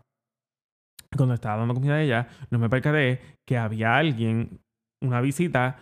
cuando 1.15 1.33
estaba 1.33 1.57
dando 1.57 1.73
comida 1.73 1.95
a 1.95 2.01
ella, 2.01 2.27
no 2.51 2.59
me 2.59 2.69
percaté 2.69 3.19
que 3.47 3.57
había 3.57 3.97
alguien 3.97 4.59
una 5.03 5.21
visita 5.21 5.77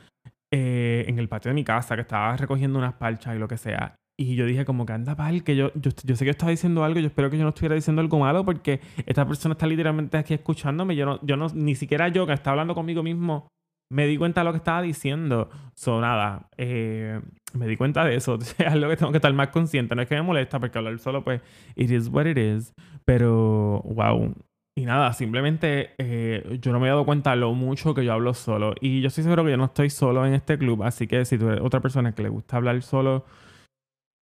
eh, 0.53 1.05
en 1.07 1.19
el 1.19 1.27
patio 1.27 1.49
de 1.49 1.55
mi 1.55 1.63
casa 1.63 1.95
que 1.95 2.01
estaba 2.01 2.37
recogiendo 2.37 2.79
unas 2.79 2.93
parchas 2.93 3.35
y 3.35 3.39
lo 3.39 3.47
que 3.47 3.57
sea. 3.57 3.95
Y 4.19 4.35
yo 4.35 4.45
dije 4.45 4.65
como 4.65 4.85
que 4.85 4.93
anda 4.93 5.15
pal, 5.15 5.43
que 5.43 5.55
yo, 5.55 5.71
yo, 5.75 5.91
yo 6.03 6.15
sé 6.15 6.25
que 6.25 6.31
estaba 6.31 6.49
diciendo 6.49 6.83
algo, 6.83 6.99
yo 6.99 7.07
espero 7.07 7.29
que 7.29 7.37
yo 7.37 7.43
no 7.43 7.49
estuviera 7.49 7.75
diciendo 7.75 8.01
algo 8.01 8.17
malo 8.19 8.43
porque 8.45 8.81
esta 9.05 9.27
persona 9.27 9.53
está 9.53 9.67
literalmente 9.67 10.17
aquí 10.17 10.33
escuchándome. 10.33 10.95
Yo 10.95 11.05
no, 11.05 11.19
yo 11.23 11.37
no, 11.37 11.47
ni 11.53 11.75
siquiera 11.75 12.07
yo 12.07 12.25
que 12.25 12.33
estaba 12.33 12.53
hablando 12.53 12.73
conmigo 12.73 13.03
mismo, 13.03 13.47
me 13.89 14.08
di 14.08 14.17
cuenta 14.17 14.41
de 14.41 14.45
lo 14.45 14.52
que 14.52 14.58
estaba 14.58 14.82
diciendo. 14.82 15.50
So, 15.76 16.02
nada, 16.02 16.50
eh, 16.58 17.21
me 17.54 17.67
di 17.67 17.78
cuenta 17.78 18.04
de 18.06 18.15
eso. 18.15 18.38
es 18.58 18.60
algo 18.60 18.89
que 18.89 18.97
tengo 18.97 19.12
que 19.12 19.17
estar 19.17 19.34
más 19.34 19.50
consciente. 19.50 19.95
No 19.95 20.02
es 20.02 20.08
que 20.08 20.15
me 20.15 20.21
molesta 20.21 20.60
porque 20.60 20.78
hablar 20.78 21.00
solo, 21.00 21.23
pues, 21.23 21.41
it 21.76 21.91
is 21.91 22.10
what 22.10 22.26
it 22.26 22.38
is. 22.38 22.73
Pero, 23.06 23.82
wow, 23.86 24.34
y 24.78 24.86
nada, 24.86 25.12
simplemente 25.13 25.95
eh, 25.97 26.60
yo 26.62 26.71
no 26.71 26.80
me 26.80 26.86
he 26.86 26.89
dado 26.89 27.04
cuenta 27.04 27.36
lo 27.36 27.52
mucho 27.56 27.95
que 27.95 28.06
yo 28.06 28.13
hablo 28.13 28.36
solo. 28.36 28.76
Y 28.80 29.02
yo 29.02 29.08
estoy 29.08 29.23
seguro 29.23 29.43
que 29.43 29.50
yo 29.50 29.58
no 29.58 29.65
estoy 29.65 29.89
solo 29.89 30.23
en 30.23 30.36
este 30.36 30.60
club. 30.60 30.84
Así 30.84 31.08
que 31.08 31.26
si 31.26 31.39
tú 31.39 31.47
eres 31.50 31.62
otra 31.62 31.80
persona 31.80 32.13
que 32.13 32.21
le 32.21 32.30
gusta 32.30 32.58
hablar 32.58 32.84
solo, 32.84 33.26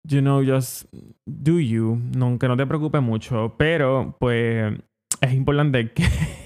you 0.06 0.20
know, 0.20 0.44
just 0.46 0.84
do 1.26 1.58
you. 1.58 1.98
No, 2.16 2.38
que 2.38 2.46
no 2.46 2.56
te 2.56 2.66
preocupes 2.66 3.02
mucho. 3.02 3.56
Pero, 3.58 4.16
pues, 4.20 4.78
es 5.20 5.34
importante 5.34 5.90
que, 5.90 6.04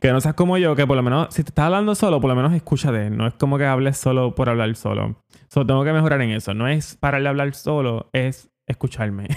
que 0.00 0.12
no 0.12 0.20
seas 0.20 0.34
como 0.34 0.58
yo, 0.58 0.76
que 0.76 0.86
por 0.86 0.96
lo 0.96 1.02
menos, 1.02 1.28
si 1.30 1.42
te 1.42 1.50
estás 1.50 1.66
hablando 1.66 1.94
solo, 1.94 2.20
por 2.20 2.28
lo 2.28 2.36
menos 2.36 2.52
escúchate. 2.54 3.10
No 3.10 3.26
es 3.26 3.34
como 3.34 3.58
que 3.58 3.64
hables 3.64 3.96
solo 3.96 4.34
por 4.34 4.48
hablar 4.48 4.74
solo. 4.76 5.16
Solo 5.48 5.66
tengo 5.66 5.84
que 5.84 5.92
mejorar 5.92 6.20
en 6.22 6.30
eso. 6.30 6.54
No 6.54 6.68
es 6.68 6.96
pararle 6.96 7.28
a 7.28 7.30
hablar 7.30 7.54
solo, 7.54 8.08
es 8.12 8.50
escucharme. 8.68 9.28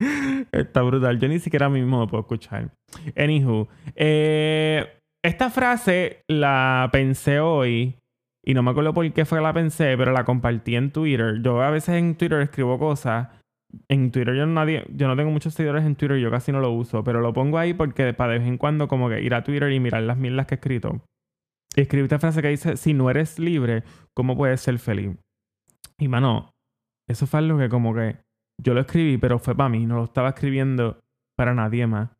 Está 0.52 0.82
brutal. 0.82 1.18
Yo 1.18 1.28
ni 1.28 1.38
siquiera 1.38 1.68
mismo 1.68 2.06
puedo 2.06 2.22
escuchar. 2.22 2.70
Anywho, 3.16 3.68
eh, 3.96 4.98
esta 5.24 5.50
frase 5.50 6.22
la 6.28 6.88
pensé 6.92 7.40
hoy 7.40 7.96
y 8.44 8.54
no 8.54 8.62
me 8.62 8.70
acuerdo 8.70 8.94
por 8.94 9.12
qué 9.12 9.24
fue 9.24 9.38
que 9.38 9.42
la 9.42 9.52
pensé, 9.52 9.96
pero 9.96 10.12
la 10.12 10.24
compartí 10.24 10.76
en 10.76 10.90
Twitter. 10.90 11.40
Yo 11.42 11.60
a 11.62 11.70
veces 11.70 11.96
en 11.96 12.16
Twitter 12.16 12.40
escribo 12.40 12.78
cosas. 12.78 13.28
En 13.88 14.10
Twitter 14.10 14.34
yo, 14.34 14.46
nadie, 14.46 14.86
yo 14.94 15.08
no 15.08 15.16
tengo 15.16 15.30
muchos 15.30 15.52
seguidores 15.54 15.84
en 15.84 15.94
Twitter, 15.94 16.16
yo 16.18 16.30
casi 16.30 16.52
no 16.52 16.60
lo 16.60 16.72
uso, 16.72 17.04
pero 17.04 17.20
lo 17.20 17.32
pongo 17.34 17.58
ahí 17.58 17.74
porque 17.74 18.14
para 18.14 18.32
de 18.32 18.38
vez 18.38 18.48
en 18.48 18.56
cuando 18.56 18.88
como 18.88 19.08
que 19.10 19.20
ir 19.20 19.34
a 19.34 19.44
Twitter 19.44 19.70
y 19.72 19.80
mirar 19.80 20.02
las 20.04 20.16
mierdas 20.16 20.46
que 20.46 20.54
he 20.54 20.56
escrito. 20.56 21.02
Y 21.76 21.82
escribí 21.82 22.04
esta 22.04 22.18
frase 22.18 22.40
que 22.40 22.48
dice, 22.48 22.76
si 22.76 22.94
no 22.94 23.10
eres 23.10 23.38
libre, 23.38 23.84
¿cómo 24.14 24.36
puedes 24.36 24.60
ser 24.60 24.78
feliz? 24.78 25.16
Y 25.98 26.08
mano, 26.08 26.50
eso 27.08 27.26
fue 27.26 27.40
algo 27.40 27.58
que 27.58 27.68
como 27.68 27.94
que 27.94 28.16
yo 28.62 28.74
lo 28.74 28.80
escribí, 28.80 29.18
pero 29.18 29.38
fue 29.38 29.54
para 29.54 29.68
mí, 29.68 29.86
no 29.86 29.96
lo 29.96 30.04
estaba 30.04 30.30
escribiendo 30.30 31.00
para 31.36 31.54
nadie 31.54 31.86
más. 31.86 32.10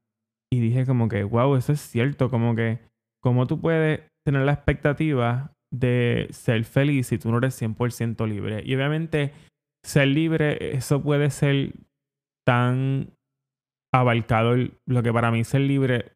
Y 0.53 0.61
dije 0.61 0.87
como 0.87 1.09
que, 1.09 1.25
wow, 1.25 1.57
eso 1.57 1.73
es 1.73 1.81
cierto, 1.81 2.31
como 2.31 2.55
que, 2.55 2.79
¿cómo 3.23 3.47
tú 3.47 3.61
puedes 3.61 4.03
tener 4.25 4.43
la 4.43 4.53
expectativa 4.53 5.53
de 5.73 6.29
ser 6.31 6.65
feliz 6.65 7.09
si 7.09 7.19
tú 7.19 7.31
no 7.31 7.39
eres 7.39 7.61
100% 7.61 8.27
libre? 8.27 8.63
Y 8.65 8.75
obviamente, 8.75 9.33
ser 9.89 10.09
libre, 10.09 10.77
eso 10.77 11.03
puede 11.03 11.31
ser 11.31 11.73
tan 12.47 13.11
abarcado, 13.93 14.55
lo 14.87 15.03
que 15.03 15.13
para 15.13 15.31
mí 15.31 15.45
ser 15.45 15.63
libre, 15.63 16.13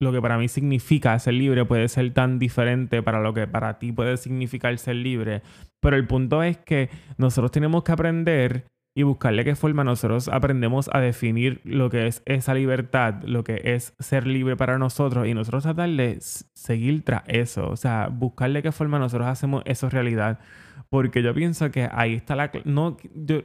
lo 0.00 0.12
que 0.12 0.22
para 0.22 0.38
mí 0.38 0.46
significa 0.48 1.18
ser 1.18 1.34
libre 1.34 1.64
puede 1.64 1.88
ser 1.88 2.12
tan 2.14 2.38
diferente 2.38 3.02
para 3.02 3.20
lo 3.20 3.34
que 3.34 3.48
para 3.48 3.78
ti 3.78 3.90
puede 3.90 4.16
significar 4.16 4.78
ser 4.78 4.96
libre. 4.96 5.42
Pero 5.80 5.96
el 5.96 6.06
punto 6.06 6.42
es 6.44 6.58
que 6.58 6.90
nosotros 7.18 7.50
tenemos 7.50 7.82
que 7.82 7.92
aprender 7.92 8.66
y 8.96 9.02
buscarle 9.02 9.44
qué 9.44 9.56
forma 9.56 9.82
nosotros 9.82 10.28
aprendemos 10.28 10.90
a 10.92 11.00
definir 11.00 11.60
lo 11.64 11.90
que 11.90 12.06
es 12.06 12.22
esa 12.24 12.54
libertad, 12.54 13.22
lo 13.24 13.42
que 13.42 13.60
es 13.64 13.94
ser 13.98 14.26
libre 14.26 14.56
para 14.56 14.78
nosotros 14.78 15.26
y 15.26 15.34
nosotros 15.34 15.64
tratar 15.64 15.90
de 15.90 16.18
seguir 16.20 17.04
tras 17.04 17.22
eso, 17.26 17.68
o 17.68 17.76
sea, 17.76 18.08
buscarle 18.08 18.62
qué 18.62 18.72
forma 18.72 18.98
nosotros 18.98 19.28
hacemos 19.28 19.62
eso 19.66 19.88
realidad, 19.88 20.38
porque 20.88 21.22
yo 21.22 21.34
pienso 21.34 21.70
que 21.70 21.88
ahí 21.90 22.14
está 22.14 22.36
la... 22.36 22.50
No, 22.64 22.96
yo, 23.14 23.42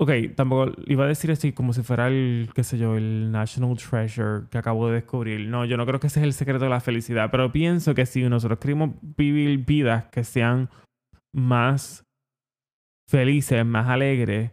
ok, 0.00 0.10
tampoco 0.34 0.72
iba 0.86 1.04
a 1.04 1.08
decir 1.08 1.30
así 1.30 1.52
como 1.52 1.72
si 1.72 1.82
fuera 1.82 2.08
el, 2.08 2.50
qué 2.54 2.64
sé 2.64 2.78
yo, 2.78 2.96
el 2.96 3.30
National 3.30 3.76
Treasure 3.76 4.48
que 4.50 4.58
acabo 4.58 4.88
de 4.88 4.94
descubrir. 4.94 5.48
No, 5.48 5.64
yo 5.64 5.76
no 5.76 5.86
creo 5.86 6.00
que 6.00 6.08
ese 6.08 6.20
es 6.20 6.24
el 6.24 6.32
secreto 6.32 6.64
de 6.64 6.70
la 6.70 6.80
felicidad, 6.80 7.30
pero 7.30 7.52
pienso 7.52 7.94
que 7.94 8.06
si 8.06 8.22
nosotros 8.28 8.58
queremos 8.58 8.90
vivir 9.16 9.64
vidas 9.64 10.06
que 10.06 10.24
sean 10.24 10.68
más 11.34 12.04
felices, 13.08 13.64
más 13.64 13.88
alegres, 13.88 14.52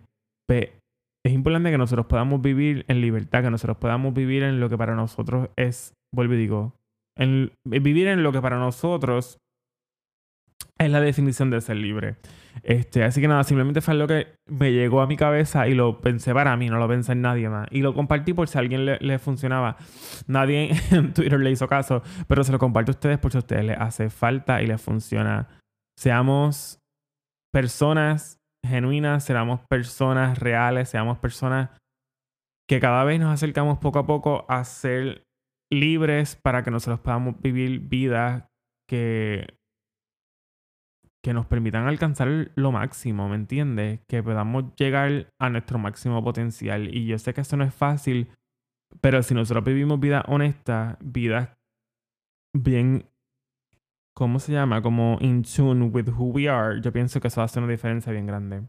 es 1.28 1.34
importante 1.34 1.72
que 1.72 1.78
nosotros 1.78 2.06
podamos 2.06 2.42
vivir 2.42 2.86
en 2.88 3.02
libertad, 3.02 3.44
que 3.44 3.52
nosotros 3.52 3.78
podamos 3.78 4.14
vivir 4.14 4.44
en 4.44 4.60
lo 4.62 4.70
que 4.70 4.78
para 4.78 4.96
nosotros 4.96 5.50
es, 5.58 5.94
vuelvo 6.14 6.36
y 6.36 6.38
digo, 6.38 6.74
en, 7.18 7.52
vivir 7.66 8.08
en 8.08 8.24
lo 8.24 8.32
que 8.32 8.42
para 8.42 8.58
nosotros 8.58 9.38
es 10.78 10.92
la 10.92 11.02
definición 11.02 11.50
de 11.50 11.62
ser 11.62 11.78
libre. 11.78 12.16
Este, 12.64 13.04
así 13.04 13.22
que 13.22 13.28
nada, 13.28 13.44
simplemente 13.44 13.82
fue 13.82 13.94
lo 13.94 14.08
que 14.08 14.36
me 14.48 14.72
llegó 14.72 15.02
a 15.02 15.08
mi 15.08 15.16
cabeza 15.16 15.68
y 15.68 15.74
lo 15.74 16.02
pensé 16.02 16.34
para 16.34 16.56
mí, 16.58 16.70
no 16.70 16.78
lo 16.78 16.88
pensé 16.88 17.14
en 17.14 17.22
nadie 17.22 17.50
más. 17.50 17.68
Y 17.72 17.82
lo 17.82 17.94
compartí 17.94 18.34
por 18.34 18.48
si 18.48 18.58
a 18.58 18.62
alguien 18.62 18.86
le, 18.86 18.98
le 19.00 19.20
funcionaba. 19.20 19.78
Nadie 20.28 20.72
en 20.92 21.14
Twitter 21.14 21.40
le 21.40 21.52
hizo 21.52 21.68
caso, 21.68 22.02
pero 22.28 22.44
se 22.44 22.52
lo 22.52 22.60
comparto 22.60 22.92
a 22.92 22.96
ustedes 22.96 23.18
por 23.20 23.32
si 23.32 23.38
a 23.38 23.40
ustedes 23.40 23.66
les 23.66 23.78
hace 23.78 24.10
falta 24.10 24.62
y 24.62 24.68
les 24.68 24.82
funciona. 24.82 25.48
Seamos 25.98 26.80
personas 27.54 28.40
genuinas, 28.66 29.24
seamos 29.24 29.62
personas 29.70 30.40
reales, 30.40 30.90
seamos 30.90 31.18
personas 31.20 31.70
que 32.68 32.80
cada 32.80 33.04
vez 33.04 33.20
nos 33.20 33.34
acercamos 33.34 33.78
poco 33.80 34.00
a 34.00 34.06
poco 34.06 34.46
a 34.50 34.64
ser 34.64 35.24
libres 35.72 36.36
para 36.36 36.64
que 36.64 36.72
nosotros 36.72 37.00
podamos 37.00 37.40
vivir 37.42 37.80
vidas 37.80 38.44
que, 38.90 39.58
que 41.28 41.34
nos 41.34 41.46
permitan 41.46 41.90
alcanzar 41.90 42.52
lo 42.56 42.72
máximo, 42.72 43.28
¿me 43.28 43.36
entiendes? 43.36 44.00
Que 44.08 44.24
podamos 44.24 44.74
llegar 44.78 45.28
a 45.42 45.50
nuestro 45.50 45.78
máximo 45.78 46.24
potencial. 46.24 46.96
Y 46.96 47.06
yo 47.06 47.20
sé 47.20 47.34
que 47.34 47.42
eso 47.42 47.58
no 47.58 47.66
es 47.66 47.74
fácil, 47.74 48.30
pero 49.02 49.22
si 49.22 49.34
nosotros 49.34 49.66
vivimos 49.66 50.00
vidas 50.00 50.24
honestas, 50.30 50.96
vidas 51.02 51.50
bien 52.54 53.10
¿cómo 54.16 54.40
se 54.40 54.54
llama? 54.54 54.82
Como 54.82 55.18
in 55.20 55.44
tune 55.44 55.88
with 55.88 56.08
who 56.18 56.28
we 56.28 56.48
are, 56.48 56.80
yo 56.80 56.94
pienso 56.94 57.20
que 57.20 57.28
eso 57.28 57.42
hace 57.42 57.60
una 57.60 57.68
diferencia 57.68 58.14
bien 58.14 58.26
grande. 58.26 58.64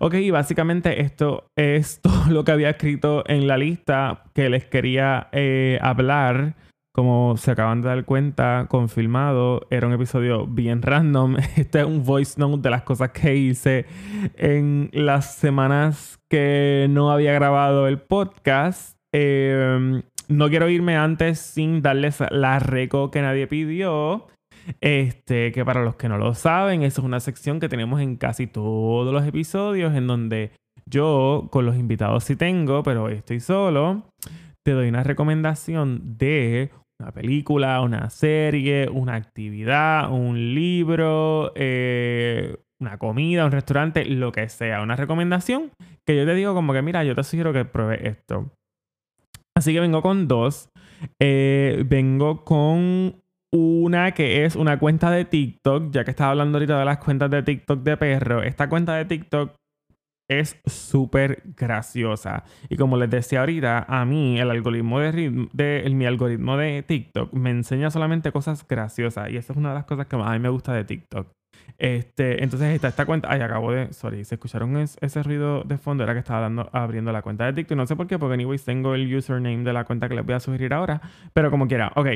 Ok, 0.00 0.16
básicamente 0.32 1.00
esto 1.02 1.46
es 1.56 2.00
todo 2.02 2.32
lo 2.32 2.42
que 2.42 2.50
había 2.50 2.70
escrito 2.70 3.22
en 3.28 3.46
la 3.46 3.58
lista 3.58 4.24
que 4.34 4.50
les 4.50 4.64
quería 4.64 5.28
eh, 5.30 5.78
hablar. 5.80 6.56
Como 6.96 7.36
se 7.36 7.50
acaban 7.50 7.82
de 7.82 7.88
dar 7.90 8.06
cuenta, 8.06 8.68
confirmado, 8.70 9.66
era 9.68 9.86
un 9.86 9.92
episodio 9.92 10.46
bien 10.46 10.80
random. 10.80 11.36
Este 11.56 11.80
es 11.80 11.84
un 11.84 12.06
voice 12.06 12.40
note 12.40 12.62
de 12.62 12.70
las 12.70 12.84
cosas 12.84 13.10
que 13.10 13.36
hice 13.36 13.84
en 14.34 14.88
las 14.92 15.34
semanas 15.34 16.18
que 16.30 16.86
no 16.88 17.10
había 17.10 17.34
grabado 17.34 17.86
el 17.86 17.98
podcast. 17.98 18.96
Em, 19.12 20.04
no 20.28 20.48
quiero 20.48 20.70
irme 20.70 20.96
antes 20.96 21.38
sin 21.38 21.82
darles 21.82 22.22
la 22.30 22.60
reco 22.60 23.10
que 23.10 23.20
nadie 23.20 23.46
pidió. 23.46 24.28
Este, 24.80 25.52
que 25.52 25.66
para 25.66 25.84
los 25.84 25.96
que 25.96 26.08
no 26.08 26.16
lo 26.16 26.32
saben, 26.32 26.82
eso 26.82 27.02
es 27.02 27.04
una 27.04 27.20
sección 27.20 27.60
que 27.60 27.68
tenemos 27.68 28.00
en 28.00 28.16
casi 28.16 28.46
todos 28.46 29.12
los 29.12 29.26
episodios 29.26 29.94
en 29.94 30.06
donde 30.06 30.50
yo 30.86 31.48
con 31.50 31.66
los 31.66 31.76
invitados 31.76 32.24
sí 32.24 32.36
tengo, 32.36 32.82
pero 32.82 33.04
hoy 33.04 33.12
estoy 33.16 33.40
solo, 33.40 34.04
te 34.64 34.72
doy 34.72 34.88
una 34.88 35.02
recomendación 35.02 36.16
de 36.16 36.70
una 37.00 37.12
película, 37.12 37.80
una 37.80 38.10
serie, 38.10 38.88
una 38.88 39.14
actividad, 39.14 40.10
un 40.10 40.54
libro, 40.54 41.52
eh, 41.54 42.56
una 42.80 42.98
comida, 42.98 43.44
un 43.44 43.52
restaurante, 43.52 44.04
lo 44.04 44.32
que 44.32 44.48
sea, 44.48 44.82
una 44.82 44.96
recomendación 44.96 45.70
que 46.06 46.16
yo 46.16 46.24
te 46.24 46.34
digo 46.34 46.54
como 46.54 46.72
que 46.72 46.82
mira, 46.82 47.04
yo 47.04 47.14
te 47.14 47.24
sugiero 47.24 47.52
que 47.52 47.64
pruebes 47.64 48.00
esto. 48.04 48.50
Así 49.56 49.72
que 49.72 49.80
vengo 49.80 50.02
con 50.02 50.28
dos. 50.28 50.68
Eh, 51.20 51.84
vengo 51.86 52.44
con 52.44 53.22
una 53.52 54.12
que 54.12 54.44
es 54.44 54.56
una 54.56 54.78
cuenta 54.78 55.10
de 55.10 55.24
TikTok, 55.24 55.90
ya 55.90 56.04
que 56.04 56.10
estaba 56.10 56.30
hablando 56.30 56.58
ahorita 56.58 56.78
de 56.78 56.84
las 56.84 56.98
cuentas 56.98 57.30
de 57.30 57.42
TikTok 57.42 57.82
de 57.82 57.96
perro. 57.96 58.42
Esta 58.42 58.68
cuenta 58.68 58.94
de 58.94 59.04
TikTok 59.06 59.54
es 60.28 60.60
súper 60.66 61.42
graciosa. 61.56 62.44
Y 62.68 62.76
como 62.76 62.96
les 62.96 63.10
decía 63.10 63.40
ahorita, 63.40 63.86
a 63.88 64.04
mí 64.04 64.38
el 64.38 64.50
algoritmo 64.50 65.00
de, 65.00 65.48
de 65.52 65.90
mi 65.90 66.06
algoritmo 66.06 66.56
de 66.56 66.82
TikTok 66.82 67.32
me 67.32 67.50
enseña 67.50 67.90
solamente 67.90 68.32
cosas 68.32 68.66
graciosas. 68.66 69.30
Y 69.30 69.36
esa 69.36 69.52
es 69.52 69.56
una 69.58 69.70
de 69.70 69.76
las 69.76 69.84
cosas 69.84 70.06
que 70.06 70.16
más 70.16 70.28
a 70.28 70.32
mí 70.32 70.38
me 70.38 70.48
gusta 70.48 70.72
de 70.72 70.84
TikTok. 70.84 71.28
Este, 71.78 72.42
entonces 72.42 72.74
está 72.74 72.88
esta 72.88 73.06
cuenta. 73.06 73.28
Ay, 73.30 73.40
acabo 73.40 73.72
de. 73.72 73.92
Sorry, 73.92 74.24
se 74.24 74.36
escucharon 74.36 74.76
ese 74.76 75.22
ruido 75.22 75.62
de 75.64 75.78
fondo. 75.78 76.04
Era 76.04 76.12
que 76.14 76.20
estaba 76.20 76.40
dando, 76.40 76.68
abriendo 76.72 77.12
la 77.12 77.22
cuenta 77.22 77.46
de 77.46 77.52
TikTok. 77.52 77.76
No 77.76 77.86
sé 77.86 77.96
por 77.96 78.06
qué, 78.06 78.18
porque 78.18 78.34
anyways 78.34 78.64
tengo 78.64 78.94
el 78.94 79.14
username 79.14 79.64
de 79.64 79.72
la 79.72 79.84
cuenta 79.84 80.08
que 80.08 80.14
les 80.14 80.24
voy 80.24 80.34
a 80.34 80.40
sugerir 80.40 80.72
ahora. 80.72 81.00
Pero 81.32 81.50
como 81.50 81.68
quiera, 81.68 81.92
ok. 81.94 82.08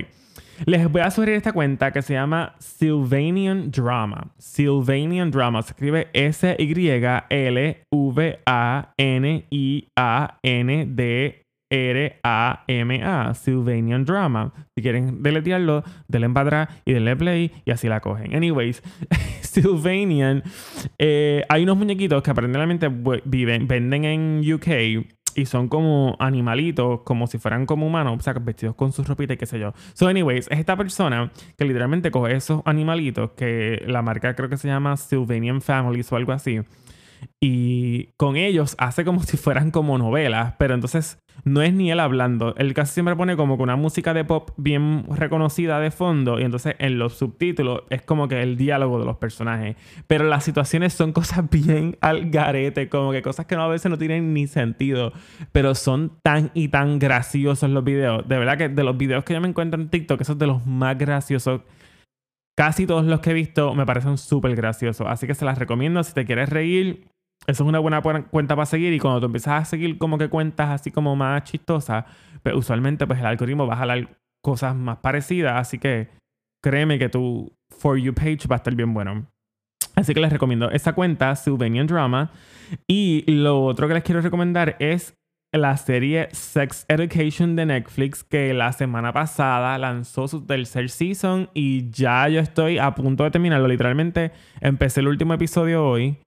Les 0.66 0.90
voy 0.90 1.00
a 1.00 1.10
sugerir 1.10 1.36
esta 1.36 1.52
cuenta 1.52 1.90
que 1.90 2.02
se 2.02 2.12
llama 2.14 2.54
Sylvanian 2.58 3.70
Drama. 3.70 4.32
Sylvanian 4.38 5.30
Drama. 5.30 5.62
Se 5.62 5.70
escribe 5.72 6.08
S-Y-L-V-A-N-I-A-N-D 6.12 7.80
R-A-M-A, 11.70 13.34
Sylvanian 13.34 14.04
Drama. 14.04 14.52
Si 14.74 14.82
quieren 14.82 15.22
deletearlo, 15.22 15.84
denle 16.08 16.28
para 16.30 16.64
atrás 16.64 16.82
y 16.84 16.92
denle 16.92 17.16
play 17.16 17.52
y 17.64 17.70
así 17.70 17.88
la 17.88 18.00
cogen. 18.00 18.34
Anyways, 18.34 18.82
Sylvanian, 19.40 20.42
eh, 20.98 21.44
hay 21.48 21.62
unos 21.62 21.76
muñequitos 21.76 22.22
que 22.22 22.30
aparentemente 22.30 22.88
viven, 23.24 23.68
venden 23.68 24.04
en 24.04 24.52
UK 24.52 25.06
y 25.34 25.46
son 25.46 25.68
como 25.68 26.16
animalitos, 26.18 27.00
como 27.02 27.26
si 27.26 27.38
fueran 27.38 27.66
como 27.66 27.86
humanos, 27.86 28.16
o 28.18 28.22
sea, 28.22 28.32
vestidos 28.34 28.74
con 28.74 28.92
sus 28.92 29.06
ropitas 29.06 29.36
y 29.36 29.38
qué 29.38 29.46
sé 29.46 29.58
yo. 29.58 29.72
So, 29.94 30.08
anyways, 30.08 30.48
es 30.50 30.58
esta 30.58 30.76
persona 30.76 31.30
que 31.56 31.64
literalmente 31.64 32.10
coge 32.10 32.36
esos 32.36 32.62
animalitos 32.64 33.30
que 33.32 33.82
la 33.86 34.02
marca 34.02 34.34
creo 34.34 34.48
que 34.48 34.56
se 34.56 34.68
llama 34.68 34.96
Sylvanian 34.96 35.60
Families 35.60 36.10
o 36.12 36.16
algo 36.16 36.32
así. 36.32 36.60
Y 37.40 38.12
con 38.16 38.36
ellos 38.36 38.74
hace 38.78 39.04
como 39.04 39.22
si 39.22 39.36
fueran 39.36 39.70
como 39.70 39.98
novelas, 39.98 40.54
pero 40.58 40.74
entonces 40.74 41.18
no 41.44 41.62
es 41.62 41.72
ni 41.72 41.90
él 41.90 42.00
hablando. 42.00 42.54
Él 42.56 42.74
casi 42.74 42.94
siempre 42.94 43.16
pone 43.16 43.36
como 43.36 43.56
que 43.56 43.62
una 43.62 43.76
música 43.76 44.14
de 44.14 44.24
pop 44.24 44.50
bien 44.56 45.04
reconocida 45.08 45.80
de 45.80 45.90
fondo 45.90 46.38
y 46.38 46.44
entonces 46.44 46.74
en 46.78 46.98
los 46.98 47.14
subtítulos 47.14 47.82
es 47.90 48.02
como 48.02 48.28
que 48.28 48.42
el 48.42 48.56
diálogo 48.56 48.98
de 48.98 49.06
los 49.06 49.16
personajes. 49.16 49.76
Pero 50.06 50.24
las 50.24 50.44
situaciones 50.44 50.92
son 50.92 51.12
cosas 51.12 51.48
bien 51.50 51.96
al 52.00 52.30
garete, 52.30 52.88
como 52.88 53.12
que 53.12 53.22
cosas 53.22 53.46
que 53.46 53.54
a 53.54 53.66
veces 53.66 53.90
no 53.90 53.98
tienen 53.98 54.34
ni 54.34 54.46
sentido, 54.46 55.12
pero 55.52 55.74
son 55.74 56.12
tan 56.22 56.50
y 56.54 56.68
tan 56.68 56.98
graciosos 56.98 57.70
los 57.70 57.84
videos. 57.84 58.26
De 58.28 58.38
verdad 58.38 58.58
que 58.58 58.68
de 58.68 58.84
los 58.84 58.96
videos 58.96 59.24
que 59.24 59.34
yo 59.34 59.40
me 59.40 59.48
encuentro 59.48 59.80
en 59.80 59.88
TikTok, 59.88 60.20
esos 60.20 60.38
de 60.38 60.46
los 60.46 60.66
más 60.66 60.96
graciosos. 60.98 61.62
Casi 62.60 62.86
todos 62.86 63.06
los 63.06 63.20
que 63.20 63.30
he 63.30 63.34
visto 63.34 63.74
me 63.74 63.86
parecen 63.86 64.18
súper 64.18 64.54
graciosos. 64.54 65.06
Así 65.08 65.26
que 65.26 65.34
se 65.34 65.46
las 65.46 65.56
recomiendo 65.56 66.02
si 66.04 66.12
te 66.12 66.26
quieres 66.26 66.50
reír 66.50 67.10
eso 67.46 67.64
es 67.64 67.68
una 67.68 67.78
buena 67.78 68.02
cuenta 68.02 68.54
para 68.54 68.66
seguir. 68.66 68.92
Y 68.92 68.98
cuando 68.98 69.20
tú 69.20 69.26
empiezas 69.26 69.62
a 69.62 69.64
seguir 69.64 69.98
como 69.98 70.18
que 70.18 70.28
cuentas 70.28 70.68
así 70.70 70.90
como 70.90 71.16
más 71.16 71.44
chistosas, 71.44 72.04
pues 72.42 72.54
usualmente 72.54 73.06
pues 73.06 73.18
el 73.18 73.26
algoritmo 73.26 73.66
va 73.66 73.74
a 73.74 73.78
jalar 73.78 74.18
cosas 74.42 74.74
más 74.74 74.98
parecidas. 74.98 75.54
Así 75.56 75.78
que 75.78 76.10
créeme 76.62 76.98
que 76.98 77.08
tu 77.08 77.52
For 77.70 77.96
You 77.98 78.14
page 78.14 78.46
va 78.48 78.56
a 78.56 78.58
estar 78.58 78.74
bien 78.74 78.92
bueno. 78.92 79.26
Así 79.96 80.14
que 80.14 80.20
les 80.20 80.32
recomiendo 80.32 80.70
esa 80.70 80.92
cuenta, 80.92 81.34
Sylvanian 81.34 81.86
Drama. 81.86 82.30
Y 82.86 83.24
lo 83.26 83.64
otro 83.64 83.88
que 83.88 83.94
les 83.94 84.04
quiero 84.04 84.20
recomendar 84.20 84.76
es 84.78 85.14
la 85.52 85.76
serie 85.76 86.28
Sex 86.32 86.84
Education 86.88 87.56
de 87.56 87.66
Netflix 87.66 88.22
que 88.22 88.54
la 88.54 88.72
semana 88.72 89.12
pasada 89.12 89.76
lanzó 89.78 90.28
su 90.28 90.46
tercer 90.46 90.90
season 90.90 91.50
y 91.54 91.90
ya 91.90 92.28
yo 92.28 92.40
estoy 92.40 92.78
a 92.78 92.94
punto 92.94 93.24
de 93.24 93.30
terminarlo. 93.30 93.66
Literalmente 93.66 94.30
empecé 94.60 95.00
el 95.00 95.08
último 95.08 95.34
episodio 95.34 95.84
hoy 95.84 96.18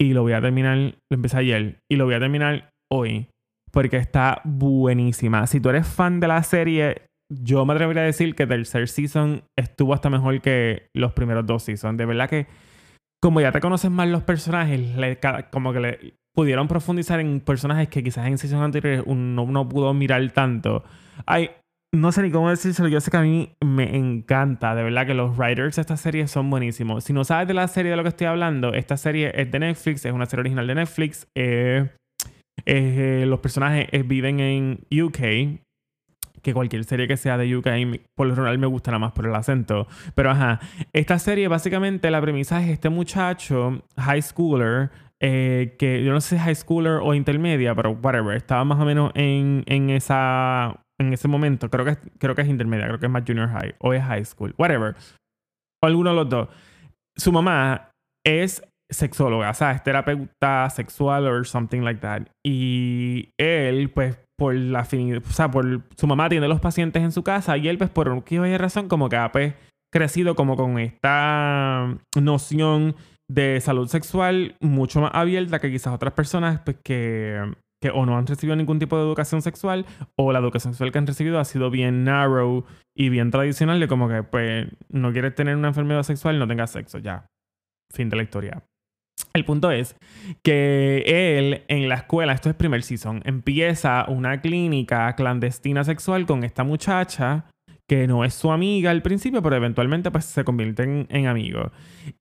y 0.00 0.14
lo 0.14 0.22
voy 0.22 0.32
a 0.32 0.40
terminar, 0.40 0.76
lo 0.76 1.14
empecé 1.14 1.38
ayer 1.38 1.78
y 1.90 1.96
lo 1.96 2.06
voy 2.06 2.14
a 2.14 2.20
terminar 2.20 2.70
hoy 2.90 3.28
porque 3.70 3.98
está 3.98 4.40
buenísima. 4.44 5.46
Si 5.46 5.60
tú 5.60 5.70
eres 5.70 5.86
fan 5.86 6.18
de 6.18 6.28
la 6.28 6.42
serie, 6.42 7.02
yo 7.32 7.64
me 7.64 7.74
atrevería 7.74 8.02
a 8.02 8.06
decir 8.06 8.34
que 8.34 8.46
tercer 8.46 8.88
season 8.88 9.44
estuvo 9.56 9.94
hasta 9.94 10.10
mejor 10.10 10.40
que 10.40 10.88
los 10.94 11.12
primeros 11.12 11.46
dos 11.46 11.62
seasons. 11.62 11.96
De 11.96 12.04
verdad 12.04 12.28
que 12.28 12.48
como 13.22 13.40
ya 13.40 13.52
te 13.52 13.60
conoces 13.60 13.90
más 13.90 14.08
los 14.08 14.24
personajes, 14.24 14.80
como 15.52 15.72
que 15.72 15.80
le 15.80 16.14
pudieron 16.34 16.68
profundizar 16.68 17.20
en 17.20 17.40
personajes 17.40 17.88
que 17.88 18.02
quizás 18.02 18.26
en 18.26 18.38
seasons 18.38 18.62
anteriores 18.62 19.02
uno 19.06 19.46
no 19.46 19.68
pudo 19.68 19.92
mirar 19.94 20.30
tanto. 20.32 20.84
Ay, 21.26 21.50
no 21.94 22.10
sé 22.10 22.22
ni 22.22 22.30
cómo 22.30 22.48
decírselo, 22.48 22.88
yo 22.88 23.00
sé 23.00 23.10
que 23.10 23.18
a 23.18 23.22
mí 23.22 23.54
me 23.62 23.96
encanta, 23.96 24.74
de 24.74 24.82
verdad 24.82 25.06
que 25.06 25.12
los 25.12 25.36
writers 25.36 25.76
de 25.76 25.82
esta 25.82 25.98
serie 25.98 26.26
son 26.26 26.48
buenísimos. 26.48 27.04
Si 27.04 27.12
no 27.12 27.22
sabes 27.22 27.46
de 27.48 27.54
la 27.54 27.68
serie 27.68 27.90
de 27.90 27.96
lo 27.98 28.02
que 28.02 28.08
estoy 28.08 28.26
hablando, 28.26 28.72
esta 28.72 28.96
serie 28.96 29.32
es 29.34 29.50
de 29.50 29.58
Netflix, 29.58 30.04
es 30.06 30.12
una 30.12 30.24
serie 30.24 30.40
original 30.40 30.66
de 30.66 30.74
Netflix. 30.74 31.28
Eh, 31.34 31.90
eh, 32.64 33.24
los 33.26 33.40
personajes 33.40 33.88
eh, 33.92 34.02
viven 34.04 34.40
en 34.40 34.86
UK, 34.90 35.60
que 36.40 36.54
cualquier 36.54 36.84
serie 36.84 37.06
que 37.06 37.18
sea 37.18 37.36
de 37.36 37.54
UK, 37.54 37.68
por 38.16 38.26
lo 38.26 38.34
general 38.34 38.58
me 38.58 38.66
gustará 38.66 38.98
más 38.98 39.12
por 39.12 39.26
el 39.26 39.34
acento. 39.34 39.86
Pero 40.14 40.30
ajá, 40.30 40.60
esta 40.94 41.18
serie 41.18 41.46
básicamente 41.48 42.10
la 42.10 42.22
premisa 42.22 42.62
es 42.62 42.70
este 42.70 42.88
muchacho, 42.88 43.82
high 43.98 44.22
schooler, 44.22 44.90
que 45.78 46.02
yo 46.04 46.12
no 46.12 46.20
sé 46.20 46.36
si 46.36 46.42
high 46.42 46.54
schooler 46.54 47.00
o 47.02 47.14
intermedia, 47.14 47.74
pero 47.74 47.92
whatever, 47.92 48.36
estaba 48.36 48.64
más 48.64 48.80
o 48.80 48.84
menos 48.84 49.12
en, 49.14 49.62
en 49.66 49.90
esa 49.90 50.82
en 51.00 51.12
ese 51.12 51.28
momento, 51.28 51.68
creo 51.70 51.84
que, 51.84 51.96
creo 52.18 52.34
que 52.34 52.42
es 52.42 52.48
intermedia, 52.48 52.86
creo 52.86 52.98
que 52.98 53.06
es 53.06 53.12
más 53.12 53.24
junior 53.26 53.48
high 53.48 53.74
o 53.78 53.92
es 53.92 54.02
high 54.02 54.24
school, 54.24 54.54
whatever. 54.58 54.94
O 55.82 55.86
alguno 55.86 56.10
de 56.10 56.16
los 56.16 56.28
dos. 56.28 56.48
Su 57.16 57.32
mamá 57.32 57.90
es 58.24 58.62
sexóloga, 58.90 59.50
o 59.50 59.54
sea, 59.54 59.72
es 59.72 59.82
terapeuta 59.82 60.68
sexual 60.70 61.26
o 61.26 61.44
something 61.44 61.80
like 61.80 62.00
that. 62.00 62.22
Y 62.44 63.30
él, 63.38 63.90
pues, 63.90 64.18
por 64.38 64.54
la 64.54 64.80
afinidad, 64.80 65.22
o 65.28 65.32
sea, 65.32 65.50
por 65.50 65.82
su 65.96 66.06
mamá 66.06 66.28
tiene 66.28 66.48
los 66.48 66.60
pacientes 66.60 67.02
en 67.02 67.12
su 67.12 67.22
casa 67.22 67.56
y 67.56 67.68
él, 67.68 67.78
pues, 67.78 67.90
por 67.90 68.08
un 68.08 68.22
de 68.22 68.58
razón, 68.58 68.88
como 68.88 69.08
que 69.08 69.16
ha 69.16 69.32
pues, 69.32 69.54
crecido 69.92 70.34
como 70.34 70.56
con 70.56 70.78
esta 70.78 71.96
noción 72.18 72.96
de 73.32 73.60
salud 73.60 73.88
sexual 73.88 74.56
mucho 74.60 75.00
más 75.00 75.10
abierta 75.14 75.58
que 75.60 75.70
quizás 75.70 75.94
otras 75.94 76.12
personas 76.12 76.60
pues, 76.64 76.76
que 76.84 77.40
que 77.82 77.90
o 77.90 78.06
no 78.06 78.16
han 78.16 78.26
recibido 78.26 78.54
ningún 78.54 78.78
tipo 78.78 78.96
de 78.96 79.02
educación 79.02 79.42
sexual 79.42 79.84
o 80.16 80.32
la 80.32 80.38
educación 80.38 80.72
sexual 80.72 80.92
que 80.92 80.98
han 80.98 81.06
recibido 81.06 81.40
ha 81.40 81.44
sido 81.44 81.68
bien 81.68 82.04
narrow 82.04 82.64
y 82.96 83.08
bien 83.08 83.30
tradicional 83.30 83.80
de 83.80 83.88
como 83.88 84.08
que 84.08 84.22
pues 84.22 84.68
no 84.88 85.12
quieres 85.12 85.34
tener 85.34 85.56
una 85.56 85.68
enfermedad 85.68 86.04
sexual, 86.04 86.38
no 86.38 86.46
tengas 86.46 86.70
sexo, 86.70 86.98
ya. 86.98 87.26
Fin 87.92 88.08
de 88.08 88.16
la 88.16 88.22
historia. 88.22 88.62
El 89.34 89.44
punto 89.44 89.70
es 89.70 89.96
que 90.44 91.02
él 91.06 91.64
en 91.68 91.88
la 91.88 91.96
escuela, 91.96 92.32
esto 92.32 92.48
es 92.48 92.54
primer 92.54 92.82
season, 92.82 93.20
empieza 93.24 94.04
una 94.08 94.40
clínica 94.40 95.14
clandestina 95.16 95.84
sexual 95.84 96.24
con 96.26 96.44
esta 96.44 96.64
muchacha 96.64 97.46
que 97.92 98.06
no 98.06 98.24
es 98.24 98.32
su 98.32 98.50
amiga 98.50 98.90
al 98.90 99.02
principio, 99.02 99.42
pero 99.42 99.54
eventualmente 99.54 100.10
pues 100.10 100.24
se 100.24 100.44
convierten 100.44 101.06
en 101.10 101.26
amigos. 101.26 101.72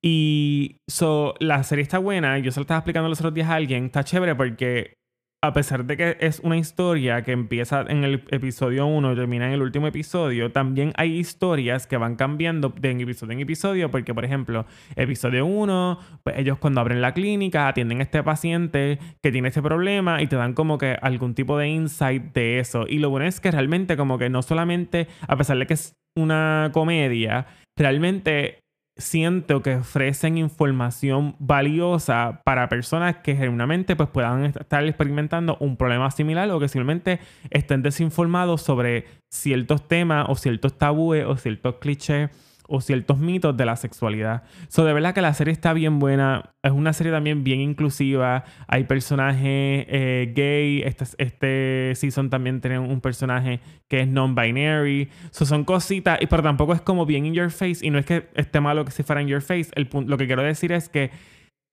Y 0.02 0.82
so, 0.86 1.34
la 1.40 1.64
serie 1.64 1.82
está 1.82 1.98
buena, 1.98 2.38
yo 2.40 2.52
se 2.52 2.60
lo 2.60 2.64
estaba 2.64 2.80
explicando 2.80 3.08
los 3.08 3.20
otros 3.22 3.34
días 3.34 3.50
a 3.50 3.56
alguien, 3.56 3.86
está 3.86 4.04
chévere 4.04 4.36
porque 4.36 4.98
a 5.44 5.54
pesar 5.54 5.86
de 5.86 5.98
que 5.98 6.18
es 6.20 6.40
una 6.42 6.56
historia 6.56 7.24
que 7.24 7.32
empieza 7.32 7.82
en 7.88 8.04
el 8.04 8.24
episodio 8.30 8.86
1 8.86 9.14
y 9.14 9.16
termina 9.16 9.48
en 9.48 9.54
el 9.54 9.64
último 9.64 9.88
episodio, 9.88 10.52
también 10.52 10.94
hay 10.98 11.18
historias 11.18 11.88
que 11.88 11.98
van 11.98 12.16
cambiando 12.16 12.70
de 12.70 12.92
episodio 12.92 13.34
en 13.34 13.40
episodio, 13.40 13.90
porque 13.90 14.14
por 14.14 14.24
ejemplo, 14.24 14.68
episodio 14.96 15.48
1, 15.48 16.00
pues 16.24 16.38
ellos 16.38 16.60
cuando 16.60 16.82
abren 16.82 17.02
la 17.02 17.16
clínica 17.16 17.68
atienden 17.68 18.02
a 18.02 18.04
este 18.04 18.22
paciente 18.22 19.00
que 19.24 19.32
tiene 19.32 19.48
este 19.48 19.64
problema 19.64 20.22
y 20.22 20.28
te 20.28 20.36
dan 20.36 20.54
como 20.54 20.78
que 20.78 20.96
algún 21.02 21.34
tipo 21.34 21.58
de 21.58 21.70
insight 21.70 22.34
de 22.34 22.60
eso. 22.60 22.86
Y 22.88 23.00
lo 23.00 23.10
bueno 23.10 23.26
es 23.26 23.40
que 23.40 23.50
realmente 23.50 23.98
como 23.98 24.20
que 24.20 24.30
no 24.30 24.44
solamente, 24.44 25.08
a 25.28 25.36
pesar 25.38 25.58
de 25.58 25.66
que 25.66 25.74
es 25.74 25.96
una 26.16 26.70
comedia, 26.72 27.48
realmente 27.76 28.61
siento 28.98 29.62
que 29.62 29.76
ofrecen 29.78 30.38
información 30.38 31.36
valiosa 31.40 32.42
para 32.44 32.70
personas 32.70 33.18
que 33.18 33.36
genuinamente 33.36 33.96
pues, 33.96 34.10
puedan 34.10 34.46
estar 34.46 34.86
experimentando 34.86 35.58
un 35.60 35.78
problema 35.78 36.12
similar 36.12 36.50
o 36.52 36.60
que 36.60 36.68
simplemente 36.68 37.20
estén 37.50 37.82
desinformados 37.82 38.62
sobre 38.62 39.06
ciertos 39.30 39.88
temas 39.88 40.26
o 40.30 40.36
ciertos 40.36 40.78
tabúes 40.78 41.26
o 41.26 41.38
ciertos 41.38 41.76
clichés 41.76 42.30
o 42.72 42.80
ciertos 42.80 43.20
mitos 43.20 43.56
de 43.58 43.66
la 43.66 43.76
sexualidad. 43.76 44.44
So, 44.70 44.86
de 44.86 44.94
verdad 44.94 45.14
que 45.14 45.22
la 45.22 45.34
serie 45.34 45.52
está 45.52 45.74
bien 45.74 46.00
buena. 46.00 46.54
Es 46.64 46.72
una 46.72 46.94
serie 46.94 47.12
también 47.12 47.44
bien 47.44 47.60
inclusiva. 47.60 48.46
Hay 48.68 48.86
personajes 48.86 49.44
eh, 49.44 50.32
gay. 50.34 50.82
Este, 50.84 51.06
este 51.18 51.92
season 51.96 52.30
también 52.30 52.62
tiene 52.62 52.80
un 52.80 53.02
personaje 53.02 53.60
que 53.90 54.02
es 54.02 54.08
non-binary. 54.08 55.10
So, 55.32 55.46
son 55.46 55.66
cositas, 55.66 56.18
pero 56.30 56.42
tampoco 56.42 56.74
es 56.74 56.82
como 56.82 57.06
bien 57.06 57.26
in 57.26 57.34
your 57.34 57.52
face. 57.52 57.86
Y 57.86 57.90
no 57.90 58.00
es 58.00 58.06
que 58.06 58.30
esté 58.36 58.62
malo 58.62 58.86
que 58.86 58.92
si 58.92 59.04
fuera 59.04 59.22
in 59.22 59.28
your 59.28 59.42
face. 59.42 59.68
El 59.76 59.90
lo 60.08 60.18
que 60.18 60.26
quiero 60.26 60.42
decir 60.42 60.72
es 60.72 60.88
que 60.88 61.12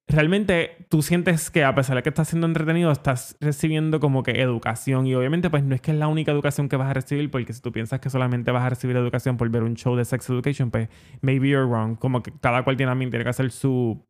realmente 0.09 0.87
tú 0.89 1.03
sientes 1.03 1.51
que 1.51 1.65
a 1.65 1.75
pesar 1.75 1.97
de 1.97 2.03
que 2.03 2.09
estás 2.09 2.29
siendo 2.29 2.47
entretenido, 2.47 2.91
estás 2.91 3.37
recibiendo 3.41 4.01
como 4.01 4.23
que 4.23 4.41
educación. 4.41 5.07
Y 5.07 5.15
obviamente, 5.15 5.51
pues 5.51 5.63
no 5.63 5.75
es 5.75 5.81
que 5.81 5.93
es 5.93 5.99
la 5.99 6.09
única 6.09 6.33
educación 6.33 6.69
que 6.69 6.77
vas 6.77 6.91
a 6.91 6.95
recibir, 6.95 7.31
porque 7.31 7.53
si 7.53 7.61
tú 7.61 7.73
piensas 7.73 8.01
que 8.01 8.11
solamente 8.11 8.51
vas 8.51 8.65
a 8.65 8.71
recibir 8.71 8.97
educación 8.97 9.37
por 9.37 9.49
ver 9.51 9.63
un 9.63 9.75
show 9.75 9.95
de 9.97 10.05
sex 10.05 10.29
education, 10.31 10.71
pues 10.71 10.89
maybe 11.21 11.49
you're 11.49 11.67
wrong. 11.67 11.97
Como 11.97 12.23
que 12.23 12.33
cada 12.41 12.65
cual 12.65 12.77
tiene, 12.77 12.95
tiene 12.97 13.23
que 13.23 13.31
hacer 13.31 13.51
su 13.51 14.03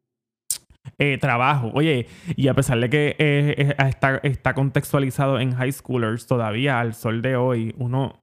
eh, 0.99 1.19
trabajo. 1.19 1.71
Oye, 1.75 2.07
y 2.37 2.49
a 2.49 2.55
pesar 2.55 2.79
de 2.81 2.89
que 2.89 3.17
eh, 3.19 3.75
está, 3.79 4.21
está 4.23 4.55
contextualizado 4.55 5.41
en 5.41 5.55
high 5.55 5.73
schoolers, 5.73 6.27
todavía 6.27 6.81
al 6.81 6.95
sol 6.95 7.23
de 7.23 7.37
hoy, 7.37 7.75
uno 7.77 8.21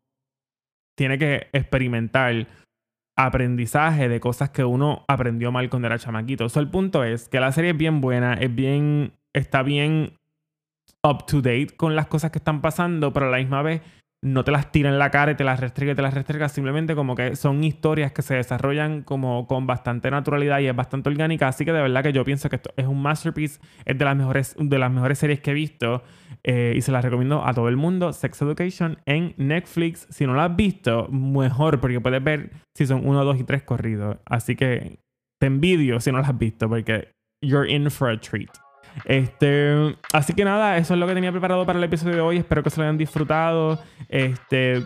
tiene 0.97 1.17
que 1.17 1.47
experimentar 1.51 2.47
aprendizaje 3.15 4.09
de 4.09 4.19
cosas 4.19 4.49
que 4.49 4.63
uno 4.63 5.05
aprendió 5.07 5.51
mal 5.51 5.69
cuando 5.69 5.87
era 5.87 5.99
chamaquito. 5.99 6.49
So, 6.49 6.59
el 6.59 6.69
punto 6.69 7.03
es 7.03 7.29
que 7.29 7.39
la 7.39 7.51
serie 7.51 7.71
es 7.71 7.77
bien 7.77 8.01
buena, 8.01 8.33
es 8.33 8.53
bien, 8.53 9.13
está 9.33 9.63
bien 9.63 10.17
up 11.03 11.25
to 11.25 11.37
date 11.37 11.69
con 11.77 11.95
las 11.95 12.07
cosas 12.07 12.31
que 12.31 12.39
están 12.39 12.61
pasando, 12.61 13.13
pero 13.13 13.27
a 13.27 13.29
la 13.29 13.37
misma 13.37 13.61
vez 13.61 13.81
no 14.25 14.43
te 14.43 14.51
las 14.51 14.71
tira 14.71 14.89
en 14.89 14.97
la 14.97 15.11
cara 15.11 15.33
y 15.33 15.35
te 15.35 15.43
las 15.43 15.59
restriega 15.59 15.93
y 15.93 15.95
te 15.95 16.01
las 16.01 16.15
restriega, 16.15 16.49
simplemente 16.49 16.95
como 16.95 17.13
que 17.15 17.35
son 17.35 17.63
historias 17.63 18.11
que 18.11 18.23
se 18.23 18.33
desarrollan 18.33 19.03
como 19.03 19.45
con 19.45 19.67
bastante 19.67 20.09
naturalidad 20.09 20.59
y 20.59 20.67
es 20.67 20.75
bastante 20.75 21.09
orgánica, 21.09 21.47
así 21.47 21.63
que 21.63 21.71
de 21.71 21.79
verdad 21.79 22.01
que 22.01 22.11
yo 22.11 22.25
pienso 22.25 22.49
que 22.49 22.55
esto 22.55 22.71
es 22.75 22.87
un 22.87 23.03
masterpiece, 23.03 23.59
es 23.85 23.95
de 23.95 24.03
las 24.03 24.17
mejores, 24.17 24.55
de 24.57 24.79
las 24.79 24.91
mejores 24.91 25.19
series 25.19 25.41
que 25.41 25.51
he 25.51 25.53
visto 25.53 26.01
eh, 26.43 26.73
y 26.75 26.81
se 26.81 26.91
las 26.91 27.05
recomiendo 27.05 27.45
a 27.45 27.53
todo 27.53 27.69
el 27.69 27.77
mundo, 27.77 28.13
Sex 28.13 28.41
Education 28.41 28.97
en 29.05 29.35
Netflix, 29.37 30.07
si 30.09 30.25
no 30.25 30.33
la 30.33 30.45
has 30.45 30.55
visto, 30.55 31.07
mejor 31.09 31.79
porque 31.79 32.01
puedes 32.01 32.23
ver 32.23 32.49
si 32.75 32.87
son 32.87 33.07
uno, 33.07 33.23
dos 33.23 33.39
y 33.39 33.43
tres 33.43 33.61
corridos, 33.61 34.17
así 34.25 34.55
que 34.55 34.97
te 35.39 35.45
envidio 35.45 35.99
si 35.99 36.11
no 36.11 36.17
la 36.17 36.27
has 36.27 36.37
visto 36.37 36.67
porque 36.67 37.11
you're 37.43 37.71
in 37.71 37.91
for 37.91 38.09
a 38.09 38.19
treat. 38.19 38.64
Este, 39.03 39.95
así 40.13 40.33
que 40.33 40.45
nada, 40.45 40.77
eso 40.77 40.93
es 40.93 40.99
lo 40.99 41.07
que 41.07 41.13
tenía 41.13 41.31
preparado 41.31 41.65
para 41.65 41.77
el 41.77 41.83
episodio 41.83 42.15
de 42.15 42.21
hoy. 42.21 42.37
Espero 42.37 42.63
que 42.63 42.69
se 42.69 42.77
lo 42.77 42.83
hayan 42.83 42.97
disfrutado. 42.97 43.79
Este, 44.07 44.83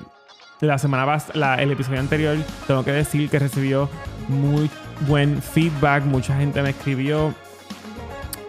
la 0.62 0.78
semana 0.78 1.06
pasada, 1.06 1.56
el 1.56 1.72
episodio 1.72 2.00
anterior, 2.00 2.38
tengo 2.68 2.84
que 2.84 2.92
decir 2.92 3.30
que 3.30 3.40
recibió 3.40 3.90
muy 4.28 4.70
buen 5.08 5.42
feedback. 5.42 6.04
Mucha 6.04 6.36
gente 6.38 6.62
me 6.62 6.72
escribió 6.72 7.34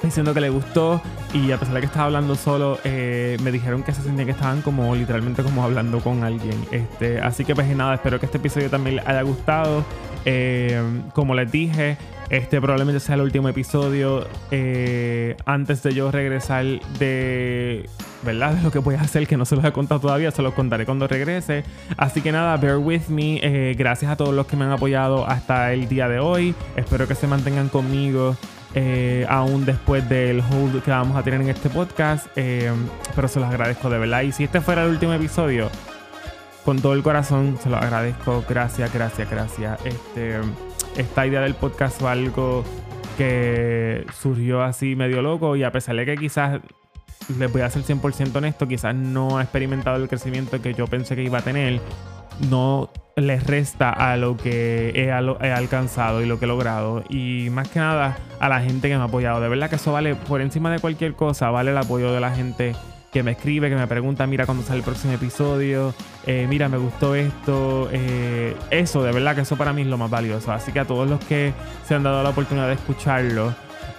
diciendo 0.03 0.33
que 0.33 0.41
le 0.41 0.51
gustó 0.51 1.01
y 1.35 1.53
a 1.53 1.59
pesar 1.59 1.75
de 1.75 1.81
que 1.81 1.87
estaba 1.87 2.07
hablando 2.07 2.35
solo, 2.35 2.79
eh, 2.85 3.37
me 3.43 3.53
dijeron 3.53 3.83
que 3.83 3.93
se 3.93 4.03
sentían 4.03 4.27
que 4.27 4.33
estaban 4.33 4.63
como 4.63 4.95
literalmente 4.95 5.43
como 5.43 5.63
hablando 5.63 6.01
con 6.01 6.25
alguien. 6.25 6.57
Este, 6.71 7.21
así 7.21 7.45
que 7.45 7.55
pues 7.55 7.69
nada, 7.77 7.95
espero 7.95 8.19
que 8.19 8.27
este 8.27 8.39
episodio 8.39 8.71
también 8.71 8.97
les 8.97 9.07
haya 9.07 9.23
gustado. 9.23 9.85
Eh, 10.25 10.83
como 11.15 11.35
les 11.35 11.51
dije, 11.51 11.97
este 12.31 12.61
probablemente 12.61 13.01
sea 13.01 13.17
el 13.17 13.23
último 13.23 13.49
episodio 13.49 14.27
eh, 14.53 15.37
antes 15.47 15.83
de 15.83 15.93
yo 15.95 16.13
regresar 16.13 16.65
de, 16.99 17.89
¿verdad? 18.23 18.55
De 18.55 18.63
lo 18.63 18.71
que 18.71 18.79
voy 18.79 18.95
a 18.95 19.01
hacer, 19.01 19.27
que 19.27 19.37
no 19.37 19.45
se 19.45 19.57
los 19.57 19.65
he 19.65 19.73
contado 19.73 20.01
todavía, 20.01 20.31
se 20.31 20.43
los 20.43 20.55
contaré 20.55 20.85
cuando 20.85 21.09
regrese. 21.09 21.65
Así 21.97 22.21
que 22.21 22.33
nada, 22.33 22.57
bear 22.57 22.79
with 22.79 23.09
me. 23.09 23.41
Eh, 23.43 23.75
gracias 23.77 24.13
a 24.13 24.17
todos 24.17 24.35
los 24.35 24.47
que 24.47 24.57
me 24.57 24.65
han 24.65 24.73
apoyado 24.73 25.27
hasta 25.27 25.73
el 25.73 25.89
día 25.89 26.09
de 26.09 26.21
hoy. 26.21 26.55
Espero 26.77 27.09
que 27.09 27.15
se 27.15 27.27
mantengan 27.27 27.69
conmigo 27.69 28.37
eh, 28.75 29.27
aún 29.29 29.65
después 29.65 30.09
del 30.09 30.41
hold 30.41 30.83
que 30.83 30.91
vamos 30.93 31.17
a 31.17 31.23
tener 31.23 31.41
en 31.41 31.49
este 31.49 31.69
podcast. 31.69 32.27
Eh, 32.37 32.71
pero 33.15 33.29
se 33.29 33.41
los 33.41 33.49
agradezco 33.49 33.91
de 33.91 33.99
verdad. 33.99 34.23
Y 34.23 34.33
si 34.33 34.45
este 34.45 34.61
fuera 34.61 34.85
el 34.85 34.91
último 34.91 35.13
episodio, 35.13 35.71
con 36.65 36.81
todo 36.81 36.95
el 36.95 37.03
corazón 37.03 37.59
se 37.63 37.71
los 37.71 37.81
agradezco. 37.81 38.45
Gracias, 38.49 38.93
gracias, 38.93 39.31
gracias. 39.31 39.85
Este, 39.85 40.39
esta 40.97 41.27
idea 41.27 41.41
del 41.41 41.55
podcast 41.55 42.01
fue 42.01 42.11
algo 42.11 42.65
que 43.17 44.07
surgió 44.19 44.63
así 44.63 44.97
medio 44.97 45.23
loco 45.23 45.57
y 45.57 45.63
a 45.63 45.73
pesar 45.73 45.97
de 45.97 46.07
que 46.07 46.17
quizás 46.17 46.61
les 47.39 47.53
voy 47.53 47.63
a 47.63 47.71
ser 47.71 47.83
100% 47.83 48.35
honesto, 48.35 48.67
quizás 48.67 48.95
no 48.95 49.39
ha 49.39 49.43
experimentado 49.43 49.97
el 49.97 50.09
crecimiento 50.09 50.61
que 50.61 50.75
yo 50.75 50.87
pensé 50.87 51.17
que 51.17 51.23
iba 51.23 51.39
a 51.39 51.43
tener, 51.43 51.81
no 52.49 52.91
les 53.17 53.47
resta 53.47 53.91
a 53.91 54.17
lo 54.17 54.37
que 54.37 54.91
he, 54.91 55.07
he, 55.07 55.53
alcanzado 55.53 56.23
y 56.23 56.27
lo 56.27 56.39
que 56.39 56.47
he 56.47 56.49
logrado. 56.49 57.05
Y 57.09 57.49
más 57.51 57.69
que 57.69 57.79
nada 57.79 58.17
a 58.39 58.49
la 58.49 58.61
gente 58.61 58.89
que 58.89 58.97
me 58.97 59.03
ha 59.03 59.05
apoyado. 59.05 59.41
De 59.41 59.49
verdad 59.49 59.69
que 59.69 59.77
eso 59.77 59.93
vale 59.93 60.15
por 60.15 60.41
encima 60.41 60.71
de 60.71 60.79
cualquier 60.79 61.15
cosa, 61.15 61.51
vale 61.51 61.71
el 61.71 61.79
apoyo 61.79 62.13
de 62.13 62.21
la 62.21 62.35
gente 62.35 62.75
que 63.11 63.23
me 63.23 63.33
escribe, 63.33 63.69
que 63.69 63.77
me 63.77 63.87
pregunta, 63.87 64.27
mira 64.27 64.47
cuando 64.47 64.65
sale 64.65 64.79
el 64.79 64.85
próximo 64.85 65.15
episodio, 65.15 65.95
eh, 66.27 66.47
mira, 66.49 66.69
me 66.69 66.79
gustó 66.79 67.15
esto. 67.15 67.89
Eh, 67.93 68.57
eso, 68.71 69.03
de 69.03 69.13
verdad 69.13 69.35
que 69.35 69.43
eso 69.43 69.57
para 69.57 69.73
mí 69.73 69.83
es 69.83 69.89
lo 69.89 69.99
más 69.99 70.11
valioso. 70.11 70.53
Así 70.53 70.73
que 70.73 70.81
a 70.81 70.85
todos 70.85 71.09
los 71.09 71.21
que 71.25 71.53
se 71.87 71.95
han 71.95 72.03
dado 72.03 72.23
la 72.23 72.31
oportunidad 72.31 72.69
de 72.69 72.75
escucharlo, 72.75 73.55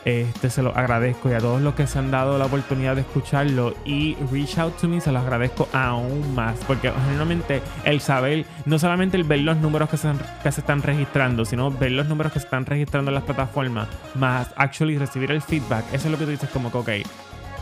este 0.06 0.50
se 0.50 0.64
lo 0.64 0.76
agradezco 0.76 1.30
y 1.30 1.34
a 1.34 1.40
todos 1.40 1.62
los 1.62 1.76
que 1.76 1.86
se 1.86 2.00
han 2.00 2.10
dado 2.10 2.38
la 2.38 2.46
oportunidad 2.46 2.96
de 2.96 3.02
escucharlo 3.02 3.76
y 3.86 4.16
reach 4.32 4.58
out 4.58 4.76
to 4.78 4.88
me 4.88 5.00
se 5.00 5.12
los 5.12 5.22
agradezco 5.22 5.68
aún 5.74 6.34
más 6.34 6.58
porque 6.66 6.92
generalmente 7.06 7.62
el 7.84 8.02
saber 8.02 8.46
no 8.66 8.80
solamente 8.80 9.18
el 9.18 9.24
ver 9.24 9.42
los 9.42 9.58
números 9.58 9.90
que 9.90 9.98
se, 9.98 10.10
que 10.42 10.52
se 10.52 10.62
están 10.62 10.82
registrando 10.82 11.46
sino 11.46 11.70
ver 11.70 11.92
los 11.92 12.08
números 12.08 12.34
que 12.34 12.40
se 12.40 12.46
están 12.46 12.66
registrando 12.66 13.12
en 13.12 13.16
las 13.16 13.24
plataformas 13.26 13.88
más 14.16 14.50
actually 14.56 14.98
recibir 14.98 15.30
el 15.30 15.42
feedback 15.42 15.86
eso 15.94 16.08
es 16.08 16.12
lo 16.12 16.18
que 16.18 16.26
tú 16.26 16.32
dices 16.32 16.50
como 16.50 16.72
que 16.72 16.78
ok 16.78 16.90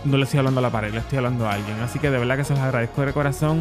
no 0.06 0.18
le 0.18 0.24
estoy 0.24 0.40
hablando 0.40 0.60
a 0.60 0.64
la 0.64 0.70
pared, 0.70 0.92
le 0.92 1.00
estoy 1.00 1.18
hablando 1.18 1.48
a 1.48 1.54
alguien. 1.54 1.80
Así 1.80 2.00
que 2.00 2.10
de 2.10 2.18
verdad 2.18 2.38
que 2.38 2.44
se 2.44 2.54
los 2.54 2.62
agradezco 2.62 3.06
de 3.06 3.14
corazón. 3.14 3.60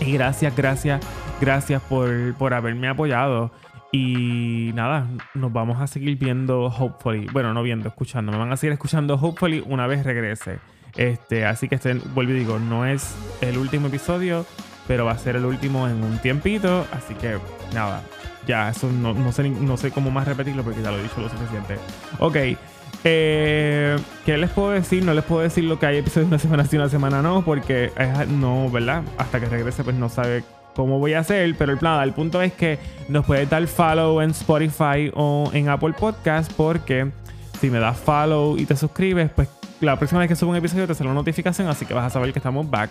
Y 0.00 0.12
gracias, 0.12 0.54
gracias, 0.56 1.00
gracias 1.40 1.82
por, 1.82 2.34
por 2.34 2.54
haberme 2.54 2.88
apoyado. 2.88 3.52
Y 3.92 4.70
nada, 4.74 5.06
nos 5.34 5.52
vamos 5.52 5.80
a 5.80 5.86
seguir 5.86 6.16
viendo, 6.18 6.64
hopefully. 6.64 7.26
Bueno, 7.32 7.52
no 7.52 7.62
viendo, 7.62 7.88
escuchando. 7.88 8.32
Me 8.32 8.38
van 8.38 8.50
a 8.50 8.56
seguir 8.56 8.72
escuchando, 8.72 9.14
hopefully, 9.14 9.62
una 9.66 9.86
vez 9.86 10.04
regrese. 10.04 10.58
Este, 10.96 11.44
así 11.44 11.68
que 11.68 11.76
este, 11.76 11.94
vuelvo 12.14 12.32
y 12.32 12.36
digo, 12.36 12.58
no 12.58 12.86
es 12.86 13.14
el 13.40 13.58
último 13.58 13.88
episodio, 13.88 14.46
pero 14.88 15.04
va 15.04 15.12
a 15.12 15.18
ser 15.18 15.36
el 15.36 15.44
último 15.44 15.88
en 15.88 16.02
un 16.02 16.18
tiempito. 16.18 16.86
Así 16.92 17.14
que 17.14 17.38
nada, 17.74 18.02
ya, 18.46 18.70
eso 18.70 18.90
no, 18.90 19.30
sé, 19.30 19.48
no 19.48 19.76
sé 19.76 19.90
cómo 19.90 20.10
más 20.10 20.26
repetirlo 20.26 20.64
porque 20.64 20.82
ya 20.82 20.90
lo 20.90 20.98
he 20.98 21.02
dicho 21.02 21.20
lo 21.20 21.28
suficiente. 21.28 21.76
Ok. 22.18 22.36
Eh, 23.04 23.96
¿Qué 24.24 24.36
les 24.38 24.50
puedo 24.50 24.70
decir? 24.70 25.04
No 25.04 25.14
les 25.14 25.24
puedo 25.24 25.42
decir 25.42 25.64
lo 25.64 25.78
que 25.78 25.86
hay 25.86 25.98
episodios 25.98 26.28
una 26.28 26.38
semana 26.38 26.64
sí, 26.64 26.76
una 26.76 26.88
semana 26.88 27.22
no, 27.22 27.44
porque 27.44 27.90
no, 28.28 28.70
¿verdad? 28.70 29.02
Hasta 29.18 29.40
que 29.40 29.46
regrese, 29.46 29.82
pues 29.82 29.96
no 29.96 30.08
sabe 30.08 30.44
cómo 30.74 30.98
voy 30.98 31.14
a 31.14 31.20
hacer. 31.20 31.54
Pero 31.58 31.72
el, 31.72 31.78
nada, 31.80 32.04
el 32.04 32.12
punto 32.12 32.40
es 32.42 32.52
que 32.52 32.78
nos 33.08 33.26
puede 33.26 33.46
dar 33.46 33.66
follow 33.66 34.20
en 34.20 34.30
Spotify 34.30 35.10
o 35.14 35.50
en 35.52 35.68
Apple 35.68 35.94
Podcast, 35.98 36.52
porque 36.52 37.10
si 37.60 37.70
me 37.70 37.78
das 37.78 37.98
follow 37.98 38.56
y 38.56 38.66
te 38.66 38.76
suscribes, 38.76 39.30
pues 39.30 39.48
la 39.80 39.96
próxima 39.96 40.20
vez 40.20 40.28
que 40.28 40.36
subo 40.36 40.50
un 40.50 40.56
episodio 40.56 40.86
te 40.86 40.94
sale 40.94 41.10
una 41.10 41.18
notificación, 41.18 41.68
así 41.68 41.86
que 41.86 41.94
vas 41.94 42.06
a 42.06 42.10
saber 42.10 42.32
que 42.32 42.38
estamos 42.38 42.68
back. 42.70 42.90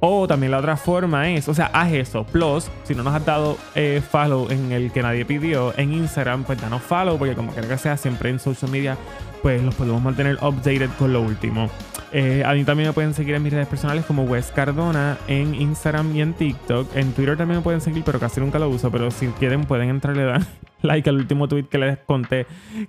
O 0.00 0.26
también 0.26 0.50
la 0.50 0.58
otra 0.58 0.76
forma 0.76 1.30
es, 1.30 1.48
o 1.48 1.54
sea, 1.54 1.66
haz 1.66 1.92
eso. 1.92 2.24
Plus, 2.24 2.70
si 2.84 2.94
no 2.94 3.02
nos 3.02 3.14
has 3.14 3.24
dado 3.24 3.58
eh, 3.74 4.02
follow 4.10 4.50
en 4.50 4.72
el 4.72 4.90
que 4.92 5.02
nadie 5.02 5.24
pidió 5.24 5.76
en 5.78 5.92
Instagram, 5.92 6.44
pues 6.44 6.60
danos 6.60 6.82
follow, 6.82 7.18
porque 7.18 7.34
como 7.34 7.52
quiera 7.52 7.68
que 7.68 7.78
sea, 7.78 7.96
siempre 7.96 8.30
en 8.30 8.38
social 8.38 8.70
media, 8.70 8.96
pues 9.44 9.62
los 9.62 9.74
podemos 9.74 10.00
mantener 10.00 10.38
updated 10.40 10.88
con 10.98 11.12
lo 11.12 11.20
último. 11.20 11.68
Eh, 12.12 12.42
a 12.46 12.54
mí 12.54 12.64
también 12.64 12.88
me 12.88 12.92
pueden 12.94 13.12
seguir 13.12 13.34
en 13.34 13.42
mis 13.42 13.52
redes 13.52 13.68
personales 13.68 14.06
como 14.06 14.22
Wes 14.22 14.50
Cardona 14.56 15.18
en 15.28 15.54
Instagram 15.54 16.16
y 16.16 16.22
en 16.22 16.32
TikTok. 16.32 16.96
En 16.96 17.12
Twitter 17.12 17.36
también 17.36 17.58
me 17.58 17.62
pueden 17.62 17.82
seguir, 17.82 18.04
pero 18.06 18.18
casi 18.18 18.40
nunca 18.40 18.58
lo 18.58 18.70
uso. 18.70 18.90
Pero 18.90 19.10
si 19.10 19.26
quieren, 19.26 19.64
pueden 19.66 19.90
entrar 19.90 20.16
y 20.16 20.20
dar 20.20 20.40
like 20.82 21.10
al 21.10 21.16
último 21.16 21.46
tweet 21.46 21.64
que 21.64 21.76
les 21.76 21.98
conté 21.98 22.46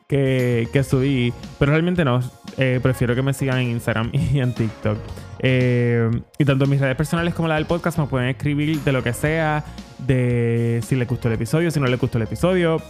que, 0.08 0.70
que 0.72 0.84
subí. 0.86 1.34
Pero 1.60 1.74
realmente 1.74 2.06
no, 2.06 2.22
eh, 2.56 2.80
prefiero 2.82 3.16
que 3.16 3.22
me 3.22 3.34
sigan 3.34 3.58
en 3.58 3.72
Instagram 3.72 4.12
y 4.14 4.40
en 4.40 4.54
TikTok. 4.54 4.98
Eh, 5.40 6.10
y 6.38 6.46
tanto 6.46 6.68
mis 6.68 6.80
redes 6.80 6.96
personales 6.96 7.34
como 7.34 7.50
la 7.50 7.56
del 7.56 7.66
podcast 7.66 7.98
me 7.98 8.06
pueden 8.06 8.30
escribir 8.30 8.80
de 8.80 8.92
lo 8.94 9.04
que 9.04 9.12
sea, 9.12 9.66
de 10.08 10.82
si 10.88 10.96
les 10.96 11.06
gustó 11.06 11.28
el 11.28 11.34
episodio, 11.34 11.70
si 11.70 11.82
no 11.82 11.88
les 11.88 12.00
gustó 12.00 12.18
el 12.18 12.24
episodio, 12.24 12.82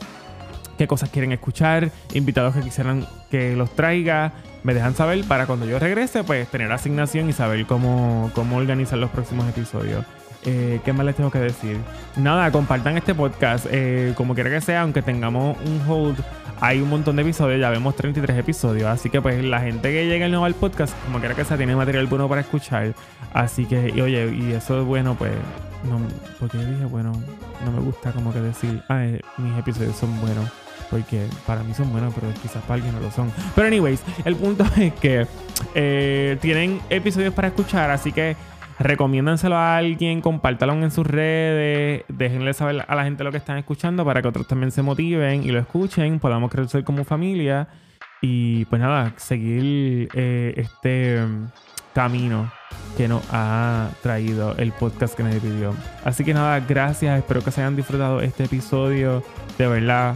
qué 0.78 0.88
cosas 0.88 1.09
quieren 1.09 1.32
escuchar, 1.32 1.91
invitados 2.13 2.55
que 2.55 2.61
quisieran 2.61 3.05
que 3.30 3.55
los 3.55 3.76
traiga. 3.76 4.34
Me 4.63 4.73
dejan 4.73 4.95
saber 4.95 5.23
para 5.26 5.45
cuando 5.45 5.65
yo 5.65 5.78
regrese, 5.80 6.23
pues 6.23 6.47
tener 6.47 6.71
asignación 6.71 7.30
y 7.30 7.34
saber 7.34 7.65
cómo, 7.65 8.32
cómo 8.34 8.57
organizar 8.57 8.97
los 8.97 9.11
próximos 9.11 9.47
episodios. 9.47 10.05
Eh, 10.45 10.80
¿Qué 10.86 10.93
más 10.93 11.05
les 11.05 11.15
tengo 11.15 11.32
que 11.32 11.39
decir? 11.39 11.78
Nada, 12.17 12.51
compartan 12.51 12.97
este 12.97 13.15
podcast. 13.15 13.65
Eh, 13.71 14.13
como 14.15 14.36
quiera 14.36 14.49
que 14.49 14.61
sea, 14.61 14.82
aunque 14.82 15.01
tengamos 15.01 15.57
un 15.65 15.82
hold 15.89 16.19
hay 16.61 16.82
un 16.82 16.89
montón 16.89 17.15
de 17.15 17.21
episodios, 17.21 17.59
ya 17.59 17.69
vemos 17.69 17.95
33 17.95 18.38
episodios, 18.38 18.88
así 18.88 19.09
que 19.09 19.21
pues 19.21 19.43
la 19.43 19.59
gente 19.59 19.91
que 19.91 20.07
llega 20.07 20.28
nuevo 20.30 20.45
al 20.45 20.55
podcast, 20.55 20.95
como 21.05 21.19
quiera 21.19 21.36
que 21.36 21.43
sea, 21.43 21.57
tiene 21.57 21.76
material 21.76 22.07
bueno 22.07 22.30
para 22.30 22.41
escuchar. 22.41 22.93
Así 23.34 23.65
que, 23.65 23.91
y, 23.93 23.99
oye, 23.99 24.34
y 24.34 24.53
eso 24.53 24.80
es 24.80 24.86
bueno, 24.86 25.15
pues, 25.15 25.34
no, 25.84 25.99
porque 26.39 26.57
yo 26.57 26.65
dije, 26.65 26.86
bueno, 26.86 27.11
no 27.65 27.71
me 27.71 27.82
gusta 27.82 28.11
como 28.11 28.32
que 28.32 28.39
decir, 28.39 28.82
ah, 28.88 29.05
mis 29.38 29.57
episodios 29.57 29.95
son 29.97 30.19
buenos. 30.21 30.49
Porque 30.90 31.28
para 31.46 31.64
mí 31.64 31.74
son 31.74 31.92
buenos, 31.92 32.14
pero 32.14 32.28
quizás 32.42 32.62
para 32.64 32.76
alguien 32.76 32.94
no 32.94 33.02
lo 33.02 33.12
son. 33.12 33.32
Pero 33.56 33.68
anyways, 33.68 34.04
el 34.24 34.36
punto 34.36 34.64
es 34.78 34.94
que 34.94 35.28
eh, 35.74 36.38
tienen 36.42 36.80
episodios 36.90 37.34
para 37.34 37.50
escuchar, 37.50 37.90
así 37.90 38.12
que 38.12 38.36
recomiéndanselo 38.80 39.56
a 39.56 39.78
alguien, 39.78 40.22
compártalo 40.22 40.74
en 40.74 40.92
sus 40.92 41.08
redes, 41.08 42.04
déjenle 42.10 42.54
saber 42.54 42.86
a 42.88 42.96
la 42.96 43.04
gente 43.04 43.24
lo 43.24 43.32
que 43.32 43.38
están 43.38 43.58
escuchando 43.58 44.04
para 44.04 44.22
que 44.22 44.28
otros 44.28 44.48
también 44.48 44.72
se 44.72 44.82
motiven 44.82 45.44
y 45.44 45.52
lo 45.52 45.60
escuchen, 45.60 46.20
podamos 46.20 46.52
crecer 46.52 46.84
como 46.84 47.06
familia 47.06 47.68
y 48.22 48.66
pues 48.66 48.82
nada, 48.82 49.14
seguir 49.18 50.10
eh, 50.14 50.54
este 50.58 51.22
mm, 51.22 51.48
camino 51.94 52.52
que 52.98 53.08
nos 53.08 53.24
ha 53.32 53.90
traído 54.02 54.56
el 54.58 54.72
podcast 54.72 55.16
que 55.16 55.24
me 55.24 55.40
pidió. 55.40 55.74
Así 56.04 56.24
que 56.24 56.34
nada, 56.34 56.60
gracias, 56.60 57.18
espero 57.18 57.42
que 57.44 57.52
se 57.52 57.62
hayan 57.62 57.76
disfrutado 57.76 58.22
este 58.22 58.46
episodio, 58.46 59.24
de 59.58 59.68
verdad, 59.68 60.16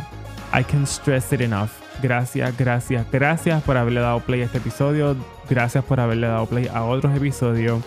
I 0.54 0.64
can 0.64 0.86
stress 0.86 1.32
it 1.34 1.42
enough. 1.42 1.70
Gracias, 2.02 2.58
gracias, 2.58 3.06
gracias 3.12 3.62
por 3.64 3.78
haberle 3.78 4.00
dado 4.00 4.20
play 4.22 4.42
a 4.42 4.46
este 4.46 4.60
episodio. 4.60 5.16
Gracias 5.50 5.84
por 5.84 6.00
haberle 6.00 6.28
dado 6.28 6.46
play 6.46 6.68
a 6.68 6.84
otros 6.84 7.16
episodios. 7.16 7.84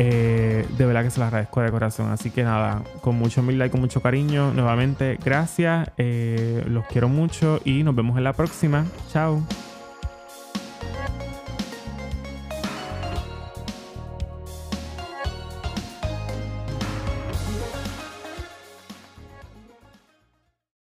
Eh, 0.00 0.64
de 0.76 0.86
verdad 0.86 1.02
que 1.02 1.10
se 1.10 1.18
lo 1.18 1.26
agradezco 1.26 1.60
de 1.60 1.70
corazón. 1.70 2.10
Así 2.10 2.30
que 2.30 2.44
nada, 2.44 2.82
con 3.00 3.16
mucho 3.16 3.40
humildad 3.40 3.66
y 3.66 3.70
con 3.70 3.80
mucho 3.80 4.00
cariño, 4.00 4.52
nuevamente, 4.54 5.18
gracias. 5.24 5.90
Eh, 5.98 6.64
los 6.68 6.86
quiero 6.86 7.08
mucho 7.08 7.60
y 7.64 7.82
nos 7.82 7.94
vemos 7.94 8.16
en 8.16 8.24
la 8.24 8.32
próxima. 8.32 8.86
Chao. 9.12 9.42